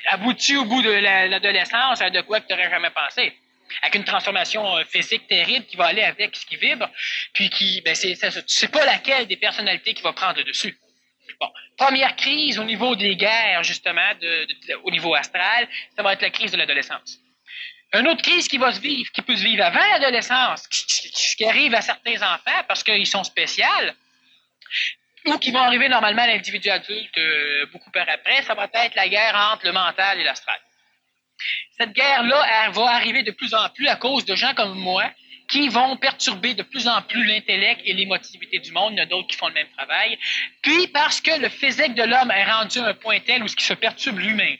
aboutit 0.09 0.57
au 0.57 0.65
bout 0.65 0.81
de 0.81 0.89
l'adolescence 0.89 2.01
à 2.01 2.09
de 2.09 2.21
quoi 2.21 2.39
que 2.39 2.47
tu 2.47 2.53
n'aurais 2.53 2.69
jamais 2.69 2.89
pensé 2.89 3.33
avec 3.81 3.95
une 3.95 4.03
transformation 4.03 4.77
euh, 4.77 4.83
physique 4.85 5.27
terrible 5.27 5.65
qui 5.65 5.77
va 5.77 5.87
aller 5.87 6.03
avec 6.03 6.35
ce 6.35 6.45
qui 6.45 6.55
vibre, 6.55 6.89
puis 7.33 7.49
qui, 7.49 7.81
ben 7.81 7.95
c'est, 7.95 8.71
pas 8.71 8.85
laquelle 8.85 9.27
des 9.27 9.37
personnalités 9.37 9.93
qui 9.93 10.01
va 10.01 10.13
prendre 10.13 10.41
dessus. 10.43 10.77
Bon, 11.39 11.49
première 11.77 12.15
crise 12.15 12.59
au 12.59 12.63
niveau 12.63 12.95
des 12.95 13.15
guerres, 13.15 13.63
justement, 13.63 14.11
au 14.83 14.91
niveau 14.91 15.13
astral, 15.15 15.67
ça 15.95 16.03
va 16.03 16.13
être 16.13 16.21
la 16.21 16.31
crise 16.31 16.51
de 16.51 16.57
l'adolescence. 16.57 17.19
Une 17.93 18.07
autre 18.07 18.21
crise 18.21 18.47
qui 18.47 18.57
va 18.57 18.71
se 18.71 18.79
vivre, 18.79 19.09
qui 19.11 19.21
peut 19.21 19.35
se 19.35 19.43
vivre 19.43 19.63
avant 19.63 19.79
l'adolescence, 19.79 20.67
qui, 20.67 21.45
arrive 21.45 21.73
à 21.73 21.81
certains 21.81 22.21
enfants 22.21 22.63
parce 22.67 22.83
qu'ils 22.83 23.07
sont 23.07 23.23
spéciaux, 23.23 23.65
ou 25.25 25.37
qui 25.37 25.51
vont 25.51 25.59
arriver 25.59 25.89
normalement 25.89 26.21
à 26.21 26.27
l'individu 26.27 26.69
adulte 26.69 27.17
euh, 27.17 27.65
beaucoup 27.71 27.91
par 27.91 28.07
après, 28.07 28.43
ça 28.43 28.53
va 28.53 28.69
être 28.71 28.95
la 28.95 29.09
guerre 29.09 29.35
entre 29.53 29.65
le 29.65 29.71
mental 29.71 30.19
et 30.19 30.23
l'astral. 30.23 30.59
Cette 31.77 31.93
guerre-là, 31.93 32.69
va 32.71 32.91
arriver 32.91 33.23
de 33.23 33.31
plus 33.31 33.53
en 33.53 33.69
plus 33.69 33.87
à 33.87 33.95
cause 33.95 34.25
de 34.25 34.35
gens 34.35 34.53
comme 34.53 34.77
moi 34.77 35.11
qui 35.47 35.67
vont 35.67 35.97
perturber 35.97 36.53
de 36.53 36.63
plus 36.63 36.87
en 36.87 37.01
plus 37.01 37.25
l'intellect 37.25 37.81
et 37.83 37.93
l'émotivité 37.93 38.59
du 38.59 38.71
monde. 38.71 38.93
Il 38.93 38.97
y 38.97 39.01
en 39.01 39.03
a 39.03 39.07
d'autres 39.07 39.27
qui 39.27 39.35
font 39.35 39.47
le 39.47 39.55
même 39.55 39.69
travail. 39.75 40.17
Puis 40.61 40.87
parce 40.87 41.19
que 41.21 41.39
le 41.39 41.49
physique 41.49 41.95
de 41.95 42.03
l'homme 42.03 42.31
est 42.31 42.45
rendu 42.45 42.79
à 42.79 42.87
un 42.87 42.93
point 42.93 43.19
tel 43.19 43.43
où 43.43 43.47
ce 43.47 43.55
qui 43.55 43.65
se 43.65 43.73
perturbe 43.73 44.19
lui-même. 44.19 44.57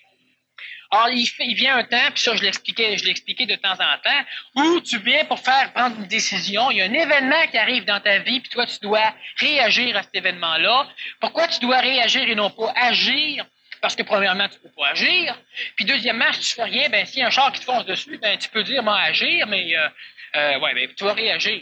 Or, 0.91 1.07
il, 1.11 1.29
il, 1.41 1.53
vient 1.53 1.77
un 1.77 1.83
temps, 1.83 2.09
puis 2.11 2.23
ça, 2.23 2.35
je 2.35 2.41
l'expliquais, 2.41 2.97
je 2.97 3.05
l'expliquais 3.05 3.45
de 3.45 3.53
temps 3.53 3.73
en 3.73 3.97
temps, 4.03 4.25
où 4.55 4.81
tu 4.81 4.97
viens 4.97 5.23
pour 5.25 5.39
faire 5.39 5.71
prendre 5.71 5.97
une 5.97 6.07
décision. 6.07 6.71
Il 6.71 6.77
y 6.77 6.81
a 6.81 6.85
un 6.85 6.93
événement 6.93 7.45
qui 7.51 7.59
arrive 7.59 7.85
dans 7.85 7.99
ta 7.99 8.17
vie, 8.19 8.39
puis 8.39 8.49
toi, 8.49 8.65
tu 8.65 8.79
dois 8.81 9.13
réagir 9.37 9.95
à 9.95 10.01
cet 10.01 10.15
événement-là. 10.15 10.87
Pourquoi 11.19 11.47
tu 11.47 11.59
dois 11.59 11.77
réagir 11.77 12.27
et 12.27 12.33
non 12.33 12.49
pas 12.49 12.73
agir? 12.75 13.45
Parce 13.81 13.95
que 13.95 14.03
premièrement, 14.03 14.47
tu 14.49 14.59
peux 14.59 14.69
pas 14.69 14.89
agir. 14.89 15.37
Puis 15.75 15.85
deuxièmement, 15.85 16.31
si 16.33 16.41
tu 16.41 16.55
fais 16.55 16.63
rien, 16.63 16.89
ben 16.89 17.05
s'il 17.05 17.19
y 17.19 17.23
a 17.23 17.27
un 17.27 17.29
char 17.29 17.51
qui 17.51 17.59
te 17.59 17.65
fonce 17.65 17.85
dessus, 17.85 18.17
ben 18.17 18.37
tu 18.37 18.49
peux 18.49 18.63
dire 18.63 18.83
moi 18.83 18.97
agir, 18.99 19.47
mais 19.47 19.75
euh, 19.75 19.89
euh, 20.35 20.59
ouais, 20.59 20.73
ben, 20.73 20.93
tu 20.95 21.03
vas 21.03 21.13
réagir. 21.13 21.61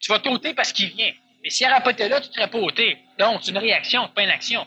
Tu 0.00 0.10
vas 0.10 0.18
t'ôter 0.18 0.54
parce 0.54 0.72
qu'il 0.72 0.88
vient. 0.90 1.12
Mais 1.42 1.50
s'il 1.50 1.66
n'aurait 1.68 1.82
pas 1.82 1.90
été 1.90 2.08
là, 2.08 2.20
tu 2.20 2.28
ne 2.28 2.32
serais 2.34 2.50
pas 2.50 2.58
ôté. 2.58 2.98
Donc, 3.18 3.40
c'est 3.42 3.50
une 3.50 3.58
réaction, 3.58 4.08
pas 4.08 4.22
une 4.22 4.30
action. 4.30 4.66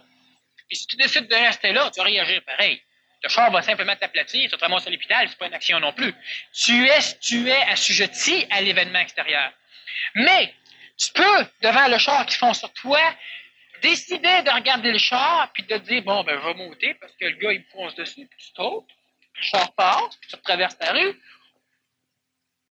Puis 0.67 0.77
si 0.77 0.87
tu 0.87 0.95
décides 0.97 1.27
de 1.27 1.35
rester 1.35 1.71
là, 1.71 1.89
tu 1.93 1.99
vas 1.99 2.05
réagir 2.05 2.41
pareil. 2.43 2.81
Le 3.23 3.29
char 3.29 3.51
va 3.51 3.61
simplement 3.61 3.95
t'aplatir, 3.95 4.49
tu 4.49 4.55
te 4.55 4.61
ramasser 4.63 4.89
à 4.89 4.91
l'hôpital, 4.91 5.27
c'est 5.27 5.37
pas 5.37 5.47
une 5.47 5.53
action 5.53 5.79
non 5.79 5.91
plus. 5.91 6.13
Tu 6.53 6.85
es, 6.85 6.99
tu 7.19 7.49
es 7.49 7.61
assujetti 7.63 8.45
à 8.51 8.61
l'événement 8.61 8.99
extérieur. 8.99 9.51
Mais, 10.15 10.53
tu 10.97 11.11
peux, 11.13 11.47
devant 11.61 11.87
le 11.87 11.97
char 11.97 12.25
qui 12.25 12.35
fonce 12.35 12.59
sur 12.59 12.71
toi, 12.73 13.01
décider 13.81 14.41
de 14.43 14.53
regarder 14.53 14.91
le 14.91 14.97
char, 14.97 15.51
puis 15.53 15.63
de 15.63 15.77
dire, 15.77 16.03
bon, 16.03 16.23
ben, 16.23 16.39
je 16.39 16.47
vais 16.47 16.53
monter 16.53 16.93
parce 16.95 17.13
que 17.13 17.25
le 17.25 17.37
gars, 17.37 17.53
il 17.53 17.59
me 17.59 17.65
fonce 17.71 17.95
dessus, 17.95 18.25
puis 18.25 18.39
tu 18.39 18.53
sautes, 18.55 18.89
le 19.35 19.41
char 19.41 19.71
passe, 19.73 20.15
puis 20.17 20.29
tu 20.29 20.41
traverses 20.41 20.77
la 20.79 20.93
rue, 20.93 21.19